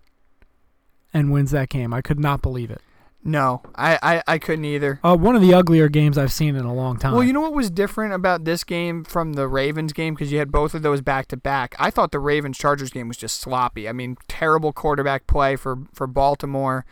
and 1.12 1.32
wins 1.32 1.50
that 1.52 1.68
game. 1.68 1.94
I 1.94 2.02
could 2.02 2.20
not 2.20 2.42
believe 2.42 2.70
it. 2.70 2.80
No, 3.26 3.60
I, 3.74 3.98
I, 4.02 4.22
I 4.34 4.38
couldn't 4.38 4.66
either. 4.66 5.00
Uh, 5.02 5.16
one 5.16 5.34
of 5.34 5.42
the 5.42 5.52
uglier 5.52 5.88
games 5.88 6.16
I've 6.16 6.32
seen 6.32 6.54
in 6.54 6.64
a 6.64 6.72
long 6.72 6.96
time. 6.96 7.12
Well, 7.12 7.24
you 7.24 7.32
know 7.32 7.40
what 7.40 7.54
was 7.54 7.70
different 7.70 8.14
about 8.14 8.44
this 8.44 8.62
game 8.62 9.02
from 9.02 9.32
the 9.32 9.48
Ravens 9.48 9.92
game 9.92 10.14
because 10.14 10.30
you 10.30 10.38
had 10.38 10.52
both 10.52 10.74
of 10.74 10.82
those 10.82 11.00
back 11.00 11.26
to 11.28 11.36
back. 11.36 11.74
I 11.76 11.90
thought 11.90 12.12
the 12.12 12.20
Ravens 12.20 12.56
Chargers 12.56 12.90
game 12.90 13.08
was 13.08 13.16
just 13.16 13.40
sloppy. 13.40 13.88
I 13.88 13.92
mean, 13.92 14.16
terrible 14.28 14.72
quarterback 14.72 15.26
play 15.26 15.56
for 15.56 15.78
for 15.92 16.06
Baltimore. 16.06 16.86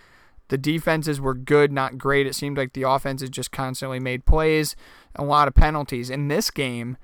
The 0.49 0.59
defenses 0.59 1.21
were 1.21 1.35
good, 1.35 1.71
not 1.71 1.99
great. 1.99 2.27
It 2.27 2.35
seemed 2.35 2.59
like 2.59 2.73
the 2.73 2.83
offenses 2.83 3.31
just 3.31 3.53
constantly 3.53 4.01
made 4.01 4.27
plays, 4.27 4.75
a 5.14 5.25
lot 5.25 5.47
of 5.47 5.55
penalties. 5.55 6.11
In 6.11 6.27
this 6.27 6.51
game, 6.51 6.97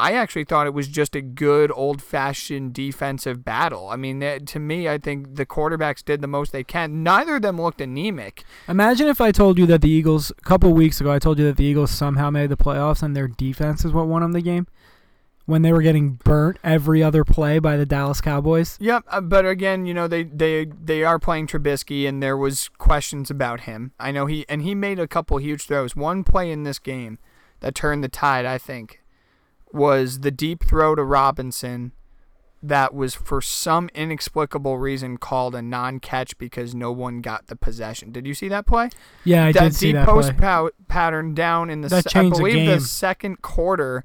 I 0.00 0.12
actually 0.14 0.44
thought 0.44 0.66
it 0.66 0.74
was 0.74 0.88
just 0.88 1.14
a 1.14 1.20
good 1.20 1.70
old 1.74 2.02
fashioned 2.02 2.72
defensive 2.72 3.44
battle. 3.44 3.88
I 3.90 3.96
mean, 3.96 4.18
that- 4.20 4.46
to 4.48 4.58
me, 4.58 4.88
I 4.88 4.98
think 4.98 5.36
the 5.36 5.46
quarterbacks 5.46 6.04
did 6.04 6.20
the 6.22 6.26
most 6.26 6.52
they 6.52 6.64
can. 6.64 7.02
Neither 7.02 7.36
of 7.36 7.42
them 7.42 7.60
looked 7.60 7.80
anemic. 7.80 8.44
Imagine 8.68 9.08
if 9.08 9.20
I 9.20 9.30
told 9.30 9.58
you 9.58 9.66
that 9.66 9.82
the 9.82 9.90
Eagles 9.90 10.30
a 10.30 10.34
couple 10.42 10.72
weeks 10.72 11.00
ago 11.00 11.10
I 11.12 11.18
told 11.18 11.38
you 11.38 11.44
that 11.46 11.56
the 11.56 11.64
Eagles 11.64 11.90
somehow 11.90 12.30
made 12.30 12.48
the 12.50 12.56
playoffs 12.56 13.02
and 13.02 13.14
their 13.14 13.28
defense 13.28 13.84
is 13.84 13.92
what 13.92 14.06
won 14.06 14.22
them 14.22 14.32
the 14.32 14.40
game 14.40 14.66
when 15.46 15.62
they 15.62 15.72
were 15.72 15.82
getting 15.82 16.12
burnt 16.22 16.58
every 16.62 17.02
other 17.02 17.24
play 17.24 17.58
by 17.58 17.76
the 17.76 17.84
Dallas 17.84 18.20
Cowboys. 18.20 18.76
Yep, 18.80 19.04
uh, 19.08 19.20
but 19.20 19.44
again, 19.44 19.84
you 19.84 19.92
know 19.92 20.06
they 20.06 20.22
they 20.22 20.66
they 20.66 21.02
are 21.02 21.18
playing 21.18 21.48
Trubisky, 21.48 22.08
and 22.08 22.22
there 22.22 22.36
was 22.36 22.68
questions 22.78 23.30
about 23.30 23.62
him. 23.62 23.92
I 23.98 24.12
know 24.12 24.26
he 24.26 24.46
and 24.48 24.62
he 24.62 24.74
made 24.74 24.98
a 24.98 25.08
couple 25.08 25.36
huge 25.38 25.62
throws. 25.66 25.96
One 25.96 26.22
play 26.24 26.50
in 26.52 26.62
this 26.62 26.78
game 26.78 27.18
that 27.60 27.74
turned 27.74 28.04
the 28.04 28.08
tide, 28.08 28.46
I 28.46 28.58
think, 28.58 28.99
was 29.72 30.20
the 30.20 30.30
deep 30.30 30.64
throw 30.64 30.94
to 30.94 31.04
Robinson 31.04 31.92
that 32.62 32.92
was 32.92 33.14
for 33.14 33.40
some 33.40 33.88
inexplicable 33.94 34.78
reason 34.78 35.16
called 35.16 35.54
a 35.54 35.62
non-catch 35.62 36.36
because 36.36 36.74
no 36.74 36.92
one 36.92 37.22
got 37.22 37.46
the 37.46 37.56
possession. 37.56 38.12
Did 38.12 38.26
you 38.26 38.34
see 38.34 38.48
that 38.48 38.66
play? 38.66 38.90
Yeah, 39.24 39.46
I 39.46 39.52
that 39.52 39.60
did 39.60 39.74
see 39.74 39.92
that 39.92 40.04
post 40.06 40.36
play. 40.36 40.68
pattern 40.88 41.32
down 41.32 41.70
in 41.70 41.80
the 41.80 41.88
That 41.88 42.10
se- 42.10 42.20
I 42.20 42.28
believe 42.28 42.66
the 42.66 42.72
game. 42.72 42.80
second 42.80 43.40
quarter 43.40 44.04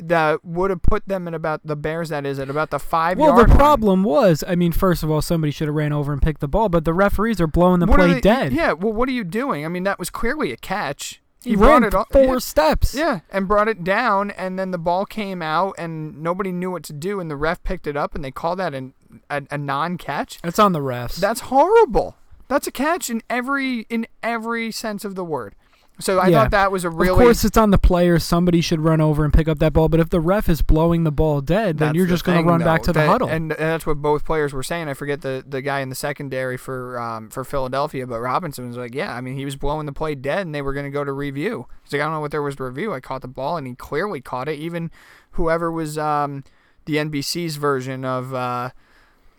that 0.00 0.44
would 0.44 0.70
have 0.70 0.82
put 0.82 1.06
them 1.06 1.28
at 1.28 1.34
about 1.34 1.60
the 1.64 1.76
Bears 1.76 2.08
that 2.08 2.26
is 2.26 2.40
at 2.40 2.50
about 2.50 2.70
the 2.70 2.80
5 2.80 3.18
Well, 3.18 3.36
the 3.36 3.46
line. 3.46 3.56
problem 3.56 4.02
was, 4.02 4.42
I 4.48 4.56
mean, 4.56 4.72
first 4.72 5.04
of 5.04 5.10
all, 5.12 5.22
somebody 5.22 5.52
should 5.52 5.68
have 5.68 5.76
ran 5.76 5.92
over 5.92 6.12
and 6.12 6.20
picked 6.20 6.40
the 6.40 6.48
ball, 6.48 6.68
but 6.68 6.84
the 6.84 6.92
referees 6.92 7.40
are 7.40 7.46
blowing 7.46 7.78
the 7.78 7.86
What 7.86 7.98
play 8.00 8.14
they- 8.14 8.20
dead. 8.20 8.52
Yeah, 8.52 8.72
well 8.72 8.92
what 8.92 9.08
are 9.08 9.12
you 9.12 9.22
doing? 9.22 9.64
I 9.64 9.68
mean 9.68 9.84
that 9.84 10.00
was 10.00 10.10
clearly 10.10 10.50
a 10.50 10.56
catch. 10.56 11.21
He, 11.44 11.56
brought 11.56 11.82
ran 11.82 11.84
it 11.84 11.94
four 12.10 12.40
steps. 12.40 12.94
Yeah, 12.94 13.20
and 13.30 13.48
brought 13.48 13.68
it 13.68 13.84
down, 13.84 14.30
and 14.32 14.58
then 14.58 14.70
the 14.70 14.78
ball 14.78 15.06
came 15.06 15.42
out, 15.42 15.74
and 15.78 16.22
nobody 16.22 16.52
knew 16.52 16.70
what 16.70 16.82
to 16.84 16.92
do, 16.92 17.20
and 17.20 17.30
the 17.30 17.36
ref 17.36 17.62
picked 17.62 17.86
it 17.86 17.96
up, 17.96 18.14
and 18.14 18.24
they 18.24 18.30
called 18.30 18.58
that 18.58 18.74
an, 18.74 18.94
a, 19.30 19.42
a 19.50 19.58
non-catch. 19.58 20.40
That's 20.42 20.58
on 20.58 20.72
the 20.72 20.80
refs. 20.80 21.16
That's 21.16 21.40
horrible. 21.40 22.16
That's 22.48 22.66
a 22.66 22.72
catch 22.72 23.08
in 23.08 23.22
every 23.30 23.86
in 23.88 24.06
every 24.22 24.70
sense 24.70 25.04
of 25.04 25.14
the 25.14 25.24
word. 25.24 25.54
So 26.02 26.18
I 26.18 26.28
Yeah. 26.28 26.42
thought 26.42 26.50
that 26.50 26.72
was 26.72 26.84
a 26.84 26.90
really 26.90 27.10
of 27.10 27.16
course, 27.16 27.44
it's 27.44 27.56
on 27.56 27.70
the 27.70 27.78
player. 27.78 28.18
Somebody 28.18 28.60
should 28.60 28.80
run 28.80 29.00
over 29.00 29.24
and 29.24 29.32
pick 29.32 29.48
up 29.48 29.58
that 29.60 29.72
ball. 29.72 29.88
But 29.88 30.00
if 30.00 30.10
the 30.10 30.20
ref 30.20 30.48
is 30.48 30.60
blowing 30.62 31.04
the 31.04 31.12
ball 31.12 31.40
dead, 31.40 31.78
then 31.78 31.94
you're 31.94 32.06
the 32.06 32.12
just 32.12 32.24
going 32.24 32.42
to 32.42 32.48
run 32.48 32.60
back 32.62 32.80
though, 32.82 32.86
to 32.86 32.92
the 32.92 32.98
that- 33.00 33.08
huddle. 33.08 33.28
and 33.28 33.50
that's 33.52 33.86
what 33.86 33.98
both 34.02 34.24
players 34.24 34.52
were 34.52 34.62
saying. 34.62 34.88
I 34.88 34.94
forget 34.94 35.20
the, 35.22 35.44
the 35.46 35.62
guy 35.62 35.80
in 35.80 35.88
the 35.88 35.94
secondary 35.94 36.56
for 36.56 36.98
um, 37.00 37.30
for 37.30 37.44
Philadelphia, 37.44 38.06
but 38.06 38.20
Robinson 38.20 38.66
was 38.68 38.76
like, 38.76 38.94
"Yeah, 38.94 39.14
I 39.14 39.20
mean, 39.20 39.36
he 39.36 39.44
was 39.44 39.56
blowing 39.56 39.86
the 39.86 39.92
play 39.92 40.14
dead, 40.14 40.44
and 40.46 40.54
they 40.54 40.62
were 40.62 40.72
going 40.72 40.86
to 40.86 40.90
go 40.90 41.04
to 41.04 41.12
review." 41.12 41.66
He's 41.84 41.92
like, 41.92 42.02
"I 42.02 42.04
don't 42.04 42.12
know 42.14 42.20
what 42.20 42.30
there 42.32 42.42
was 42.42 42.56
to 42.56 42.64
review. 42.64 42.92
I 42.92 43.00
caught 43.00 43.22
the 43.22 43.28
ball, 43.28 43.56
and 43.56 43.66
he 43.66 43.74
clearly 43.74 44.20
caught 44.20 44.48
it. 44.48 44.58
Even 44.58 44.90
whoever 45.32 45.70
was 45.70 45.96
um, 45.98 46.44
the 46.84 46.96
NBC's 46.96 47.56
version 47.56 48.04
of 48.04 48.34
uh, 48.34 48.70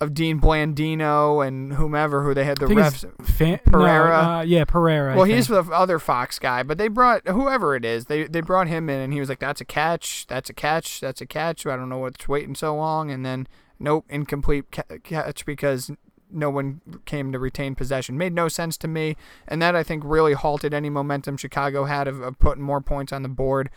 of 0.03 0.13
Dean 0.13 0.39
Blandino 0.39 1.45
and 1.45 1.73
whomever 1.73 2.23
who 2.23 2.33
they 2.33 2.43
had 2.43 2.57
the 2.57 2.65
I 2.65 2.67
think 2.67 2.79
it's 2.79 3.03
refs. 3.03 3.25
Fa- 3.25 3.61
Pereira. 3.69 4.09
No, 4.09 4.29
uh, 4.29 4.41
yeah, 4.41 4.65
Pereira. 4.65 5.15
Well, 5.15 5.25
he's 5.25 5.47
the 5.47 5.61
other 5.71 5.97
Fox 5.99 6.37
guy, 6.37 6.61
but 6.63 6.77
they 6.77 6.87
brought 6.87 7.27
whoever 7.27 7.75
it 7.75 7.85
is. 7.85 8.05
They 8.05 8.25
they 8.25 8.41
brought 8.41 8.67
him 8.67 8.89
in, 8.89 8.99
and 8.99 9.13
he 9.13 9.19
was 9.19 9.29
like, 9.29 9.39
"That's 9.39 9.61
a 9.61 9.65
catch. 9.65 10.27
That's 10.27 10.49
a 10.49 10.53
catch. 10.53 10.99
That's 10.99 11.21
a 11.21 11.25
catch." 11.25 11.65
I 11.65 11.75
don't 11.75 11.89
know 11.89 11.97
what's 11.97 12.27
waiting 12.27 12.55
so 12.55 12.75
long, 12.75 13.09
and 13.09 13.25
then 13.25 13.47
nope, 13.79 14.05
incomplete 14.09 14.71
ca- 14.71 14.97
catch 15.03 15.45
because 15.45 15.91
no 16.29 16.49
one 16.49 16.81
came 17.05 17.31
to 17.31 17.39
retain 17.39 17.75
possession. 17.75 18.17
Made 18.17 18.33
no 18.33 18.47
sense 18.47 18.77
to 18.77 18.87
me, 18.87 19.15
and 19.47 19.61
that 19.61 19.75
I 19.75 19.83
think 19.83 20.03
really 20.05 20.33
halted 20.33 20.73
any 20.73 20.89
momentum 20.89 21.37
Chicago 21.37 21.85
had 21.85 22.07
of, 22.07 22.21
of 22.21 22.39
putting 22.39 22.63
more 22.63 22.81
points 22.81 23.13
on 23.13 23.23
the 23.23 23.29
board. 23.29 23.69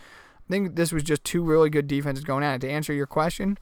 I 0.49 0.51
think 0.51 0.75
this 0.75 0.91
was 0.91 1.03
just 1.03 1.23
two 1.23 1.43
really 1.43 1.69
good 1.69 1.87
defenses 1.87 2.23
going 2.23 2.43
at 2.43 2.55
it. 2.55 2.67
To 2.67 2.71
answer 2.71 2.93
your 2.93 3.05
question, 3.05 3.57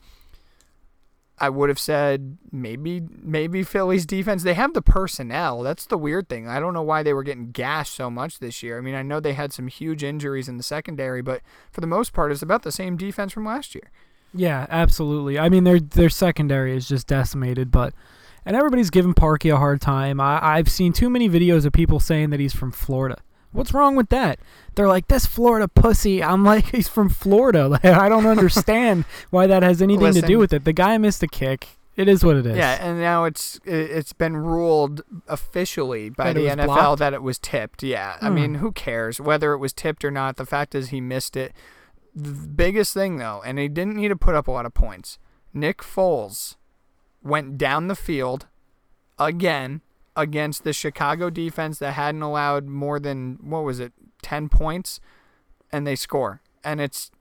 I 1.38 1.50
would 1.50 1.68
have 1.70 1.80
said 1.80 2.38
maybe 2.52 3.02
maybe 3.22 3.64
Philly's 3.64 4.06
defense. 4.06 4.44
They 4.44 4.54
have 4.54 4.74
the 4.74 4.82
personnel. 4.82 5.64
That's 5.64 5.86
the 5.86 5.98
weird 5.98 6.30
thing. 6.30 6.48
I 6.48 6.60
don't 6.60 6.74
know 6.74 6.82
why 6.82 7.04
they 7.04 7.14
were 7.14 7.24
getting 7.24 7.52
gashed 7.52 7.94
so 7.94 8.10
much 8.10 8.40
this 8.40 8.64
year. 8.64 8.78
I 8.78 8.82
mean, 8.82 8.96
I 8.96 9.02
know 9.02 9.20
they 9.20 9.34
had 9.34 9.52
some 9.52 9.68
huge 9.68 10.04
injuries 10.04 10.48
in 10.48 10.58
the 10.58 10.64
secondary, 10.64 11.22
but 11.22 11.42
for 11.72 11.82
the 11.82 11.88
most 11.88 12.14
part, 12.14 12.32
it's 12.32 12.42
about 12.42 12.64
the 12.64 12.72
same 12.72 12.96
defense 12.96 13.34
from 13.34 13.46
last 13.46 13.76
year. 13.76 13.92
Yeah, 14.34 14.66
absolutely. 14.70 15.38
I 15.38 15.50
mean, 15.50 15.66
their 15.66 15.80
their 15.80 16.10
secondary 16.10 16.76
is 16.76 16.88
just 16.88 17.08
decimated, 17.08 17.70
but 17.70 17.94
and 18.46 18.56
everybody's 18.56 18.90
giving 18.90 19.14
Parkey 19.14 19.54
a 19.54 19.58
hard 19.58 19.82
time. 19.82 20.22
I, 20.22 20.40
I've 20.42 20.70
seen 20.70 20.94
too 20.94 21.10
many 21.10 21.30
videos 21.30 21.66
of 21.66 21.74
people 21.74 22.00
saying 22.00 22.30
that 22.30 22.40
he's 22.40 22.54
from 22.54 22.72
Florida. 22.72 23.18
What's 23.56 23.74
wrong 23.74 23.96
with 23.96 24.10
that? 24.10 24.40
They're 24.76 24.88
like, 24.88 25.08
this 25.08 25.26
Florida 25.26 25.68
pussy. 25.68 26.22
I'm 26.22 26.44
like, 26.44 26.66
he's 26.76 26.88
from 26.88 27.10
Florida. 27.10 27.68
Like, 27.70 27.86
I 27.86 28.10
don't 28.10 28.26
understand 28.28 29.06
why 29.32 29.48
that 29.48 29.64
has 29.64 29.82
anything 29.82 30.14
to 30.14 30.22
do 30.22 30.38
with 30.38 30.54
it. 30.54 30.66
The 30.66 30.74
guy 30.74 30.98
missed 30.98 31.24
a 31.24 31.28
kick. 31.28 31.68
It 31.96 32.10
is 32.10 32.26
what 32.26 32.36
it 32.36 32.46
is. 32.46 32.58
Yeah, 32.58 32.78
and 32.86 33.00
now 33.00 33.24
it's 33.24 33.56
it- 33.64 33.90
it's 33.92 34.12
been 34.12 34.36
ruled 34.36 35.02
officially 35.30 36.10
by 36.10 36.34
That 36.34 36.40
the 36.40 36.48
NFL 36.48 36.66
blocked? 36.66 37.00
that 37.00 37.14
it 37.14 37.22
was 37.24 37.40
tipped. 37.40 37.84
Yeah, 37.84 38.18
I 38.22 38.28
Hmm. 38.28 38.36
mean, 38.36 38.54
who 38.56 38.74
cares 38.74 39.22
whether 39.22 39.54
it 39.54 39.60
was 39.60 39.72
tipped 39.72 40.04
or 40.04 40.12
not? 40.12 40.36
The 40.36 40.46
fact 40.46 40.76
is 40.76 40.90
he 40.90 41.00
missed 41.00 41.38
it. 41.38 41.54
The 42.14 42.32
biggest 42.32 42.94
thing 42.94 43.16
though, 43.18 43.42
and 43.46 43.58
he 43.58 43.70
didn't 43.70 43.96
need 43.96 44.10
to 44.10 44.18
put 44.18 44.36
up 44.36 44.48
a 44.50 44.52
lot 44.52 44.66
of 44.66 44.74
points. 44.74 45.20
Nick 45.54 45.78
Foles 45.78 46.56
went 47.24 47.58
down 47.58 47.88
the 47.88 47.96
field 47.96 48.48
again 49.18 49.80
against 50.16 50.64
the 50.64 50.74
Chicago 50.74 51.30
defense 51.30 51.80
that 51.80 51.94
hadn't 51.94 52.22
allowed 52.22 52.66
more 52.68 53.00
than 53.00 53.38
what 53.42 53.64
was 53.64 53.80
it, 53.80 53.94
ten 54.22 54.50
points, 54.50 55.00
and 55.72 55.86
they 55.86 55.96
score. 55.96 56.42
And 56.64 56.80
it's 56.82 57.12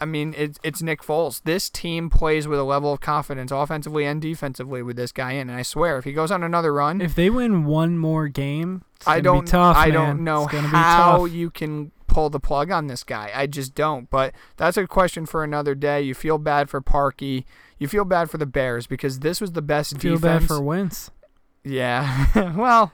I 0.00 0.06
mean, 0.06 0.34
it's 0.36 0.58
it's 0.62 0.82
Nick 0.82 1.02
Foles. 1.02 1.42
This 1.44 1.70
team 1.70 2.10
plays 2.10 2.48
with 2.48 2.58
a 2.58 2.64
level 2.64 2.92
of 2.92 3.00
confidence, 3.00 3.50
offensively 3.52 4.04
and 4.04 4.20
defensively, 4.20 4.82
with 4.82 4.96
this 4.96 5.12
guy 5.12 5.32
in. 5.32 5.48
And 5.48 5.58
I 5.58 5.62
swear, 5.62 5.98
if 5.98 6.04
he 6.04 6.12
goes 6.12 6.30
on 6.30 6.42
another 6.42 6.74
run, 6.74 7.00
If 7.00 7.14
they 7.14 7.30
win 7.30 7.64
one 7.64 7.96
more 7.98 8.28
game, 8.28 8.82
it's 8.96 9.06
I 9.06 9.20
don't, 9.20 9.44
be 9.44 9.50
tough. 9.50 9.76
I 9.76 9.86
man. 9.86 9.92
don't 9.94 10.24
know 10.24 10.46
how 10.46 11.24
you 11.24 11.48
can 11.50 11.92
pull 12.06 12.28
the 12.28 12.40
plug 12.40 12.70
on 12.70 12.88
this 12.88 13.04
guy. 13.04 13.30
I 13.34 13.46
just 13.46 13.74
don't. 13.74 14.10
But 14.10 14.34
that's 14.56 14.76
a 14.76 14.86
question 14.86 15.26
for 15.26 15.44
another 15.44 15.74
day. 15.74 16.02
You 16.02 16.14
feel 16.14 16.38
bad 16.38 16.68
for 16.68 16.80
Parkey. 16.80 17.44
You 17.78 17.88
feel 17.88 18.04
bad 18.04 18.30
for 18.30 18.38
the 18.38 18.46
Bears 18.46 18.86
because 18.86 19.20
this 19.20 19.40
was 19.40 19.52
the 19.52 19.62
best 19.62 19.98
Feel 19.98 20.14
defense. 20.16 20.44
bad 20.44 20.48
for 20.48 20.60
Wentz. 20.60 21.10
Yeah. 21.64 22.52
well, 22.56 22.92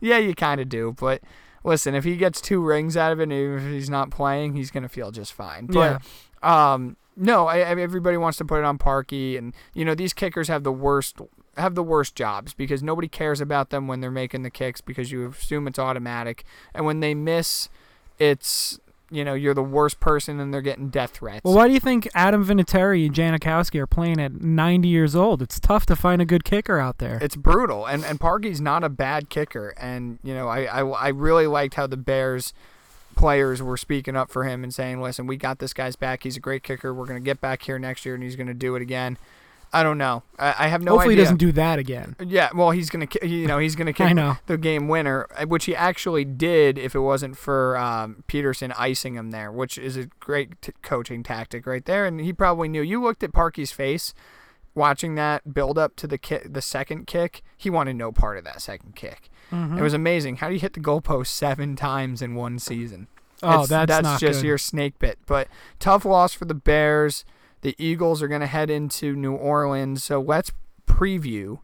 yeah, 0.00 0.18
you 0.18 0.34
kind 0.34 0.60
of 0.60 0.68
do. 0.68 0.94
But 0.98 1.22
listen, 1.64 1.94
if 1.94 2.04
he 2.04 2.16
gets 2.16 2.40
two 2.40 2.62
rings 2.62 2.96
out 2.96 3.12
of 3.12 3.20
it, 3.20 3.24
and 3.24 3.32
if 3.32 3.62
he's 3.62 3.90
not 3.90 4.10
playing, 4.10 4.54
he's 4.54 4.70
gonna 4.70 4.88
feel 4.88 5.10
just 5.10 5.32
fine. 5.32 5.68
Yeah. 5.70 5.98
But 6.42 6.48
um, 6.48 6.96
no, 7.16 7.46
I, 7.46 7.58
I, 7.58 7.80
everybody 7.80 8.16
wants 8.16 8.38
to 8.38 8.44
put 8.44 8.58
it 8.58 8.64
on 8.64 8.78
Parkey, 8.78 9.36
and 9.36 9.54
you 9.74 9.84
know 9.84 9.94
these 9.94 10.12
kickers 10.12 10.48
have 10.48 10.62
the 10.64 10.72
worst 10.72 11.18
have 11.56 11.74
the 11.74 11.82
worst 11.82 12.14
jobs 12.14 12.54
because 12.54 12.82
nobody 12.82 13.08
cares 13.08 13.40
about 13.40 13.70
them 13.70 13.86
when 13.86 14.00
they're 14.00 14.10
making 14.10 14.42
the 14.42 14.50
kicks 14.50 14.80
because 14.80 15.12
you 15.12 15.26
assume 15.28 15.66
it's 15.66 15.78
automatic, 15.78 16.44
and 16.74 16.84
when 16.84 17.00
they 17.00 17.14
miss, 17.14 17.68
it's 18.18 18.78
you 19.12 19.24
know 19.24 19.34
you're 19.34 19.54
the 19.54 19.62
worst 19.62 20.00
person 20.00 20.40
and 20.40 20.52
they're 20.52 20.62
getting 20.62 20.88
death 20.88 21.10
threats. 21.10 21.42
Well, 21.44 21.54
why 21.54 21.68
do 21.68 21.74
you 21.74 21.80
think 21.80 22.08
Adam 22.14 22.44
Vinatieri 22.44 23.06
and 23.06 23.14
Janikowski 23.14 23.78
are 23.78 23.86
playing 23.86 24.20
at 24.20 24.40
90 24.40 24.88
years 24.88 25.14
old? 25.14 25.42
It's 25.42 25.60
tough 25.60 25.86
to 25.86 25.96
find 25.96 26.22
a 26.22 26.24
good 26.24 26.44
kicker 26.44 26.78
out 26.78 26.98
there. 26.98 27.18
It's 27.20 27.36
brutal, 27.36 27.86
and 27.86 28.04
and 28.04 28.18
Parkey's 28.18 28.60
not 28.60 28.82
a 28.82 28.88
bad 28.88 29.28
kicker, 29.28 29.74
and 29.76 30.18
you 30.22 30.34
know 30.34 30.48
I, 30.48 30.64
I 30.64 30.80
I 30.80 31.08
really 31.08 31.46
liked 31.46 31.74
how 31.74 31.86
the 31.86 31.96
Bears 31.96 32.52
players 33.14 33.62
were 33.62 33.76
speaking 33.76 34.16
up 34.16 34.30
for 34.30 34.44
him 34.44 34.64
and 34.64 34.74
saying, 34.74 35.00
"Listen, 35.00 35.26
we 35.26 35.36
got 35.36 35.58
this 35.58 35.72
guy's 35.72 35.96
back. 35.96 36.22
He's 36.22 36.36
a 36.36 36.40
great 36.40 36.62
kicker. 36.62 36.94
We're 36.94 37.06
gonna 37.06 37.20
get 37.20 37.40
back 37.40 37.62
here 37.62 37.78
next 37.78 38.06
year, 38.06 38.14
and 38.14 38.24
he's 38.24 38.36
gonna 38.36 38.54
do 38.54 38.74
it 38.74 38.82
again." 38.82 39.18
I 39.74 39.82
don't 39.82 39.96
know. 39.96 40.22
I, 40.38 40.54
I 40.58 40.68
have 40.68 40.82
no 40.82 40.92
Hopefully, 40.92 41.14
idea. 41.14 41.22
he 41.22 41.24
doesn't 41.24 41.36
do 41.38 41.52
that 41.52 41.78
again. 41.78 42.14
Yeah, 42.22 42.50
well, 42.54 42.72
he's 42.72 42.90
gonna, 42.90 43.06
ki- 43.06 43.26
you 43.26 43.46
know, 43.46 43.58
he's 43.58 43.74
gonna 43.74 43.90
I 43.92 43.92
kick 43.94 44.14
know. 44.14 44.36
the 44.46 44.58
game 44.58 44.86
winner, 44.86 45.26
uh, 45.36 45.46
which 45.46 45.64
he 45.64 45.74
actually 45.74 46.24
did 46.26 46.76
if 46.78 46.94
it 46.94 47.00
wasn't 47.00 47.38
for 47.38 47.76
um, 47.78 48.22
Pederson 48.28 48.74
icing 48.78 49.14
him 49.14 49.30
there, 49.30 49.50
which 49.50 49.78
is 49.78 49.96
a 49.96 50.06
great 50.20 50.60
t- 50.60 50.72
coaching 50.82 51.22
tactic 51.22 51.66
right 51.66 51.84
there. 51.86 52.04
And 52.04 52.20
he 52.20 52.32
probably 52.34 52.68
knew. 52.68 52.82
You 52.82 53.02
looked 53.02 53.22
at 53.22 53.32
Parkey's 53.32 53.72
face 53.72 54.12
watching 54.74 55.14
that 55.14 55.52
build 55.54 55.78
up 55.78 55.96
to 55.96 56.06
the 56.06 56.18
ki- 56.18 56.38
the 56.44 56.62
second 56.62 57.06
kick. 57.06 57.42
He 57.56 57.70
wanted 57.70 57.96
no 57.96 58.12
part 58.12 58.36
of 58.38 58.44
that 58.44 58.60
second 58.60 58.94
kick. 58.94 59.28
Mhm. 59.50 59.78
It 59.78 59.82
was 59.82 59.94
amazing. 59.94 60.36
How 60.36 60.48
do 60.48 60.54
you 60.54 60.60
hit 60.60 60.74
the 60.74 60.80
goalpost 60.80 61.28
seven 61.28 61.76
times 61.76 62.20
in 62.22 62.34
one 62.34 62.58
season? 62.58 63.06
oh, 63.42 63.64
It's- 63.64 63.68
that's, 63.68 63.90
that's 64.02 64.20
just 64.20 64.40
good. 64.42 64.46
your 64.48 64.58
snake 64.58 64.98
bit. 64.98 65.18
But 65.26 65.48
tough 65.78 66.04
loss 66.04 66.32
for 66.34 66.44
the 66.44 66.54
Bears. 66.54 67.24
The 67.62 67.74
Eagles 67.78 68.22
are 68.22 68.28
going 68.28 68.40
to 68.40 68.46
head 68.46 68.70
into 68.70 69.16
New 69.16 69.34
Orleans. 69.34 70.04
So 70.04 70.20
let's 70.20 70.52
preview 70.86 71.60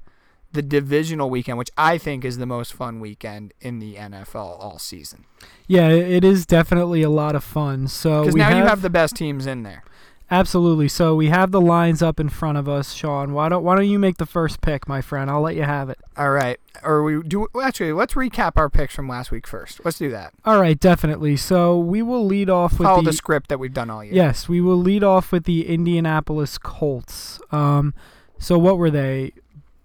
the 0.53 0.63
divisional 0.63 1.29
weekend, 1.29 1.59
which 1.59 1.71
I 1.77 1.99
think 1.99 2.25
is 2.25 2.39
the 2.39 2.47
most 2.47 2.73
fun 2.73 3.01
weekend 3.01 3.53
in 3.61 3.79
the 3.81 3.97
NFL 3.97 4.59
all 4.61 4.79
season. 4.79 5.27
Yeah, 5.67 5.89
it 5.91 6.25
is 6.25 6.47
definitely 6.47 7.03
a 7.03 7.11
lot 7.11 7.35
of 7.35 7.45
fun. 7.45 7.89
So 7.89 8.23
Because 8.23 8.35
now 8.35 8.49
have, 8.49 8.57
you 8.57 8.65
have 8.65 8.83
the 8.83 8.91
best 8.91 9.15
teams 9.15 9.47
in 9.47 9.63
there. 9.63 9.85
Absolutely. 10.31 10.89
So 10.89 11.15
we 11.15 11.29
have 11.29 11.51
the 11.51 11.61
lines 11.61 12.03
up 12.03 12.21
in 12.21 12.29
front 12.29 12.59
of 12.59 12.69
us, 12.69 12.93
Sean. 12.93 13.33
Why 13.33 13.49
don't 13.49 13.63
Why 13.63 13.77
don't 13.77 13.89
you 13.89 13.99
make 13.99 14.19
the 14.19 14.27
first 14.27 14.61
pick, 14.61 14.89
my 14.89 15.01
friend? 15.01 15.31
I'll 15.31 15.41
let 15.41 15.57
you 15.57 15.63
have 15.63 15.89
it. 15.91 15.99
All 16.17 16.31
right. 16.31 16.59
Or 16.83 17.03
we 17.03 17.23
do 17.23 17.49
actually. 17.63 17.93
Let's 17.93 18.15
recap 18.15 18.53
our 18.57 18.69
picks 18.69 18.95
from 18.95 19.09
last 19.09 19.31
week 19.31 19.47
first. 19.47 19.81
Let's 19.85 19.99
do 19.99 20.11
that. 20.11 20.33
All 20.45 20.61
right, 20.61 20.79
definitely. 20.79 21.37
So 21.37 21.79
we 21.79 22.03
will 22.03 22.25
lead 22.25 22.49
off 22.51 22.79
with 22.79 22.87
Follow 22.87 23.03
the 23.03 23.11
the 23.11 23.17
script 23.17 23.49
that 23.49 23.59
we've 23.59 23.75
done 23.75 23.91
all 23.91 24.05
year. 24.05 24.15
Yes, 24.15 24.49
we 24.49 24.61
will 24.61 24.77
lead 24.77 25.03
off 25.03 25.33
with 25.33 25.45
the 25.45 25.69
Indianapolis 25.69 26.59
Colts. 26.59 27.41
Um, 27.51 27.95
so 28.39 28.59
what 28.59 28.79
were 28.79 28.91
they? 28.91 29.33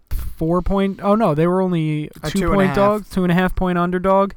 Four 0.10 0.62
point? 0.62 1.00
Oh 1.02 1.16
no, 1.16 1.34
they 1.34 1.48
were 1.48 1.62
only 1.62 2.10
two 2.26 2.40
two 2.40 2.54
point 2.54 2.76
dog, 2.76 3.06
two 3.10 3.24
and 3.24 3.32
a 3.32 3.36
half 3.36 3.56
point 3.56 3.78
underdog, 3.78 4.34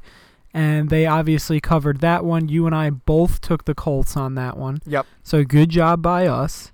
and 0.57 0.89
they 0.89 1.05
obviously 1.05 1.59
covered 1.59 1.99
that 2.01 2.25
one. 2.25 2.49
You 2.49 2.65
and 2.65 2.75
I 2.75 2.89
both 2.89 3.41
took 3.41 3.65
the 3.65 3.75
Colts 3.75 4.17
on 4.17 4.35
that 4.35 4.57
one. 4.57 4.79
Yep. 4.85 5.05
So 5.23 5.43
good 5.43 5.69
job 5.69 6.01
by 6.01 6.27
us. 6.27 6.71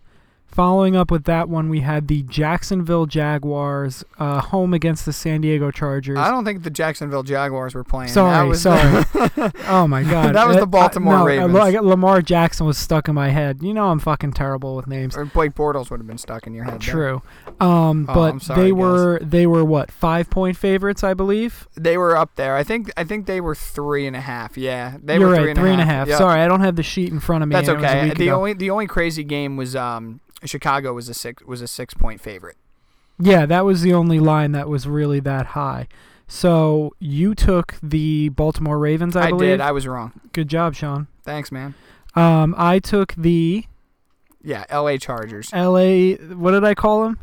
Following 0.54 0.96
up 0.96 1.10
with 1.10 1.24
that 1.24 1.50
one, 1.50 1.68
we 1.70 1.80
had 1.80 2.08
the 2.08 2.22
Jacksonville 2.24 3.08
Jaguars 3.08 4.04
uh, 4.20 4.40
home 4.40 4.72
against 4.74 5.04
the 5.06 5.12
San 5.12 5.42
Diego 5.42 5.72
Chargers. 5.72 6.18
I 6.20 6.30
don't 6.30 6.46
think 6.46 6.62
the 6.62 6.70
Jacksonville 6.70 7.24
Jaguars 7.24 7.74
were 7.74 7.84
playing. 7.84 8.12
Sorry, 8.12 8.56
sorry. 8.56 9.04
oh 9.68 9.88
my 9.88 10.04
God, 10.04 10.36
That 10.36 10.48
was 10.48 10.58
Uh, 10.58 10.60
the 10.62 10.68
Baltimore 10.68 11.16
I, 11.32 11.38
no, 11.38 11.48
Ravens. 11.48 11.76
I, 11.76 11.80
Lamar 11.80 12.22
Jackson 12.22 12.68
was 12.68 12.78
stuck 12.78 13.08
in 13.08 13.16
my 13.16 13.30
head. 13.30 13.64
You 13.64 13.74
know 13.74 13.88
I'm 13.90 13.98
fucking 13.98 14.34
terrible 14.34 14.76
with 14.76 14.86
names. 14.86 15.18
or 15.18 15.26
Blake 15.26 15.54
Bortles 15.56 15.90
would 15.90 16.00
have 16.00 16.06
been 16.08 16.20
stuck 16.20 16.46
in 16.46 16.54
your 16.54 16.66
head. 16.66 16.82
True, 16.82 17.24
um, 17.60 18.06
Oh, 18.08 18.14
but 18.14 18.42
sorry, 18.44 18.62
they 18.62 18.70
guys. 18.70 18.80
were 18.80 19.20
they 19.24 19.48
were 19.48 19.66
what 19.66 19.90
five 19.90 20.30
point 20.30 20.56
favorites, 20.56 21.04
I 21.04 21.16
believe. 21.16 21.68
They 21.76 21.98
were 21.98 22.16
up 22.16 22.36
there. 22.36 22.56
I 22.56 22.64
think. 22.64 22.92
I 22.96 23.04
think 23.04 23.26
they 23.26 23.42
were 23.42 23.56
three 23.56 24.06
and 24.06 24.16
a 24.16 24.22
half. 24.22 24.56
Yeah, 24.56 24.98
they 25.02 25.18
You're 25.18 25.30
were 25.30 25.34
right, 25.48 25.58
three 25.58 25.72
and 25.72 25.82
a 25.82 25.86
half. 25.86 26.08
Yep. 26.10 26.18
Sorry, 26.20 26.42
I 26.42 26.48
don't 26.48 26.62
have 26.62 26.76
the 26.76 26.84
sheet 26.84 27.12
in 27.12 27.20
front 27.20 27.42
of 27.42 27.50
me. 27.50 27.54
That's 27.56 27.70
and 27.70 27.84
a 27.84 27.88
okay. 27.88 28.14
The 28.14 28.28
ago. 28.28 28.36
only 28.38 28.54
the 28.54 28.70
only 28.70 28.86
crazy 28.86 29.24
game 29.24 29.58
was 29.58 29.76
um 29.76 30.20
Chicago 30.46 30.94
was 30.94 31.10
a 31.10 31.14
six 31.14 31.44
was 31.44 31.62
a 31.62 31.68
six 31.68 31.94
point 31.94 32.22
favorite. 32.22 32.58
Yeah, 33.20 33.46
that 33.46 33.66
was 33.66 33.82
the 33.82 33.94
only 33.94 34.20
line 34.20 34.52
that 34.54 34.68
was 34.68 34.88
really 34.88 35.20
that 35.22 35.48
high. 35.48 35.88
So 36.28 36.96
you 37.00 37.36
took 37.36 37.76
the 37.84 38.30
Baltimore 38.30 38.80
Ravens, 38.80 39.16
I, 39.16 39.28
I, 39.28 39.30
believe. 39.30 39.50
did. 39.50 39.62
I 39.62 39.72
was 39.72 39.88
wrong. 39.88 40.14
Good 40.32 40.48
job, 40.48 40.74
Sean. 40.74 41.08
Thanks, 41.24 41.52
man. 41.52 41.76
Um, 42.16 42.56
I 42.58 42.80
took 42.80 43.14
the 43.16 43.66
Yeah, 44.42 44.66
L.A. 44.70 44.98
Chargers. 44.98 45.50
L.A. 45.54 46.16
What 46.16 46.52
did 46.52 46.64
I 46.64 46.74
call 46.74 47.04
them? 47.04 47.20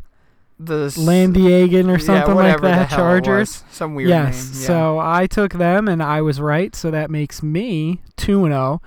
The 0.59 0.87
Landiegan 0.95 1.87
or 1.87 1.93
yeah, 1.93 1.97
something 1.97 2.35
like 2.35 2.35
whatever 2.35 2.61
the 2.61 2.67
that. 2.67 2.89
Chargers. 2.91 3.63
Some 3.71 3.95
weird 3.95 4.09
yes. 4.09 4.51
name. 4.53 4.61
Yeah. 4.61 4.67
So 4.67 4.99
I 4.99 5.27
took 5.27 5.53
them 5.53 5.87
and 5.87 6.03
I 6.03 6.21
was 6.21 6.39
right. 6.39 6.75
So 6.75 6.91
that 6.91 7.09
makes 7.09 7.41
me 7.41 8.01
two 8.15 8.45
and 8.45 8.53
zero. 8.53 8.81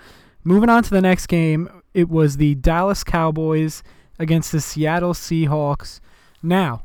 Moving 0.45 0.71
on 0.71 0.83
to 0.85 0.91
the 0.91 1.01
next 1.01 1.27
game, 1.27 1.69
it 1.93 2.09
was 2.09 2.37
the 2.37 2.55
Dallas 2.55 3.03
Cowboys 3.03 3.83
against 4.19 4.53
the 4.53 4.61
Seattle 4.61 5.15
Seahawks. 5.15 6.01
Now, 6.43 6.83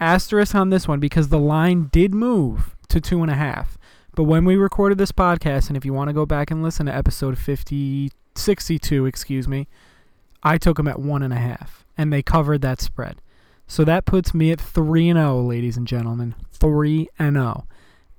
asterisk 0.00 0.54
on 0.54 0.70
this 0.70 0.86
one 0.88 1.00
because 1.00 1.28
the 1.28 1.38
line 1.38 1.88
did 1.92 2.14
move 2.14 2.74
to 2.88 3.00
two 3.00 3.22
and 3.22 3.30
a 3.30 3.36
half. 3.36 3.78
But 4.14 4.24
when 4.24 4.44
we 4.44 4.56
recorded 4.56 4.98
this 4.98 5.12
podcast, 5.12 5.68
and 5.68 5.76
if 5.76 5.84
you 5.84 5.94
want 5.94 6.08
to 6.08 6.14
go 6.14 6.26
back 6.26 6.50
and 6.50 6.62
listen 6.62 6.86
to 6.86 6.94
episode 6.94 7.38
50, 7.38 8.12
62, 8.34 9.06
excuse 9.06 9.48
me, 9.48 9.68
I 10.42 10.58
took 10.58 10.76
them 10.76 10.88
at 10.88 10.98
one 10.98 11.22
and 11.22 11.32
a 11.32 11.38
half, 11.38 11.84
and 11.96 12.12
they 12.12 12.22
covered 12.22 12.60
that 12.62 12.80
spread. 12.80 13.22
So 13.66 13.84
that 13.84 14.04
puts 14.04 14.34
me 14.34 14.50
at 14.50 14.60
three 14.60 15.08
and 15.08 15.16
zero, 15.16 15.40
ladies 15.40 15.78
and 15.78 15.86
gentlemen, 15.86 16.34
three 16.52 17.08
and 17.18 17.36
zero, 17.36 17.66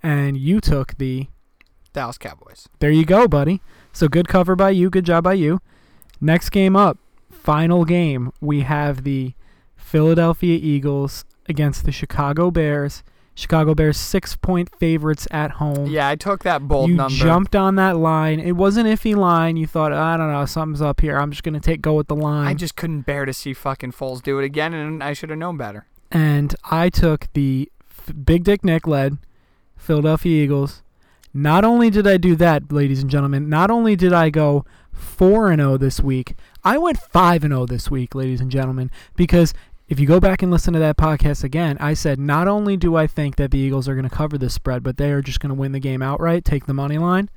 and 0.01 0.37
you 0.37 0.59
took 0.59 0.97
the. 0.97 1.27
Dallas 1.91 2.17
Cowboys. 2.17 2.67
There 2.79 2.89
you 2.89 3.05
go, 3.05 3.27
buddy. 3.27 3.61
So 3.91 4.07
good 4.07 4.27
cover 4.27 4.55
by 4.55 4.71
you. 4.71 4.89
Good 4.89 5.05
job 5.05 5.25
by 5.25 5.33
you. 5.33 5.61
Next 6.19 6.49
game 6.49 6.75
up, 6.75 6.97
final 7.43 7.83
game. 7.85 8.31
We 8.41 8.61
have 8.61 9.03
the 9.03 9.33
Philadelphia 9.75 10.57
Eagles 10.61 11.25
against 11.47 11.85
the 11.85 11.91
Chicago 11.91 12.49
Bears. 12.51 13.03
Chicago 13.35 13.73
Bears 13.73 13.97
six 13.97 14.35
point 14.35 14.69
favorites 14.77 15.27
at 15.31 15.51
home. 15.51 15.87
Yeah, 15.87 16.07
I 16.07 16.15
took 16.15 16.43
that 16.43 16.67
bold 16.67 16.89
you 16.89 16.95
number. 16.95 17.15
jumped 17.15 17.55
on 17.55 17.75
that 17.75 17.97
line. 17.97 18.39
It 18.39 18.51
was 18.53 18.77
an 18.77 18.85
iffy 18.85 19.15
line. 19.15 19.57
You 19.57 19.65
thought, 19.65 19.91
I 19.91 20.17
don't 20.17 20.31
know, 20.31 20.45
something's 20.45 20.81
up 20.83 21.01
here. 21.01 21.17
I'm 21.17 21.31
just 21.31 21.43
gonna 21.43 21.59
take 21.59 21.81
go 21.81 21.95
with 21.95 22.07
the 22.07 22.15
line. 22.15 22.47
I 22.47 22.53
just 22.53 22.75
couldn't 22.75 23.01
bear 23.01 23.25
to 23.25 23.33
see 23.33 23.53
fucking 23.53 23.91
Foles 23.93 24.21
do 24.21 24.37
it 24.39 24.45
again, 24.45 24.73
and 24.73 25.03
I 25.03 25.13
should 25.13 25.29
have 25.31 25.39
known 25.39 25.57
better. 25.57 25.87
and 26.11 26.55
I 26.69 26.89
took 26.89 27.27
the 27.33 27.71
f- 27.89 28.13
Big 28.23 28.43
Dick 28.43 28.63
Nick 28.63 28.85
led 28.85 29.17
Philadelphia 29.75 30.43
Eagles. 30.43 30.83
Not 31.33 31.65
only 31.65 31.89
did 31.89 32.05
I 32.05 32.17
do 32.17 32.35
that, 32.35 32.71
ladies 32.71 33.01
and 33.01 33.09
gentlemen, 33.09 33.49
not 33.49 33.71
only 33.71 33.95
did 33.95 34.13
I 34.13 34.29
go 34.29 34.63
4 34.91 35.49
and 35.49 35.59
0 35.59 35.77
this 35.77 35.99
week, 35.99 36.35
I 36.65 36.77
went 36.77 36.97
5 36.97 37.43
and 37.43 37.51
0 37.51 37.65
this 37.65 37.91
week, 37.91 38.15
ladies 38.15 38.39
and 38.39 38.49
gentlemen, 38.49 38.89
because 39.17 39.53
if 39.89 39.99
you 39.99 40.07
go 40.07 40.21
back 40.21 40.41
and 40.41 40.49
listen 40.49 40.73
to 40.73 40.79
that 40.79 40.95
podcast 40.95 41.43
again, 41.43 41.77
I 41.79 41.93
said 41.93 42.19
not 42.19 42.47
only 42.47 42.77
do 42.77 42.95
I 42.95 43.05
think 43.05 43.35
that 43.35 43.51
the 43.51 43.57
Eagles 43.57 43.89
are 43.89 43.95
going 43.95 44.09
to 44.09 44.15
cover 44.15 44.37
this 44.37 44.53
spread, 44.53 44.81
but 44.81 44.95
they 44.95 45.11
are 45.11 45.21
just 45.21 45.41
going 45.41 45.49
to 45.49 45.55
win 45.55 45.73
the 45.73 45.79
game 45.79 46.01
outright, 46.01 46.45
take 46.45 46.65
the 46.65 46.73
money 46.73 46.97
line. 46.97 47.29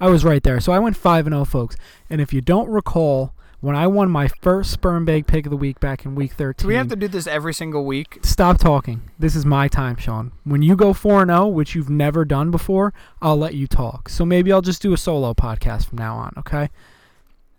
I 0.00 0.08
was 0.10 0.24
right 0.24 0.42
there. 0.44 0.60
So 0.60 0.70
I 0.70 0.78
went 0.78 0.96
5 0.96 1.26
and 1.26 1.34
0, 1.34 1.44
folks. 1.44 1.76
And 2.08 2.20
if 2.20 2.32
you 2.32 2.40
don't 2.40 2.68
recall, 2.68 3.34
when 3.60 3.74
I 3.74 3.88
won 3.88 4.12
my 4.12 4.28
first 4.28 4.70
sperm 4.70 5.04
bag 5.04 5.26
pick 5.26 5.44
of 5.46 5.50
the 5.50 5.56
week 5.56 5.80
back 5.80 6.04
in 6.04 6.14
week 6.14 6.34
13, 6.34 6.62
Do 6.64 6.68
we 6.68 6.76
have 6.76 6.86
to 6.88 6.96
do 6.96 7.08
this 7.08 7.26
every 7.26 7.52
single 7.52 7.84
week? 7.84 8.20
Stop 8.22 8.58
talking. 8.58 9.10
This 9.18 9.34
is 9.34 9.44
my 9.44 9.66
time, 9.66 9.96
Sean. 9.96 10.30
When 10.44 10.62
you 10.62 10.76
go 10.76 10.92
4 10.92 11.26
0, 11.26 11.48
which 11.48 11.74
you've 11.74 11.90
never 11.90 12.24
done 12.24 12.52
before, 12.52 12.94
I'll 13.20 13.36
let 13.36 13.54
you 13.54 13.66
talk. 13.66 14.08
So 14.08 14.24
maybe 14.24 14.52
I'll 14.52 14.62
just 14.62 14.80
do 14.80 14.92
a 14.92 14.96
solo 14.96 15.34
podcast 15.34 15.88
from 15.88 15.98
now 15.98 16.16
on, 16.16 16.32
okay? 16.38 16.70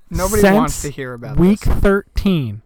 Nobody 0.09 0.41
Since 0.41 0.55
wants 0.55 0.81
to 0.81 0.89
hear 0.89 1.13
about 1.13 1.37
Week 1.37 1.61
this. 1.61 1.73
13, 1.75 2.61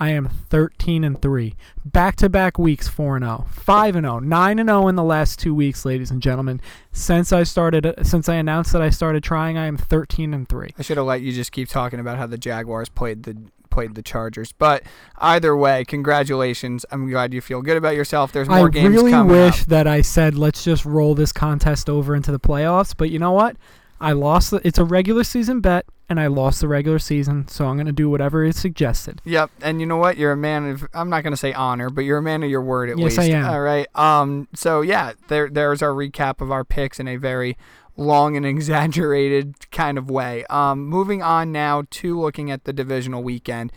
I 0.00 0.10
am 0.10 0.28
13 0.28 1.04
and 1.04 1.20
3. 1.20 1.54
Back 1.84 2.16
to 2.16 2.28
back 2.28 2.58
weeks 2.58 2.88
4 2.88 3.16
and 3.16 3.24
0. 3.24 3.46
5 3.50 3.96
and 3.96 4.04
0. 4.06 4.18
9 4.20 4.58
and 4.58 4.68
0 4.68 4.88
in 4.88 4.94
the 4.96 5.02
last 5.02 5.38
2 5.40 5.54
weeks, 5.54 5.84
ladies 5.84 6.10
and 6.10 6.22
gentlemen. 6.22 6.60
Since 6.92 7.32
I 7.32 7.42
started 7.42 7.84
uh, 7.84 8.02
since 8.02 8.28
I 8.28 8.36
announced 8.36 8.72
that 8.72 8.82
I 8.82 8.90
started 8.90 9.22
trying, 9.22 9.58
I 9.58 9.66
am 9.66 9.76
13 9.76 10.32
and 10.32 10.48
3. 10.48 10.70
I 10.78 10.82
should 10.82 10.96
have 10.96 11.06
let 11.06 11.20
you 11.20 11.32
just 11.32 11.52
keep 11.52 11.68
talking 11.68 12.00
about 12.00 12.16
how 12.16 12.26
the 12.26 12.38
Jaguars 12.38 12.88
played 12.88 13.24
the 13.24 13.36
played 13.70 13.94
the 13.94 14.02
Chargers. 14.02 14.52
But 14.52 14.82
either 15.18 15.56
way, 15.56 15.84
congratulations. 15.84 16.86
I'm 16.90 17.10
glad 17.10 17.34
you 17.34 17.40
feel 17.40 17.60
good 17.62 17.76
about 17.76 17.94
yourself. 17.94 18.32
There's 18.32 18.48
more 18.48 18.66
I 18.66 18.70
games 18.70 18.96
really 18.96 19.10
coming 19.10 19.30
I 19.30 19.34
really 19.34 19.50
wish 19.50 19.62
up. 19.62 19.66
that 19.68 19.86
I 19.86 20.00
said 20.00 20.36
let's 20.36 20.64
just 20.64 20.84
roll 20.84 21.14
this 21.14 21.32
contest 21.32 21.90
over 21.90 22.14
into 22.14 22.32
the 22.32 22.40
playoffs, 22.40 22.94
but 22.96 23.10
you 23.10 23.18
know 23.18 23.32
what? 23.32 23.56
I 24.00 24.12
lost. 24.12 24.50
The, 24.50 24.60
it's 24.66 24.78
a 24.78 24.84
regular 24.84 25.24
season 25.24 25.60
bet, 25.60 25.84
and 26.08 26.20
I 26.20 26.26
lost 26.28 26.60
the 26.60 26.68
regular 26.68 26.98
season, 26.98 27.48
so 27.48 27.66
I'm 27.66 27.76
gonna 27.76 27.92
do 27.92 28.08
whatever 28.08 28.44
is 28.44 28.56
suggested. 28.58 29.20
Yep, 29.24 29.50
and 29.62 29.80
you 29.80 29.86
know 29.86 29.96
what? 29.96 30.16
You're 30.16 30.32
a 30.32 30.36
man 30.36 30.70
of 30.70 30.86
I'm 30.94 31.10
not 31.10 31.24
gonna 31.24 31.36
say 31.36 31.52
honor, 31.52 31.90
but 31.90 32.02
you're 32.02 32.18
a 32.18 32.22
man 32.22 32.42
of 32.42 32.50
your 32.50 32.62
word 32.62 32.90
at 32.90 32.98
Yes, 32.98 33.16
least. 33.16 33.18
I 33.32 33.36
am. 33.36 33.46
All 33.46 33.60
right. 33.60 33.86
Um. 33.94 34.48
So 34.54 34.80
yeah, 34.82 35.12
there 35.28 35.48
there's 35.48 35.82
our 35.82 35.90
recap 35.90 36.40
of 36.40 36.50
our 36.52 36.64
picks 36.64 37.00
in 37.00 37.08
a 37.08 37.16
very 37.16 37.56
long 37.96 38.36
and 38.36 38.46
exaggerated 38.92 39.70
kind 39.70 39.98
of 39.98 40.08
way. 40.10 40.44
Um. 40.50 40.86
Moving 40.86 41.22
on 41.22 41.52
now 41.52 41.82
to 41.90 42.18
looking 42.18 42.50
at 42.50 42.64
the 42.64 42.72
divisional 42.72 43.22
weekend. 43.22 43.72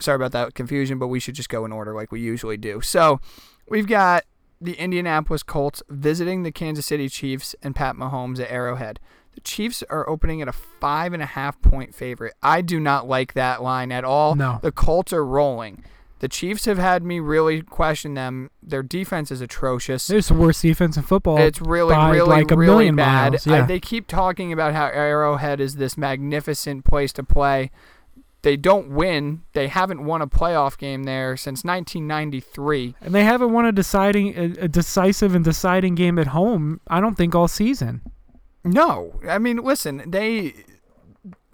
Sorry 0.00 0.16
about 0.16 0.32
that 0.32 0.54
confusion, 0.54 0.98
but 0.98 1.08
we 1.08 1.20
should 1.20 1.34
just 1.34 1.48
go 1.48 1.64
in 1.64 1.72
order 1.72 1.94
like 1.94 2.10
we 2.12 2.20
usually 2.20 2.56
do. 2.56 2.80
So 2.80 3.20
we've 3.68 3.86
got 3.86 4.24
the 4.60 4.74
Indianapolis 4.74 5.42
Colts 5.42 5.82
visiting 5.88 6.42
the 6.42 6.50
Kansas 6.52 6.86
City 6.86 7.08
Chiefs 7.08 7.54
and 7.62 7.76
Pat 7.76 7.96
Mahomes 7.96 8.40
at 8.40 8.50
Arrowhead. 8.50 8.98
The 9.34 9.40
Chiefs 9.40 9.82
are 9.90 10.08
opening 10.08 10.42
at 10.42 10.48
a 10.48 10.52
five 10.52 11.12
and 11.12 11.22
a 11.22 11.26
half 11.26 11.60
point 11.60 11.94
favorite. 11.94 12.34
I 12.42 12.60
do 12.60 12.78
not 12.78 13.08
like 13.08 13.34
that 13.34 13.62
line 13.62 13.92
at 13.92 14.04
all. 14.04 14.34
No. 14.34 14.60
The 14.62 14.72
Colts 14.72 15.12
are 15.12 15.24
rolling. 15.24 15.84
The 16.20 16.28
Chiefs 16.28 16.64
have 16.64 16.78
had 16.78 17.02
me 17.02 17.20
really 17.20 17.60
question 17.60 18.14
them. 18.14 18.50
Their 18.62 18.82
defense 18.82 19.30
is 19.30 19.40
atrocious. 19.40 20.08
It's 20.08 20.28
the 20.28 20.34
worst 20.34 20.62
defense 20.62 20.96
in 20.96 21.02
football. 21.02 21.36
It's 21.38 21.60
really, 21.60 21.94
really, 21.94 22.20
like 22.20 22.50
a 22.50 22.56
really 22.56 22.74
million 22.74 22.96
bad. 22.96 23.32
miles, 23.32 23.46
I, 23.46 23.58
yeah. 23.58 23.66
they 23.66 23.80
keep 23.80 24.06
talking 24.06 24.52
about 24.52 24.72
how 24.72 24.86
Arrowhead 24.86 25.60
is 25.60 25.76
this 25.76 25.98
magnificent 25.98 26.84
place 26.84 27.12
to 27.14 27.24
play. 27.24 27.70
They 28.40 28.56
don't 28.56 28.90
win. 28.90 29.42
They 29.52 29.68
haven't 29.68 30.04
won 30.04 30.22
a 30.22 30.26
playoff 30.26 30.78
game 30.78 31.04
there 31.04 31.36
since 31.36 31.64
1993. 31.64 32.94
and 33.00 33.14
they 33.14 33.24
haven't 33.24 33.52
won 33.52 33.66
a 33.66 33.72
deciding, 33.72 34.34
a, 34.36 34.64
a 34.64 34.68
decisive 34.68 35.34
and 35.34 35.44
deciding 35.44 35.94
game 35.94 36.18
at 36.18 36.28
home. 36.28 36.80
I 36.86 37.00
don't 37.00 37.16
think 37.16 37.34
all 37.34 37.48
season. 37.48 38.00
No, 38.64 39.20
I 39.28 39.38
mean, 39.38 39.58
listen, 39.58 40.02
they 40.06 40.54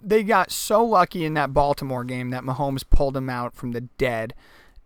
they 0.01 0.23
got 0.23 0.51
so 0.51 0.83
lucky 0.83 1.25
in 1.25 1.33
that 1.35 1.53
Baltimore 1.53 2.03
game 2.03 2.29
that 2.31 2.43
Mahomes 2.43 2.83
pulled 2.89 3.13
them 3.13 3.29
out 3.29 3.53
from 3.53 3.73
the 3.73 3.81
dead, 3.81 4.33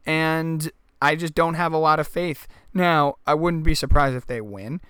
and 0.06 0.72
I 1.02 1.16
just 1.16 1.36
don't 1.36 1.54
have 1.54 1.72
a 1.72 1.78
lot 1.78 2.00
of 2.00 2.08
faith. 2.08 2.48
Now, 2.74 3.16
I 3.28 3.36
wouldn't 3.36 3.64
be 3.64 3.76
surprised 3.76 4.16
if 4.16 4.26
they 4.26 4.42
win. 4.42 4.82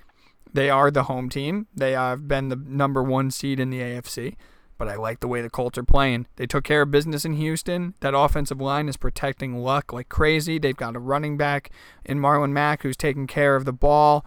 They 0.51 0.69
are 0.69 0.89
the 0.89 1.03
home 1.03 1.29
team. 1.29 1.67
They 1.75 1.91
have 1.91 2.27
been 2.27 2.47
the 2.47 2.55
number 2.55 3.03
one 3.03 3.29
seed 3.29 3.59
in 3.59 3.69
the 3.69 3.81
AFC. 3.81 4.35
But 4.77 4.87
I 4.89 4.95
like 4.95 5.19
the 5.21 5.27
way 5.27 5.41
the 5.41 5.49
Colts 5.49 5.77
are 5.77 5.83
playing. 5.83 6.27
They 6.35 6.45
took 6.45 6.65
care 6.65 6.81
of 6.81 6.91
business 6.91 7.23
in 7.23 7.33
Houston. 7.33 7.93
That 8.01 8.13
offensive 8.13 8.59
line 8.59 8.89
is 8.89 8.97
protecting 8.97 9.57
Luck 9.57 9.93
like 9.93 10.09
crazy. 10.09 10.57
They've 10.57 10.75
got 10.75 10.95
a 10.95 10.99
running 10.99 11.37
back 11.37 11.71
in 12.03 12.19
Marlon 12.19 12.51
Mack 12.51 12.83
who's 12.83 12.97
taking 12.97 13.27
care 13.27 13.55
of 13.55 13.63
the 13.63 13.73
ball 13.73 14.25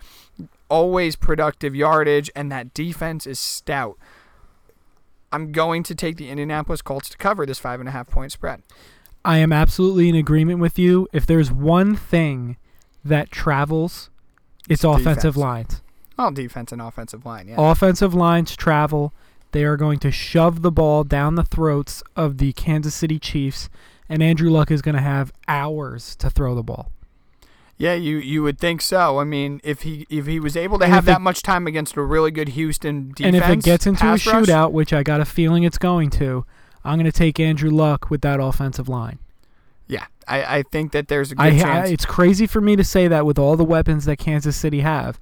always 0.69 1.17
productive 1.17 1.75
yardage, 1.75 2.31
and 2.35 2.51
that 2.53 2.75
defense 2.75 3.27
is 3.27 3.39
stout. 3.39 3.97
I'm 5.31 5.53
going 5.53 5.83
to 5.85 5.95
take 5.95 6.17
the 6.17 6.31
Indianapolis 6.31 6.83
Colts 6.83 7.09
to 7.11 7.17
cover 7.17 7.45
this 7.45 7.59
five 7.59 7.81
and 7.81 7.89
a 7.89 7.93
half 7.93 8.09
point 8.09 8.33
spread. 8.33 8.63
I 9.25 9.39
am 9.39 9.53
absolutely 9.53 10.09
in 10.09 10.15
agreement 10.15 10.59
with 10.59 10.79
you. 10.79 11.09
If 11.13 11.27
there's 11.27 11.53
one 11.53 11.97
thing 11.97 12.57
that 13.05 13.31
travels, 13.31 14.11
it's 14.69 14.85
offensive 14.85 15.35
defense. 15.35 15.37
lines. 15.37 15.83
All 16.19 16.31
defense 16.31 16.73
and 16.73 16.81
offensive 16.81 17.27
line, 17.27 17.49
yeah. 17.49 17.57
Offensive 17.59 18.15
lines 18.15 18.57
travel. 18.57 19.13
They 19.53 19.65
are 19.65 19.77
going 19.77 19.99
to 20.01 20.11
shove 20.11 20.63
the 20.63 20.73
ball 20.73 21.05
down 21.05 21.35
the 21.35 21.45
throats 21.45 22.03
of 22.17 22.39
the 22.39 22.53
Kansas 22.55 22.95
City 22.95 23.19
Chiefs, 23.19 23.69
and 24.09 24.23
Andrew 24.23 24.51
Luck 24.51 24.71
is 24.71 24.83
going 24.83 24.95
to 24.95 25.01
have 25.01 25.33
hours 25.47 26.17
to 26.17 26.29
throw 26.31 26.55
the 26.55 26.63
ball. 26.63 26.91
Yeah, 27.79 27.95
you 27.95 28.17
you 28.19 28.43
would 28.43 28.59
think 28.59 28.83
so. 28.83 29.19
I 29.21 29.25
mean, 29.25 29.61
if 29.63 29.83
he 29.83 30.05
if 30.11 30.27
he 30.27 30.41
was 30.41 30.57
able 30.57 30.79
to 30.81 30.85
And 30.85 30.93
have 30.93 31.05
that 31.05 31.19
it- 31.19 31.23
much 31.23 31.43
time 31.43 31.67
against 31.69 31.97
a 31.97 32.03
really 32.03 32.31
good 32.33 32.49
Houston 32.51 33.13
defense, 33.15 33.21
and 33.27 33.37
if 33.37 33.49
it 33.49 33.63
gets 33.63 33.87
into 33.87 34.05
a 34.05 34.11
rush, 34.11 34.25
shootout, 34.27 34.73
which 34.73 34.93
I 34.93 35.03
got 35.05 35.21
a 35.21 35.25
feeling 35.25 35.63
it's 35.63 35.79
going 35.79 36.11
to, 36.11 36.45
I'm 36.85 36.99
going 36.99 37.11
to 37.11 37.17
take 37.17 37.39
Andrew 37.39 37.71
Luck 37.71 38.11
with 38.11 38.21
that 38.23 38.41
offensive 38.41 38.89
line. 38.89 39.21
Yeah, 39.87 40.07
I, 40.27 40.59
I 40.59 40.63
think 40.65 40.91
that 40.93 41.07
there's 41.09 41.31
a 41.33 41.37
good 41.37 41.43
I, 41.63 41.83
I 41.83 41.87
it's 41.87 42.05
crazy 42.05 42.47
for 42.49 42.61
me 42.61 42.75
to 42.77 42.83
say 42.85 43.07
that 43.09 43.25
with 43.25 43.39
all 43.39 43.57
the 43.57 43.65
weapons 43.65 44.05
that 44.07 44.17
Kansas 44.19 44.57
City 44.57 44.81
have 44.81 45.19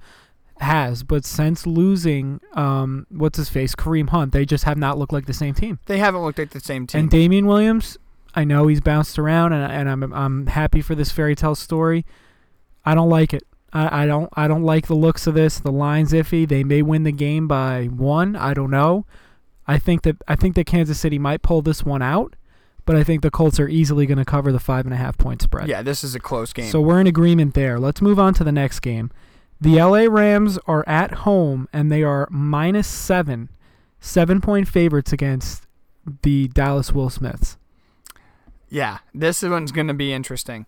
has, 0.59 1.03
but 1.03 1.23
since 1.25 1.67
losing 1.67 2.41
um 2.53 3.05
what's 3.11 3.37
his 3.37 3.49
face 3.49 3.75
Kareem 3.75 4.09
Hunt, 4.09 4.33
they 4.33 4.45
just 4.45 4.63
have 4.63 4.77
not 4.77 4.97
looked 4.97 5.13
like 5.13 5.27
the 5.27 5.33
same 5.33 5.53
team. 5.53 5.77
they 5.85 5.99
haven't 5.99 6.21
looked 6.23 6.39
like 6.39 6.49
the 6.49 6.59
same 6.59 6.87
team. 6.87 7.01
And 7.01 7.09
Damien 7.11 7.45
Williams, 7.45 7.97
I 8.33 8.43
know 8.43 8.65
he's 8.65 8.81
bounced 8.81 9.19
around, 9.19 9.53
and, 9.53 9.71
and 9.71 9.87
I'm 9.89 10.11
I'm 10.11 10.47
happy 10.47 10.81
for 10.81 10.95
this 10.95 11.11
fairy 11.11 11.35
tale 11.35 11.53
story. 11.53 12.03
I 12.87 12.95
don't 12.95 13.09
like 13.09 13.33
it. 13.33 13.43
I, 13.73 14.03
I 14.03 14.05
don't 14.05 14.29
I 14.33 14.47
don't 14.47 14.63
like 14.63 14.87
the 14.87 14.95
looks 14.95 15.27
of 15.27 15.33
this. 15.33 15.59
The 15.59 15.71
line's 15.71 16.13
iffy. 16.13 16.47
They 16.47 16.63
may 16.63 16.81
win 16.81 17.03
the 17.03 17.11
game 17.11 17.47
by 17.47 17.85
one. 17.85 18.35
I 18.35 18.53
don't 18.53 18.71
know. 18.71 19.05
I 19.67 19.77
think 19.77 20.03
that 20.03 20.15
I 20.27 20.35
think 20.37 20.55
that 20.55 20.65
Kansas 20.65 20.97
City 20.99 21.19
might 21.19 21.41
pull 21.41 21.61
this 21.61 21.83
one 21.83 22.01
out, 22.01 22.35
but 22.85 22.95
I 22.95 23.03
think 23.03 23.21
the 23.21 23.29
Colts 23.29 23.59
are 23.59 23.67
easily 23.67 24.05
going 24.05 24.19
to 24.19 24.25
cover 24.25 24.53
the 24.53 24.59
five 24.59 24.85
and 24.85 24.93
a 24.93 24.97
half 24.97 25.17
point 25.17 25.41
spread. 25.41 25.67
yeah, 25.67 25.81
this 25.81 26.03
is 26.03 26.15
a 26.15 26.19
close 26.19 26.53
game. 26.53 26.71
So 26.71 26.79
we're 26.79 27.01
in 27.01 27.07
agreement 27.07 27.53
there. 27.53 27.77
Let's 27.77 28.01
move 28.01 28.19
on 28.19 28.33
to 28.35 28.43
the 28.45 28.53
next 28.53 28.79
game. 28.79 29.11
The 29.59 29.75
LA 29.75 30.05
Rams 30.09 30.57
are 30.67 30.87
at 30.87 31.11
home 31.25 31.67
and 31.73 31.91
they 31.91 32.03
are 32.03 32.27
minus 32.31 32.87
seven, 32.87 33.49
seven 33.99 34.39
point 34.39 34.67
favorites 34.69 35.11
against 35.11 35.67
the 36.21 36.47
Dallas 36.47 36.93
Will 36.93 37.09
Smiths. 37.09 37.57
yeah, 38.69 38.99
this 39.13 39.43
one's 39.43 39.71
going 39.73 39.87
to 39.87 39.93
be 39.93 40.13
interesting. 40.13 40.65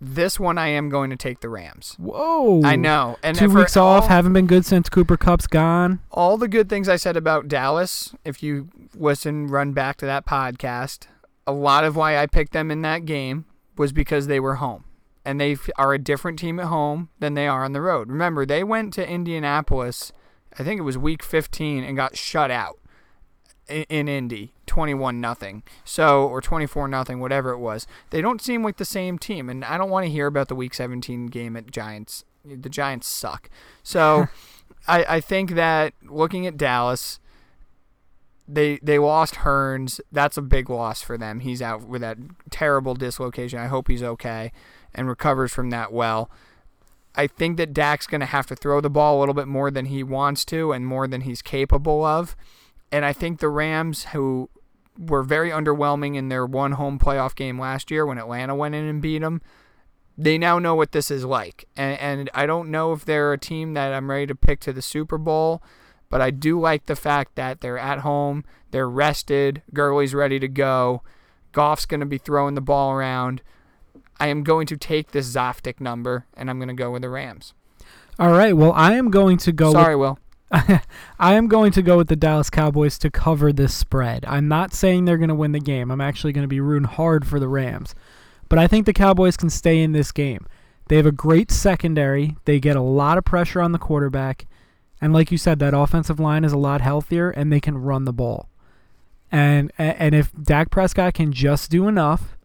This 0.00 0.38
one 0.38 0.58
I 0.58 0.68
am 0.68 0.88
going 0.90 1.10
to 1.10 1.16
take 1.16 1.40
the 1.40 1.48
Rams. 1.48 1.96
Whoa! 1.98 2.62
I 2.64 2.76
know. 2.76 3.16
And 3.22 3.36
Two 3.36 3.48
weeks 3.50 3.76
off, 3.76 4.04
all- 4.04 4.08
haven't 4.08 4.32
been 4.32 4.46
good 4.46 4.64
since 4.64 4.88
Cooper 4.88 5.16
Kupp's 5.16 5.46
gone. 5.48 6.00
all 6.12 6.36
the 6.36 6.46
good 6.48 6.68
things 6.68 6.88
I 6.88 6.96
said 6.96 7.16
about 7.16 7.48
Dallas, 7.48 8.14
if 8.24 8.42
you 8.42 8.68
listen, 8.94 9.48
run 9.48 9.72
back 9.72 9.96
to 9.98 10.06
that 10.06 10.24
podcast, 10.24 11.08
a 11.46 11.52
lot 11.52 11.82
of 11.84 11.96
why 11.96 12.16
I 12.16 12.26
picked 12.26 12.52
them 12.52 12.70
in 12.70 12.82
that 12.82 13.06
game 13.06 13.44
was 13.76 13.92
because 13.92 14.26
they 14.28 14.38
were 14.40 14.56
home. 14.56 14.84
And 15.24 15.40
they 15.40 15.56
are 15.76 15.92
a 15.92 15.98
different 15.98 16.38
team 16.38 16.58
at 16.60 16.66
home 16.66 17.10
than 17.18 17.34
they 17.34 17.48
are 17.48 17.64
on 17.64 17.72
the 17.72 17.80
road. 17.82 18.08
Remember, 18.08 18.46
they 18.46 18.62
went 18.64 18.92
to 18.94 19.06
Indianapolis, 19.08 20.12
I 20.58 20.62
think 20.62 20.78
it 20.78 20.84
was 20.84 20.96
week 20.96 21.22
15, 21.22 21.84
and 21.84 21.96
got 21.96 22.16
shut 22.16 22.50
out 22.50 22.78
in, 23.68 23.84
in 23.88 24.08
Indy, 24.08 24.52
21 24.66 25.20
nothing. 25.20 25.62
So, 25.84 26.26
or 26.26 26.40
24 26.40 26.88
nothing, 26.88 27.20
whatever 27.20 27.50
it 27.50 27.58
was. 27.58 27.86
They 28.10 28.20
don't 28.20 28.42
seem 28.42 28.62
like 28.62 28.76
the 28.76 28.84
same 28.84 29.18
team. 29.18 29.48
And 29.48 29.64
I 29.64 29.78
don't 29.78 29.90
want 29.90 30.06
to 30.06 30.12
hear 30.12 30.26
about 30.26 30.48
the 30.48 30.54
week 30.54 30.74
17 30.74 31.26
game 31.26 31.56
at 31.56 31.70
Giants. 31.70 32.24
The 32.44 32.68
Giants 32.68 33.06
suck. 33.08 33.50
So, 33.82 34.28
I, 34.88 35.04
I 35.16 35.20
think 35.20 35.52
that 35.52 35.94
looking 36.02 36.46
at 36.46 36.56
Dallas, 36.56 37.20
they 38.48 38.78
they 38.82 38.98
lost 38.98 39.36
Hurns. 39.36 40.00
That's 40.10 40.38
a 40.38 40.42
big 40.42 40.70
loss 40.70 41.02
for 41.02 41.18
them. 41.18 41.40
He's 41.40 41.60
out 41.60 41.86
with 41.86 42.00
that 42.00 42.16
terrible 42.50 42.94
dislocation. 42.94 43.58
I 43.58 43.66
hope 43.66 43.88
he's 43.88 44.02
okay 44.02 44.52
and 44.94 45.08
recovers 45.08 45.52
from 45.52 45.70
that 45.70 45.92
well. 45.92 46.30
I 47.14 47.26
think 47.26 47.56
that 47.56 47.74
Dak's 47.74 48.06
going 48.06 48.20
to 48.20 48.26
have 48.26 48.46
to 48.46 48.56
throw 48.56 48.80
the 48.80 48.90
ball 48.90 49.18
a 49.18 49.20
little 49.20 49.34
bit 49.34 49.48
more 49.48 49.70
than 49.70 49.86
he 49.86 50.02
wants 50.02 50.44
to 50.46 50.72
and 50.72 50.86
more 50.86 51.06
than 51.06 51.22
he's 51.22 51.42
capable 51.42 52.04
of. 52.04 52.36
And 52.90 53.04
I 53.04 53.12
think 53.12 53.40
the 53.40 53.48
Rams, 53.48 54.04
who 54.06 54.48
were 54.98 55.22
very 55.22 55.50
underwhelming 55.50 56.16
in 56.16 56.28
their 56.28 56.44
one 56.44 56.72
home 56.72 56.98
playoff 56.98 57.34
game 57.34 57.58
last 57.58 57.90
year 57.90 58.04
when 58.04 58.18
Atlanta 58.18 58.54
went 58.54 58.74
in 58.74 58.84
and 58.84 59.00
beat 59.00 59.20
them, 59.20 59.40
they 60.16 60.36
now 60.36 60.58
know 60.58 60.74
what 60.74 60.92
this 60.92 61.10
is 61.10 61.24
like. 61.24 61.66
And, 61.76 61.98
and 62.00 62.30
I 62.34 62.46
don't 62.46 62.70
know 62.70 62.92
if 62.92 63.04
they're 63.04 63.32
a 63.32 63.38
team 63.38 63.74
that 63.74 63.92
I'm 63.92 64.10
ready 64.10 64.26
to 64.26 64.34
pick 64.34 64.60
to 64.60 64.72
the 64.72 64.82
Super 64.82 65.16
Bowl, 65.16 65.62
but 66.08 66.20
I 66.20 66.30
do 66.30 66.58
like 66.58 66.86
the 66.86 66.96
fact 66.96 67.36
that 67.36 67.60
they're 67.60 67.78
at 67.78 68.00
home, 68.00 68.44
they're 68.70 68.88
rested, 68.88 69.62
Gurley's 69.72 70.14
ready 70.14 70.40
to 70.40 70.48
go, 70.48 71.02
Goff's 71.52 71.86
going 71.86 72.00
to 72.00 72.06
be 72.06 72.18
throwing 72.18 72.54
the 72.54 72.60
ball 72.60 72.92
around. 72.92 73.42
I 74.18 74.26
am 74.26 74.42
going 74.42 74.66
to 74.66 74.76
take 74.76 75.12
this 75.12 75.32
Zoftic 75.32 75.80
number, 75.80 76.26
and 76.34 76.50
I'm 76.50 76.58
going 76.58 76.68
to 76.68 76.74
go 76.74 76.90
with 76.90 77.02
the 77.02 77.08
Rams. 77.08 77.54
All 78.18 78.32
right. 78.32 78.56
Well, 78.56 78.72
I 78.72 78.94
am 78.94 79.10
going 79.10 79.36
to 79.38 79.52
go. 79.52 79.72
Sorry, 79.72 79.94
Will. 79.94 80.18
I 81.18 81.34
am 81.34 81.46
going 81.46 81.72
to 81.72 81.82
go 81.82 81.98
with 81.98 82.08
the 82.08 82.16
Dallas 82.16 82.48
Cowboys 82.48 82.98
to 82.98 83.10
cover 83.10 83.52
this 83.52 83.74
spread. 83.74 84.24
I'm 84.26 84.48
not 84.48 84.72
saying 84.72 85.04
they're 85.04 85.18
going 85.18 85.28
to 85.28 85.34
win 85.34 85.52
the 85.52 85.60
game. 85.60 85.90
I'm 85.90 86.00
actually 86.00 86.32
going 86.32 86.44
to 86.44 86.48
be 86.48 86.60
rooting 86.60 86.88
hard 86.88 87.26
for 87.26 87.38
the 87.38 87.48
Rams, 87.48 87.94
but 88.48 88.58
I 88.58 88.66
think 88.66 88.86
the 88.86 88.94
Cowboys 88.94 89.36
can 89.36 89.50
stay 89.50 89.82
in 89.82 89.92
this 89.92 90.10
game. 90.10 90.46
They 90.88 90.96
have 90.96 91.06
a 91.06 91.12
great 91.12 91.50
secondary. 91.50 92.36
They 92.46 92.60
get 92.60 92.76
a 92.76 92.80
lot 92.80 93.18
of 93.18 93.24
pressure 93.24 93.60
on 93.60 93.72
the 93.72 93.78
quarterback, 93.78 94.46
and 95.02 95.12
like 95.12 95.30
you 95.30 95.36
said, 95.36 95.58
that 95.58 95.74
offensive 95.74 96.18
line 96.18 96.44
is 96.44 96.52
a 96.52 96.58
lot 96.58 96.80
healthier, 96.80 97.28
and 97.28 97.52
they 97.52 97.60
can 97.60 97.76
run 97.76 98.06
the 98.06 98.12
ball. 98.12 98.48
And 99.30 99.70
and 99.76 100.14
if 100.14 100.32
Dak 100.32 100.70
Prescott 100.70 101.12
can 101.12 101.32
just 101.32 101.70
do 101.70 101.88
enough, 101.88 102.37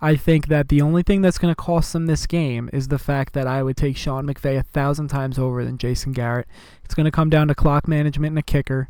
I 0.00 0.16
think 0.16 0.46
that 0.48 0.68
the 0.68 0.80
only 0.80 1.02
thing 1.02 1.22
that's 1.22 1.38
going 1.38 1.52
to 1.52 1.60
cost 1.60 1.92
them 1.92 2.06
this 2.06 2.26
game 2.26 2.70
is 2.72 2.88
the 2.88 2.98
fact 2.98 3.32
that 3.34 3.46
I 3.46 3.62
would 3.62 3.76
take 3.76 3.96
Sean 3.96 4.26
McVay 4.26 4.58
a 4.58 4.62
thousand 4.62 5.08
times 5.08 5.38
over 5.38 5.64
than 5.64 5.76
Jason 5.76 6.12
Garrett. 6.12 6.46
It's 6.84 6.94
going 6.94 7.04
to 7.04 7.10
come 7.10 7.30
down 7.30 7.48
to 7.48 7.54
clock 7.54 7.88
management 7.88 8.32
and 8.32 8.38
a 8.38 8.42
kicker. 8.42 8.88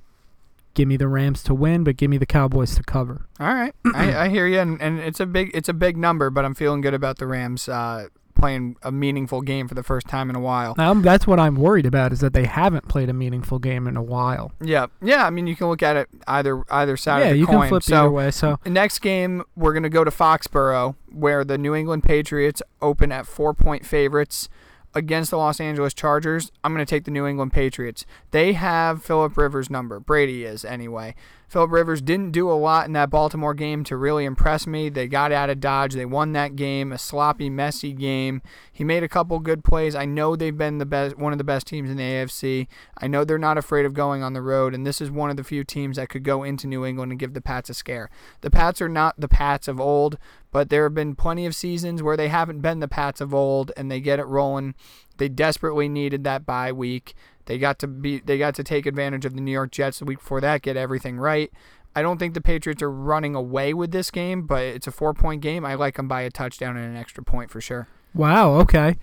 Give 0.75 0.87
me 0.87 0.97
the 0.97 1.09
Rams 1.09 1.43
to 1.45 1.55
win, 1.55 1.83
but 1.83 1.97
give 1.97 2.11
me 2.11 2.19
the 2.19 2.27
Cowboys 2.27 2.75
to 2.77 2.83
cover. 2.83 3.27
All 3.41 3.53
right, 3.53 3.75
I, 3.95 4.25
I 4.25 4.29
hear 4.29 4.47
you, 4.47 4.61
and, 4.61 4.81
and 4.81 5.01
it's 5.01 5.19
a 5.19 5.27
big 5.27 5.51
it's 5.55 5.69
a 5.69 5.73
big 5.73 5.97
number, 5.97 6.31
but 6.31 6.45
I'm 6.45 6.55
feeling 6.55 6.83
good 6.83 6.95
about 6.95 7.19
the 7.19 7.27
Rams 7.27 7.69
uh, 7.69 8.09
playing 8.39 8.77
a 8.83 8.91
meaningful 8.91 9.43
game 9.43 9.69
for 9.69 9.75
the 9.75 9.83
first 9.83 10.07
time 10.07 10.31
in 10.31 10.37
a 10.37 10.41
while. 10.41 10.75
Now, 10.79 10.95
that's 10.95 11.27
what 11.27 11.39
I'm 11.39 11.57
worried 11.57 11.87
about 11.87 12.13
is 12.13 12.21
that 12.21 12.33
they 12.33 12.47
haven't 12.47 12.89
played 12.89 13.09
a 13.09 13.13
meaningful 13.13 13.59
game 13.59 13.87
in 13.87 13.97
a 13.97 14.03
while. 14.03 14.53
Yeah, 14.63 14.87
yeah. 15.03 15.27
I 15.27 15.31
mean, 15.31 15.47
you 15.47 15.57
can 15.57 15.69
look 15.69 15.83
at 15.83 15.97
it 15.97 16.09
either 16.27 16.63
either 16.71 16.97
side 16.97 17.21
yeah, 17.21 17.27
of 17.27 17.33
the 17.33 17.39
you 17.39 17.47
coin. 17.47 17.61
can 17.61 17.69
flip 17.69 17.83
so 17.83 17.97
either 17.97 18.11
way. 18.11 18.31
So 18.31 18.59
next 18.65 19.01
game, 19.01 19.43
we're 19.57 19.75
gonna 19.75 19.91
go 19.91 20.05
to 20.05 20.11
Foxborough, 20.11 20.95
where 21.11 21.45
the 21.45 21.59
New 21.59 21.75
England 21.75 22.05
Patriots 22.05 22.63
open 22.81 23.13
at 23.13 23.27
four 23.27 23.53
point 23.53 23.85
favorites 23.85 24.49
against 24.95 25.31
the 25.31 25.37
Los 25.37 25.61
Angeles 25.61 25.93
Chargers. 25.93 26.51
I'm 26.65 26.73
gonna 26.73 26.87
take 26.87 27.05
the 27.05 27.11
New 27.11 27.27
England 27.27 27.53
Patriots. 27.53 28.07
They 28.31 28.55
have 28.55 29.03
Philip 29.03 29.37
Rivers' 29.37 29.69
number. 29.69 30.01
Brady 30.01 30.45
is 30.45 30.65
anyway. 30.65 31.15
Philip 31.49 31.71
Rivers 31.71 32.03
didn't 32.03 32.33
do 32.33 32.51
a 32.51 32.53
lot 32.53 32.87
in 32.87 32.93
that 32.93 33.09
Baltimore 33.09 33.55
game 33.55 33.83
to 33.85 33.97
really 33.97 34.27
impress 34.27 34.67
me. 34.67 34.91
They 34.91 35.09
got 35.09 35.33
out 35.33 35.49
of 35.49 35.61
Dodge. 35.61 35.95
They 35.95 36.05
won 36.05 36.33
that 36.33 36.57
game, 36.57 36.93
a 36.93 36.99
sloppy, 36.99 37.49
messy 37.49 37.95
game. 37.95 38.43
He 38.71 38.85
made 38.85 39.03
a 39.03 39.09
couple 39.09 39.39
good 39.39 39.65
plays. 39.65 39.95
I 39.95 40.05
know 40.05 40.37
they've 40.37 40.57
been 40.57 40.77
the 40.77 40.85
best, 40.85 41.17
one 41.17 41.33
of 41.33 41.39
the 41.39 41.45
best 41.45 41.67
teams 41.67 41.89
in 41.89 41.97
the 41.97 42.03
AFC. 42.03 42.69
I 42.99 43.07
know 43.07 43.25
they're 43.25 43.39
not 43.39 43.57
afraid 43.57 43.87
of 43.87 43.95
going 43.95 44.23
on 44.23 44.35
the 44.35 44.43
road, 44.43 44.75
and 44.75 44.87
this 44.87 45.01
is 45.01 45.11
one 45.11 45.31
of 45.31 45.39
the 45.39 45.45
few 45.45 45.65
teams 45.65 45.97
that 45.97 46.11
could 46.11 46.23
go 46.23 46.43
into 46.43 46.67
New 46.67 46.85
England 46.85 47.13
and 47.13 47.19
give 47.19 47.33
the 47.33 47.41
Pats 47.41 47.71
a 47.71 47.75
scare. 47.75 48.11
The 48.43 48.51
Pats 48.51 48.83
are 48.83 48.89
not 48.89 49.19
the 49.19 49.29
Pats 49.29 49.69
of 49.69 49.81
old, 49.81 50.19
but 50.53 50.69
there 50.69 50.83
have 50.83 50.95
been 50.95 51.15
plenty 51.15 51.47
of 51.47 51.57
seasons 51.57 52.03
where 52.03 52.17
they 52.17 52.29
haven't 52.29 52.61
been 52.61 52.81
the 52.81 52.89
Pats 52.89 53.23
of 53.23 53.33
old, 53.33 53.73
and 53.75 53.91
they 53.91 54.01
get 54.01 54.19
it 54.19 54.27
rolling. 54.27 54.75
They 55.17 55.29
desperately 55.29 55.89
needed 55.89 56.25
that 56.25 56.45
bye 56.45 56.73
week. 56.73 57.15
They 57.49 57.57
got 57.57 57.79
to 57.79 57.87
be 57.87 58.21
they 58.21 58.37
got 58.37 58.55
to 58.57 58.63
take 58.63 58.85
advantage 58.85 59.25
of 59.25 59.35
the 59.35 59.41
New 59.41 59.51
York 59.51 59.71
Jets 59.73 60.01
the 60.01 60.05
week 60.05 60.19
before 60.19 60.43
that, 60.43 60.61
get 60.61 60.77
everything 60.77 61.17
right. 61.17 61.51
I 61.97 62.03
don't 62.03 62.19
think 62.19 62.35
the 62.35 62.43
Patriots 62.43 62.83
are 62.83 62.91
running 62.91 63.35
away 63.35 63.73
with 63.73 63.91
this 63.91 64.11
game, 64.11 64.43
but 64.47 64.63
it's 64.63 64.87
a 64.87 64.91
four 64.93 65.15
point 65.15 65.41
game. 65.41 65.65
I 65.65 65.75
like 65.75 65.97
them 65.97 66.09
by 66.09 66.21
a 66.21 66.31
touchdown 66.31 66.77
and 66.77 66.85
an 66.85 66.97
extra 66.97 67.25
point 67.25 67.51
for 67.51 67.63
sure. 67.63 67.89
wow, 68.15 68.53
okay, 68.61 68.99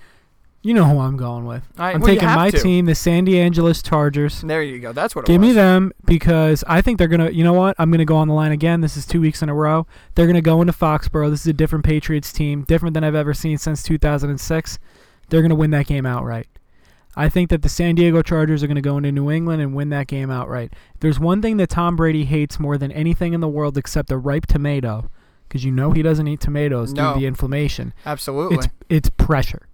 you 0.62 0.76
know 0.76 0.86
who 0.86 1.00
I'm 1.00 1.18
going 1.18 1.46
with. 1.46 1.64
I- 1.76 1.93
I'm 1.93 2.02
well, 2.02 2.14
taking 2.14 2.28
my 2.28 2.52
to. 2.52 2.60
team, 2.60 2.86
the 2.86 2.93
San 2.93 3.28
Angeles 3.28 3.82
Chargers. 3.82 4.41
There 4.41 4.62
you 4.62 4.78
go. 4.78 4.93
That's 4.93 5.16
what 5.16 5.22
it 5.22 5.28
was. 5.28 5.34
Give 5.34 5.41
was. 5.41 5.50
me 5.50 5.54
them 5.54 5.91
because 6.06 6.64
I 6.68 6.82
think 6.82 7.00
they're 7.00 7.08
gonna. 7.08 7.32
You 7.32 7.43
know 7.43 7.54
what? 7.54 7.76
I'm 7.80 7.89
gonna 7.89 8.06
go 8.06 8.18
on 8.18 8.28
the 8.28 8.36
line 8.36 8.52
again. 8.52 8.82
This 8.82 8.96
is 8.96 9.08
two 9.08 9.22
weeks 9.22 9.41
in 9.41 9.50
a 9.50 9.56
row. 9.56 9.88
They're 10.14 10.28
gonna 10.28 10.41
go 10.41 10.62
into 10.62 10.74
Foxborough. 10.74 11.32
This 11.32 11.41
is 11.41 11.48
a 11.48 11.54
different 11.54 11.84
Patriots 11.84 12.32
team, 12.32 12.64
different 12.64 12.93
than 12.93 13.04
I've 13.04 13.16
ever 13.16 13.34
seen 13.34 13.58
since 13.58 13.82
2006. 13.82 14.78
They're 15.30 15.41
gonna 15.41 15.56
win 15.56 15.72
that 15.72 15.88
game 15.88 16.06
outright. 16.06 16.48
I 17.16 17.30
think 17.30 17.49
that 17.49 17.61
the 17.61 17.70
San 17.70 17.95
Diego 17.95 18.22
Chargers 18.22 18.63
are 18.63 18.68
gonna 18.68 18.82
go 18.82 18.97
into 18.97 19.11
New 19.11 19.32
England 19.32 19.61
and 19.61 19.74
win 19.74 19.89
that 19.89 20.07
game 20.07 20.30
outright. 20.30 20.74
There's 20.99 21.20
one 21.20 21.41
thing 21.41 21.57
that 21.57 21.70
Tom 21.70 21.95
Brady 21.95 22.26
hates 22.26 22.59
more 22.59 22.78
than 22.78 22.91
anything 22.91 23.34
in 23.34 23.41
the 23.41 23.47
world 23.47 23.78
except 23.78 24.11
a 24.11 24.18
ripe 24.18 24.45
tomato, 24.47 25.09
because 25.47 25.63
you 25.63 25.72
know 25.72 25.91
he 25.91 26.01
doesn't 26.01 26.28
eat 26.28 26.39
tomatoes 26.39 26.93
due 26.93 27.13
to 27.13 27.20
the 27.20 27.26
inflammation. 27.26 27.93
Absolutely. 28.05 28.57
It's 28.57 28.68
it's 28.89 29.09
pressure. 29.09 29.68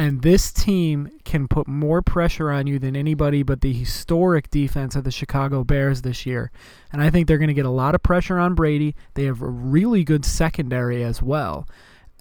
And 0.00 0.22
this 0.22 0.52
team 0.52 1.10
can 1.24 1.48
put 1.48 1.66
more 1.66 2.02
pressure 2.02 2.52
on 2.52 2.68
you 2.68 2.78
than 2.78 2.94
anybody 2.94 3.42
but 3.42 3.62
the 3.62 3.72
historic 3.72 4.48
defense 4.48 4.94
of 4.94 5.02
the 5.02 5.10
Chicago 5.10 5.64
Bears 5.64 6.02
this 6.02 6.24
year. 6.24 6.52
And 6.92 7.02
I 7.02 7.10
think 7.10 7.26
they're 7.26 7.36
going 7.36 7.48
to 7.48 7.54
get 7.54 7.66
a 7.66 7.70
lot 7.70 7.96
of 7.96 8.02
pressure 8.04 8.38
on 8.38 8.54
Brady. 8.54 8.94
They 9.14 9.24
have 9.24 9.42
a 9.42 9.48
really 9.48 10.04
good 10.04 10.24
secondary 10.24 11.02
as 11.02 11.20
well. 11.20 11.66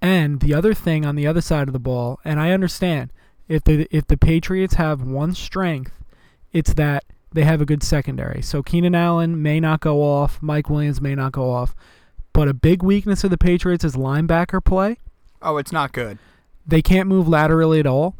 And 0.01 0.39
the 0.39 0.55
other 0.55 0.73
thing 0.73 1.05
on 1.05 1.15
the 1.15 1.27
other 1.27 1.39
side 1.39 1.67
of 1.69 1.73
the 1.73 1.79
ball, 1.79 2.19
and 2.25 2.39
I 2.39 2.49
understand 2.49 3.13
if 3.47 3.63
the 3.63 3.87
if 3.91 4.07
the 4.07 4.17
Patriots 4.17 4.75
have 4.75 5.01
one 5.01 5.33
strength, 5.33 5.93
it's 6.51 6.73
that 6.73 7.03
they 7.33 7.43
have 7.43 7.61
a 7.61 7.65
good 7.65 7.83
secondary. 7.83 8.41
So 8.41 8.63
Keenan 8.63 8.95
Allen 8.95 9.41
may 9.41 9.59
not 9.59 9.79
go 9.81 10.01
off, 10.01 10.41
Mike 10.41 10.69
Williams 10.69 11.01
may 11.01 11.15
not 11.15 11.31
go 11.31 11.51
off, 11.51 11.75
but 12.33 12.47
a 12.47 12.53
big 12.53 12.81
weakness 12.83 13.23
of 13.23 13.29
the 13.29 13.37
Patriots 13.37 13.83
is 13.83 13.95
linebacker 13.95 14.63
play 14.63 14.97
oh, 15.41 15.57
it's 15.57 15.71
not 15.71 15.91
good. 15.93 16.17
they 16.65 16.81
can't 16.81 17.07
move 17.07 17.27
laterally 17.27 17.79
at 17.79 17.87
all. 17.87 18.15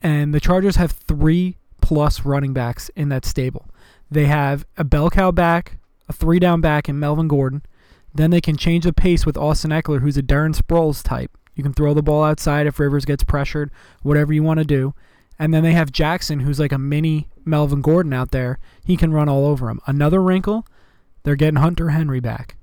And 0.00 0.32
the 0.32 0.40
Chargers 0.40 0.76
have 0.76 0.92
three 0.92 1.56
plus 1.80 2.24
running 2.24 2.52
backs 2.52 2.88
in 2.94 3.08
that 3.08 3.24
stable. 3.24 3.68
They 4.10 4.26
have 4.26 4.64
a 4.76 4.84
bell 4.84 5.10
cow 5.10 5.32
back, 5.32 5.78
a 6.08 6.12
three 6.12 6.38
down 6.38 6.60
back 6.60 6.88
in 6.88 6.98
Melvin 6.98 7.26
Gordon. 7.26 7.62
Then 8.14 8.30
they 8.30 8.40
can 8.40 8.56
change 8.56 8.84
the 8.84 8.92
pace 8.92 9.26
with 9.26 9.36
Austin 9.36 9.70
Ekeler, 9.70 10.00
who's 10.00 10.16
a 10.16 10.22
Darren 10.22 10.54
Sproles 10.54 11.02
type. 11.02 11.36
You 11.58 11.64
can 11.64 11.74
throw 11.74 11.92
the 11.92 12.04
ball 12.04 12.22
outside 12.22 12.68
if 12.68 12.78
Rivers 12.78 13.04
gets 13.04 13.24
pressured, 13.24 13.72
whatever 14.02 14.32
you 14.32 14.44
want 14.44 14.58
to 14.58 14.64
do. 14.64 14.94
And 15.40 15.52
then 15.52 15.64
they 15.64 15.72
have 15.72 15.90
Jackson, 15.90 16.40
who's 16.40 16.60
like 16.60 16.70
a 16.70 16.78
mini 16.78 17.28
Melvin 17.44 17.82
Gordon 17.82 18.12
out 18.12 18.30
there. 18.30 18.60
He 18.84 18.96
can 18.96 19.12
run 19.12 19.28
all 19.28 19.44
over 19.44 19.68
him. 19.68 19.80
Another 19.84 20.22
wrinkle, 20.22 20.64
they're 21.24 21.34
getting 21.34 21.56
Hunter 21.56 21.90
Henry 21.90 22.20
back. 22.20 22.54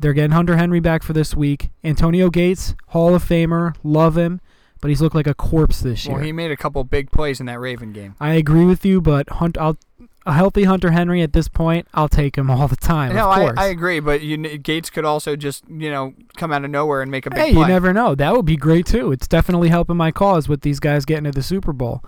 They're 0.00 0.12
getting 0.12 0.32
Hunter 0.32 0.56
Henry 0.56 0.80
back 0.80 1.04
for 1.04 1.12
this 1.12 1.36
week. 1.36 1.70
Antonio 1.84 2.28
Gates, 2.28 2.74
Hall 2.88 3.14
of 3.14 3.22
Famer, 3.22 3.76
love 3.84 4.18
him, 4.18 4.40
but 4.80 4.88
he's 4.88 5.00
looked 5.00 5.14
like 5.14 5.28
a 5.28 5.34
corpse 5.34 5.80
this 5.80 6.06
year. 6.06 6.16
Well, 6.16 6.24
he 6.24 6.32
made 6.32 6.50
a 6.50 6.56
couple 6.56 6.82
big 6.82 7.12
plays 7.12 7.38
in 7.38 7.46
that 7.46 7.60
Raven 7.60 7.92
game. 7.92 8.16
I 8.18 8.34
agree 8.34 8.64
with 8.64 8.84
you, 8.84 9.00
but 9.00 9.28
Hunt, 9.30 9.56
I'll, 9.56 9.78
a 10.26 10.32
healthy 10.32 10.64
Hunter 10.64 10.90
Henry 10.90 11.22
at 11.22 11.32
this 11.32 11.46
point, 11.46 11.86
I'll 11.94 12.08
take 12.08 12.36
him 12.36 12.50
all 12.50 12.66
the 12.66 12.76
time. 12.76 13.14
No, 13.14 13.30
of 13.30 13.56
I. 13.56 13.64
I 13.64 13.66
agree, 13.68 14.00
but 14.00 14.22
you, 14.22 14.36
Gates 14.58 14.90
could 14.90 15.04
also 15.04 15.36
just 15.36 15.64
you 15.68 15.90
know 15.90 16.14
come 16.36 16.52
out 16.52 16.64
of 16.64 16.70
nowhere 16.70 17.00
and 17.00 17.10
make 17.10 17.26
a 17.26 17.30
big 17.30 17.38
hey, 17.38 17.52
play. 17.52 17.62
you 17.62 17.68
never 17.68 17.92
know. 17.92 18.16
That 18.16 18.34
would 18.34 18.44
be 18.44 18.56
great 18.56 18.86
too. 18.86 19.12
It's 19.12 19.28
definitely 19.28 19.68
helping 19.68 19.96
my 19.96 20.10
cause 20.10 20.48
with 20.48 20.62
these 20.62 20.80
guys 20.80 21.04
getting 21.04 21.24
to 21.24 21.30
the 21.30 21.44
Super 21.44 21.72
Bowl. 21.72 22.04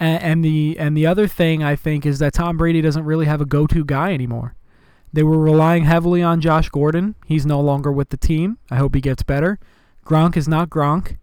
And, 0.00 0.22
and 0.22 0.44
the 0.44 0.76
and 0.78 0.96
the 0.96 1.06
other 1.06 1.28
thing 1.28 1.62
I 1.62 1.76
think 1.76 2.06
is 2.06 2.18
that 2.20 2.32
Tom 2.32 2.56
Brady 2.56 2.80
doesn't 2.80 3.04
really 3.04 3.26
have 3.26 3.42
a 3.42 3.46
go-to 3.46 3.84
guy 3.84 4.14
anymore. 4.14 4.54
They 5.12 5.22
were 5.22 5.38
relying 5.38 5.84
heavily 5.84 6.22
on 6.22 6.40
Josh 6.40 6.70
Gordon. 6.70 7.16
He's 7.26 7.44
no 7.44 7.60
longer 7.60 7.92
with 7.92 8.08
the 8.08 8.16
team. 8.16 8.58
I 8.70 8.76
hope 8.76 8.94
he 8.94 9.00
gets 9.00 9.22
better. 9.22 9.58
Gronk 10.04 10.36
is 10.36 10.48
not 10.48 10.70
Gronk, 10.70 11.16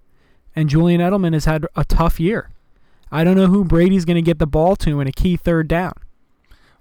and 0.56 0.70
Julian 0.70 1.02
Edelman 1.02 1.34
has 1.34 1.46
had 1.46 1.66
a 1.76 1.84
tough 1.86 2.20
year. 2.20 2.52
I 3.12 3.24
don't 3.24 3.36
know 3.36 3.48
who 3.48 3.64
Brady's 3.64 4.06
going 4.06 4.16
to 4.16 4.22
get 4.22 4.40
the 4.40 4.48
ball 4.48 4.76
to 4.78 5.00
in 5.00 5.08
a 5.08 5.12
key 5.12 5.38
third 5.38 5.68
down. 5.68 5.94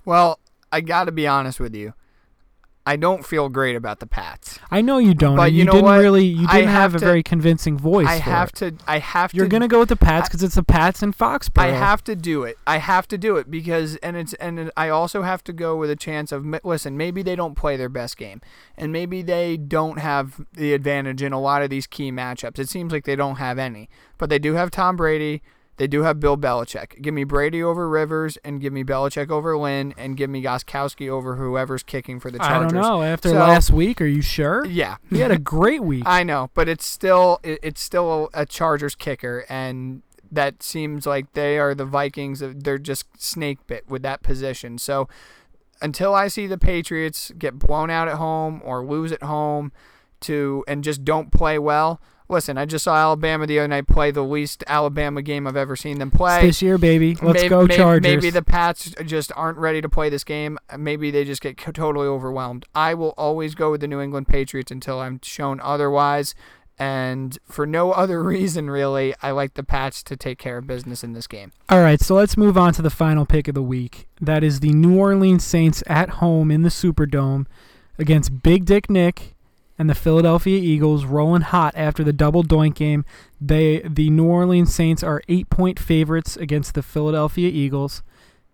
Well, 0.05 0.39
I 0.71 0.81
got 0.81 1.05
to 1.05 1.13
be 1.13 1.27
honest 1.27 1.61
with 1.61 1.75
you. 1.75 1.95
I 2.87 2.97
don't 2.97 3.25
feel 3.25 3.49
great 3.49 3.77
about 3.77 4.01
the 4.01 4.07
Pats. 4.07 4.59
I 4.71 4.83
know 4.83 4.99
you 4.99 5.15
don't. 5.15 5.37
But 5.37 5.53
you 5.53 5.61
you, 5.61 5.65
know 5.65 5.73
didn't 5.73 5.85
what? 5.87 6.01
really. 6.01 6.27
You 6.27 6.47
didn't 6.47 6.69
have, 6.69 6.93
have 6.93 6.95
a 6.97 6.99
very 6.99 7.23
convincing 7.23 7.79
voice. 7.79 8.07
I 8.07 8.17
have 8.17 8.51
it. 8.51 8.57
to. 8.57 8.75
I 8.87 8.99
have 8.99 9.33
You're 9.33 9.47
to. 9.47 9.49
gonna 9.49 9.69
go 9.69 9.79
with 9.79 9.89
the 9.89 9.97
Pats 9.97 10.29
because 10.29 10.43
it's 10.43 10.57
the 10.57 10.63
Pats 10.63 11.03
and 11.03 11.17
Foxborough. 11.17 11.63
I 11.63 11.69
have 11.69 12.05
to 12.05 12.15
do 12.15 12.43
it. 12.43 12.59
I 12.67 12.77
have 12.77 13.09
to 13.09 13.17
do 13.17 13.37
it 13.37 13.51
because, 13.51 13.97
and 13.97 14.19
it's, 14.19 14.35
and 14.35 14.71
I 14.77 14.91
also 14.91 15.23
have 15.23 15.43
to 15.45 15.55
go 15.55 15.77
with 15.77 15.89
a 15.89 15.97
chance 15.97 16.31
of. 16.31 16.45
Listen, 16.63 16.99
maybe 16.99 17.23
they 17.23 17.35
don't 17.35 17.55
play 17.55 17.79
their 17.79 17.89
best 17.89 18.19
game, 18.19 18.43
and 18.77 18.93
maybe 18.93 19.23
they 19.23 19.57
don't 19.57 19.99
have 19.99 20.45
the 20.53 20.75
advantage 20.75 21.23
in 21.23 21.33
a 21.33 21.41
lot 21.41 21.63
of 21.63 21.71
these 21.71 21.87
key 21.87 22.13
matchups. 22.13 22.59
It 22.59 22.69
seems 22.69 22.93
like 22.93 23.05
they 23.05 23.17
don't 23.17 23.37
have 23.37 23.59
any, 23.59 23.89
but 24.19 24.29
they 24.29 24.39
do 24.39 24.55
have 24.55 24.71
Tom 24.71 24.97
Brady. 24.97 25.43
They 25.77 25.87
do 25.89 26.03
have 26.05 26.21
Bill 26.21 26.37
Belichick. 26.37 27.03
Give 27.03 27.13
me 27.13 27.25
Brady 27.25 27.63
over 27.63 27.89
Rivers, 27.89 28.37
and 28.45 28.61
give 28.61 28.73
me 28.73 28.85
Belichick 28.85 29.29
over 29.31 29.57
Lynn, 29.59 29.93
and 29.99 30.17
give 30.17 30.31
me 30.31 30.41
Gostkowski 30.43 31.09
over 31.09 31.37
whoever's 31.37 31.83
kicking 31.83 32.21
for 32.21 32.31
the 32.31 32.39
Chargers. 32.39 32.73
I 32.73 32.77
don't 32.77 32.83
know. 32.83 33.03
After 33.03 33.31
So- 33.31 33.35
last 33.35 33.71
week, 33.71 34.01
are 34.01 34.07
you 34.07 34.23
sure? 34.23 34.65
Yeah, 34.67 34.97
He 35.11 35.19
had 35.19 35.31
a 35.33 35.39
great 35.39 35.83
week. 35.85 36.05
I 36.07 36.23
know, 36.23 36.51
but 36.55 36.69
it's 36.69 36.87
still 36.87 37.41
it, 37.43 37.59
it's 37.63 37.81
still 37.81 38.31
a 38.35 38.47
Chargers 38.47 38.95
kicker, 38.95 39.45
and 39.49 40.03
that 40.31 40.63
seems 40.63 41.07
like 41.07 41.33
they 41.35 41.59
are 41.59 41.75
the 41.75 41.85
Vikings. 41.85 42.41
They're 42.45 42.79
just 42.79 43.07
snake 43.21 43.59
bit 43.67 43.89
with 43.89 44.03
that 44.03 44.23
position. 44.23 44.79
So 44.79 45.09
until 45.83 46.15
I 46.15 46.29
see 46.29 46.47
the 46.47 46.59
Patriots 46.59 47.33
get 47.39 47.59
blown 47.59 47.91
out 47.91 48.09
at 48.09 48.15
home 48.15 48.61
or 48.65 48.85
lose 48.85 49.11
at 49.13 49.23
home, 49.25 49.73
to 50.21 50.65
and 50.67 50.83
just 50.85 51.05
don't 51.05 51.31
play 51.33 51.59
well. 51.59 52.01
Listen, 52.29 52.57
I 52.57 52.65
just 52.65 52.85
saw 52.85 52.97
Alabama 52.97 53.47
the 53.47 53.59
other 53.59 53.69
night 53.69 53.87
play 53.87 54.11
the 54.11 54.23
least 54.25 54.65
Alabama 54.67 55.21
game 55.21 55.47
I've 55.47 55.57
ever 55.59 55.77
seen 55.77 55.99
them 55.99 56.09
It's 56.09 56.17
play. 56.17 56.41
this 56.47 56.63
year, 56.63 56.79
baby. 56.79 57.17
Let's 57.21 57.35
Maybe- 57.43 57.49
go 57.49 57.63
maybe, 57.63 57.77
Chargers. 57.77 58.03
Maybe 58.03 58.31
the 58.31 58.43
Pats 58.43 58.95
just 59.05 59.31
aren't 59.37 59.59
ready 59.59 59.83
to 59.83 59.89
play 59.91 60.09
this 60.09 60.25
game. 60.25 60.59
Maybe 60.77 61.11
they 61.11 61.25
just 61.25 61.43
get 61.43 61.59
totally 61.59 62.07
overwhelmed. 62.07 62.65
I 62.75 62.95
will 62.95 63.13
always 63.19 63.55
go 63.55 63.71
with 63.71 63.83
the 63.83 63.89
New 63.89 64.01
England 64.01 64.27
Patriots 64.29 64.73
until 64.73 65.01
I'm 65.01 65.21
shown 65.23 65.61
otherwise. 65.63 66.35
And 66.79 67.39
for 67.49 67.67
no 67.67 67.93
other 68.03 68.23
reason, 68.23 68.71
really, 68.71 69.15
I 69.23 69.31
like 69.31 69.53
the 69.55 69.63
Pats 69.63 70.03
to 70.05 70.17
take 70.17 70.39
care 70.39 70.57
of 70.59 70.67
business 70.67 71.05
in 71.05 71.13
this 71.13 71.27
game. 71.27 71.53
All 71.69 71.81
right, 71.83 72.01
so 72.01 72.15
let's 72.15 72.37
move 72.39 72.57
on 72.57 72.73
to 72.73 72.83
the 72.83 72.91
final 72.91 73.27
pick 73.27 73.49
of 73.49 73.55
the 73.55 73.63
week. 73.63 74.09
That 74.21 74.43
is 74.43 74.61
the 74.61 74.73
New 74.73 74.99
Orleans 74.99 75.45
Saints 75.45 75.83
at 75.87 76.09
home 76.09 76.51
in 76.51 76.63
the 76.63 76.71
Superdome 76.71 77.45
against 77.99 78.43
Big 78.43 78.65
Dick 78.65 78.89
Nick 78.89 79.34
and 79.79 79.91
the 79.91 79.95
Philadelphia 79.95 80.59
Eagles 80.59 81.05
rolling 81.05 81.43
hot 81.43 81.75
after 81.77 82.05
the 82.05 82.13
double 82.13 82.43
doink 82.43 82.75
game. 82.75 83.05
They 83.41 83.81
the 83.81 84.11
New 84.11 84.27
Orleans 84.27 84.75
Saints 84.75 85.03
are 85.03 85.23
8-point 85.29 85.79
favorites 85.79 86.37
against 86.37 86.75
the 86.75 86.83
Philadelphia 86.83 87.49
Eagles. 87.49 88.03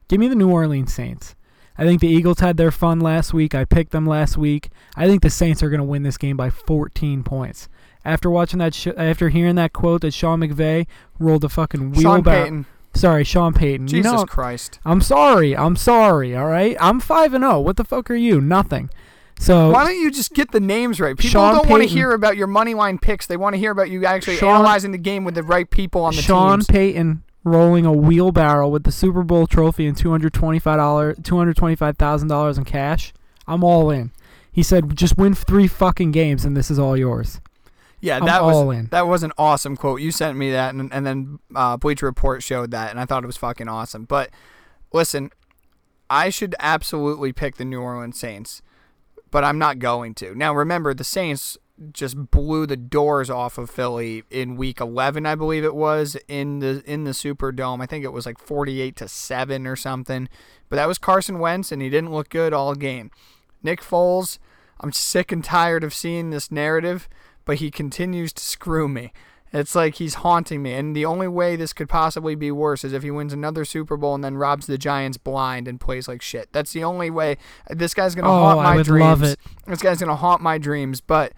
Give 0.08 0.20
me 0.20 0.28
the 0.28 0.34
New 0.34 0.50
Orleans 0.50 0.92
Saints. 0.92 1.34
I 1.78 1.84
think 1.84 2.00
the 2.00 2.08
Eagles 2.08 2.40
had 2.40 2.56
their 2.56 2.70
fun 2.70 3.00
last 3.00 3.32
week. 3.32 3.54
I 3.54 3.64
picked 3.64 3.92
them 3.92 4.06
last 4.06 4.36
week. 4.36 4.70
I 4.96 5.06
think 5.06 5.22
the 5.22 5.30
Saints 5.30 5.62
are 5.62 5.70
going 5.70 5.80
to 5.80 5.84
win 5.84 6.02
this 6.02 6.18
game 6.18 6.36
by 6.36 6.50
14 6.50 7.22
points. 7.22 7.68
After 8.04 8.28
watching 8.28 8.58
that, 8.58 8.74
sh- 8.74 8.88
after 8.96 9.28
hearing 9.28 9.54
that 9.56 9.72
quote 9.72 10.02
that 10.02 10.12
Sean 10.12 10.40
McVay 10.40 10.86
rolled 11.18 11.44
a 11.44 11.48
fucking 11.48 11.94
Sean 11.94 12.14
wheelbarrow. 12.14 12.42
Payton, 12.44 12.66
Sorry, 12.94 13.24
Sean 13.24 13.54
Payton. 13.54 13.86
Jesus 13.86 14.10
you 14.10 14.16
know, 14.18 14.24
Christ. 14.24 14.80
I'm 14.84 15.00
sorry. 15.00 15.56
I'm 15.56 15.76
sorry. 15.76 16.34
All 16.36 16.46
right. 16.46 16.76
I'm 16.80 17.00
five 17.00 17.32
and 17.34 17.42
zero. 17.42 17.60
What 17.60 17.76
the 17.76 17.84
fuck 17.84 18.10
are 18.10 18.16
you? 18.16 18.40
Nothing. 18.40 18.90
So 19.40 19.70
Why 19.70 19.84
don't 19.84 19.98
you 19.98 20.10
just 20.10 20.34
get 20.34 20.50
the 20.50 20.60
names 20.60 21.00
right? 21.00 21.16
People 21.16 21.30
Sean 21.30 21.54
don't 21.54 21.68
want 21.70 21.82
to 21.82 21.86
Payton- 21.88 21.96
hear 21.96 22.12
about 22.12 22.36
your 22.36 22.46
money 22.46 22.74
line 22.74 22.98
picks. 22.98 23.26
They 23.26 23.38
want 23.38 23.54
to 23.54 23.58
hear 23.58 23.70
about 23.70 23.88
you 23.88 24.04
actually 24.04 24.36
Sean- 24.36 24.56
analyzing 24.56 24.92
the 24.92 24.98
game 24.98 25.24
with 25.24 25.34
the 25.34 25.42
right 25.42 25.68
people 25.68 26.02
on 26.02 26.12
the 26.14 26.20
team. 26.20 26.26
Sean 26.26 26.58
teams. 26.58 26.66
Payton 26.66 27.22
rolling 27.42 27.86
a 27.86 27.92
wheelbarrow 27.92 28.68
with 28.68 28.84
the 28.84 28.92
Super 28.92 29.22
Bowl 29.22 29.46
trophy 29.46 29.86
and 29.86 29.96
two 29.96 30.10
hundred 30.10 30.34
twenty 30.34 30.58
five 30.58 30.76
dollars, 30.76 31.16
two 31.22 31.38
hundred 31.38 31.56
twenty 31.56 31.74
five 31.74 31.96
thousand 31.96 32.28
dollars 32.28 32.58
in 32.58 32.64
cash. 32.64 33.14
I'm 33.46 33.64
all 33.64 33.90
in. 33.90 34.12
He 34.52 34.62
said, 34.62 34.94
"Just 34.94 35.16
win 35.16 35.34
three 35.34 35.66
fucking 35.66 36.10
games, 36.12 36.44
and 36.44 36.54
this 36.54 36.70
is 36.70 36.78
all 36.78 36.94
yours." 36.96 37.40
Yeah, 38.02 38.18
I'm 38.18 38.26
that 38.26 38.42
was 38.44 38.76
in. 38.76 38.86
that 38.90 39.06
was 39.06 39.22
an 39.22 39.32
awesome 39.38 39.74
quote. 39.76 40.00
You 40.02 40.10
sent 40.12 40.36
me 40.36 40.50
that, 40.52 40.74
and, 40.74 40.92
and 40.92 41.06
then 41.06 41.38
uh, 41.54 41.78
Bleacher 41.78 42.04
Report 42.06 42.42
showed 42.42 42.72
that, 42.72 42.90
and 42.90 43.00
I 43.00 43.06
thought 43.06 43.24
it 43.24 43.26
was 43.26 43.36
fucking 43.38 43.68
awesome. 43.68 44.04
But 44.04 44.28
listen, 44.92 45.30
I 46.10 46.28
should 46.30 46.54
absolutely 46.60 47.32
pick 47.32 47.56
the 47.56 47.64
New 47.64 47.80
Orleans 47.80 48.18
Saints, 48.20 48.60
but 49.30 49.44
I'm 49.44 49.58
not 49.58 49.78
going 49.78 50.14
to. 50.16 50.34
Now, 50.34 50.54
remember, 50.54 50.94
the 50.94 51.04
Saints 51.04 51.56
just 51.92 52.30
blew 52.30 52.66
the 52.66 52.76
doors 52.76 53.30
off 53.30 53.56
of 53.56 53.70
Philly 53.70 54.22
in 54.30 54.56
Week 54.56 54.80
11, 54.80 55.24
I 55.24 55.34
believe 55.34 55.64
it 55.64 55.74
was 55.74 56.16
in 56.28 56.58
the 56.58 56.82
in 56.84 57.04
the 57.04 57.12
Superdome. 57.12 57.82
I 57.82 57.86
think 57.86 58.04
it 58.04 58.12
was 58.12 58.26
like 58.26 58.38
48 58.38 58.96
to 58.96 59.08
seven 59.08 59.66
or 59.66 59.76
something. 59.76 60.28
But 60.68 60.76
that 60.76 60.88
was 60.88 60.98
Carson 60.98 61.38
Wentz, 61.38 61.72
and 61.72 61.80
he 61.80 61.88
didn't 61.88 62.12
look 62.12 62.28
good 62.28 62.52
all 62.52 62.74
game. 62.74 63.10
Nick 63.62 63.80
Foles, 63.80 64.38
I'm 64.80 64.92
sick 64.92 65.32
and 65.32 65.42
tired 65.42 65.84
of 65.84 65.94
seeing 65.94 66.30
this 66.30 66.50
narrative, 66.50 67.08
but 67.44 67.56
he 67.56 67.70
continues 67.70 68.32
to 68.34 68.42
screw 68.42 68.88
me. 68.88 69.12
It's 69.52 69.74
like 69.74 69.96
he's 69.96 70.14
haunting 70.14 70.62
me, 70.62 70.74
and 70.74 70.94
the 70.94 71.04
only 71.04 71.26
way 71.26 71.56
this 71.56 71.72
could 71.72 71.88
possibly 71.88 72.34
be 72.36 72.52
worse 72.52 72.84
is 72.84 72.92
if 72.92 73.02
he 73.02 73.10
wins 73.10 73.32
another 73.32 73.64
Super 73.64 73.96
Bowl 73.96 74.14
and 74.14 74.22
then 74.22 74.36
robs 74.36 74.66
the 74.66 74.78
Giants 74.78 75.18
blind 75.18 75.66
and 75.66 75.80
plays 75.80 76.06
like 76.06 76.22
shit. 76.22 76.48
That's 76.52 76.72
the 76.72 76.84
only 76.84 77.10
way. 77.10 77.36
This 77.68 77.92
guy's 77.92 78.14
gonna 78.14 78.28
Oh, 78.28 78.32
haunt 78.38 78.62
my 78.62 78.72
I 78.72 78.76
would 78.76 78.86
dreams. 78.86 79.04
love 79.04 79.22
it. 79.24 79.40
This 79.66 79.82
guy's 79.82 79.98
gonna 79.98 80.14
haunt 80.16 80.40
my 80.40 80.56
dreams, 80.58 81.00
but 81.00 81.32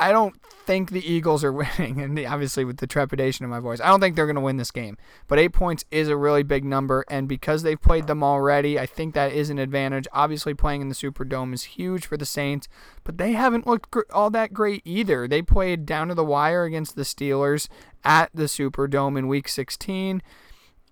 I 0.00 0.12
don't 0.12 0.34
think 0.64 0.90
the 0.90 1.06
Eagles 1.06 1.44
are 1.44 1.52
winning, 1.78 2.00
and 2.00 2.18
obviously 2.26 2.64
with 2.64 2.78
the 2.78 2.86
trepidation 2.86 3.44
in 3.44 3.50
my 3.50 3.60
voice, 3.60 3.80
I 3.80 3.88
don't 3.88 4.00
think 4.00 4.16
they're 4.16 4.26
going 4.26 4.34
to 4.36 4.40
win 4.40 4.56
this 4.56 4.70
game. 4.70 4.96
But 5.28 5.38
eight 5.38 5.52
points 5.52 5.84
is 5.90 6.08
a 6.08 6.16
really 6.16 6.42
big 6.42 6.64
number, 6.64 7.04
and 7.08 7.28
because 7.28 7.62
they've 7.62 7.80
played 7.80 8.06
them 8.06 8.24
already, 8.24 8.78
I 8.78 8.86
think 8.86 9.14
that 9.14 9.32
is 9.32 9.50
an 9.50 9.58
advantage. 9.58 10.08
Obviously, 10.12 10.54
playing 10.54 10.80
in 10.80 10.88
the 10.88 10.94
Superdome 10.94 11.52
is 11.52 11.64
huge 11.64 12.06
for 12.06 12.16
the 12.16 12.24
Saints, 12.24 12.66
but 13.04 13.18
they 13.18 13.32
haven't 13.32 13.66
looked 13.66 13.94
all 14.10 14.30
that 14.30 14.54
great 14.54 14.82
either. 14.86 15.28
They 15.28 15.42
played 15.42 15.84
down 15.84 16.08
to 16.08 16.14
the 16.14 16.24
wire 16.24 16.64
against 16.64 16.96
the 16.96 17.02
Steelers 17.02 17.68
at 18.02 18.30
the 18.32 18.44
Superdome 18.44 19.18
in 19.18 19.28
Week 19.28 19.48
16. 19.48 20.22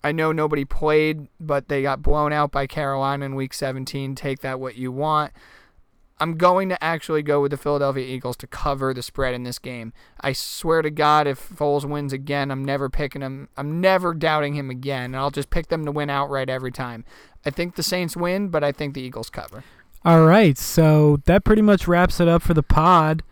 I 0.04 0.12
know 0.12 0.32
nobody 0.32 0.64
played, 0.64 1.28
but 1.40 1.68
they 1.68 1.82
got 1.82 2.02
blown 2.02 2.32
out 2.32 2.52
by 2.52 2.66
Carolina 2.66 3.24
in 3.24 3.34
Week 3.34 3.52
17. 3.52 4.14
Take 4.14 4.40
that 4.40 4.60
what 4.60 4.76
you 4.76 4.92
want. 4.92 5.32
I'm 6.20 6.36
going 6.36 6.68
to 6.68 6.82
actually 6.82 7.22
go 7.22 7.40
with 7.40 7.50
the 7.50 7.56
Philadelphia 7.56 8.04
Eagles 8.04 8.36
to 8.38 8.46
cover 8.46 8.92
the 8.92 9.02
spread 9.02 9.34
in 9.34 9.44
this 9.44 9.58
game. 9.58 9.92
I 10.20 10.32
swear 10.32 10.82
to 10.82 10.90
God, 10.90 11.26
if 11.26 11.48
Foles 11.48 11.84
wins 11.84 12.12
again, 12.12 12.50
I'm 12.50 12.64
never 12.64 12.88
picking 12.88 13.22
him. 13.22 13.48
I'm 13.56 13.80
never 13.80 14.14
doubting 14.14 14.54
him 14.54 14.70
again. 14.70 15.06
And 15.06 15.16
I'll 15.16 15.30
just 15.30 15.50
pick 15.50 15.68
them 15.68 15.84
to 15.84 15.92
win 15.92 16.10
outright 16.10 16.50
every 16.50 16.72
time. 16.72 17.04
I 17.46 17.50
think 17.50 17.76
the 17.76 17.82
Saints 17.82 18.16
win, 18.16 18.48
but 18.48 18.64
I 18.64 18.72
think 18.72 18.94
the 18.94 19.00
Eagles 19.00 19.30
cover. 19.30 19.64
All 20.04 20.24
right, 20.24 20.56
so 20.56 21.18
that 21.24 21.44
pretty 21.44 21.62
much 21.62 21.88
wraps 21.88 22.20
it 22.20 22.28
up 22.28 22.42
for 22.42 22.54
the 22.54 22.62
pod. 22.62 23.22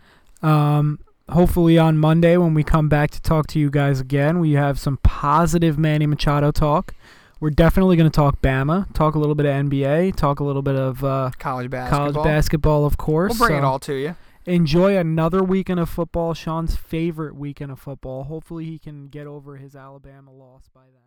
Um, 0.43 0.99
hopefully 1.29 1.79
on 1.79 1.99
Monday 1.99 2.37
when 2.37 2.55
we 2.55 2.63
come 2.63 2.89
back 2.89 3.11
to 3.13 3.23
talk 3.23 3.47
to 3.49 3.59
you 3.59 3.71
guys 3.71 4.01
again, 4.01 4.41
we 4.41 4.53
have 4.53 4.79
some 4.79 4.99
positive 4.99 5.79
Manny 5.79 6.07
Machado 6.07 6.51
talk. 6.51 6.95
We're 7.39 7.51
definitely 7.51 7.97
going 7.97 8.11
to 8.11 8.15
talk 8.15 8.41
Bama, 8.41 8.91
talk 8.95 9.15
a 9.15 9.19
little 9.19 9.35
bit 9.35 9.45
of 9.45 9.53
NBA, 9.53 10.17
talk 10.17 10.41
a 10.41 10.45
little 10.45 10.63
bit 10.63 10.75
of 10.75 11.05
uh, 11.05 11.31
College 11.39 11.69
basketball. 11.69 12.13
college 12.13 12.25
basketball, 12.25 12.87
of 12.87 12.97
course. 12.97 13.39
We'll 13.39 13.49
bring 13.49 13.59
it 13.59 13.65
all 13.65 13.79
to 13.81 13.93
you. 13.93 14.17
Enjoy 14.47 14.97
another 14.97 15.43
weekend 15.43 15.79
of 15.81 15.91
football, 15.91 16.33
Sean's 16.33 16.77
favorite 16.77 17.37
weekend 17.37 17.73
of 17.73 17.79
football. 17.79 18.25
Hopefully 18.25 18.65
he 18.65 18.79
can 18.79 19.09
get 19.09 19.27
over 19.27 19.57
his 19.57 19.77
Alabama 19.77 20.33
loss 20.33 20.71
by 20.73 20.83
then. 20.85 21.06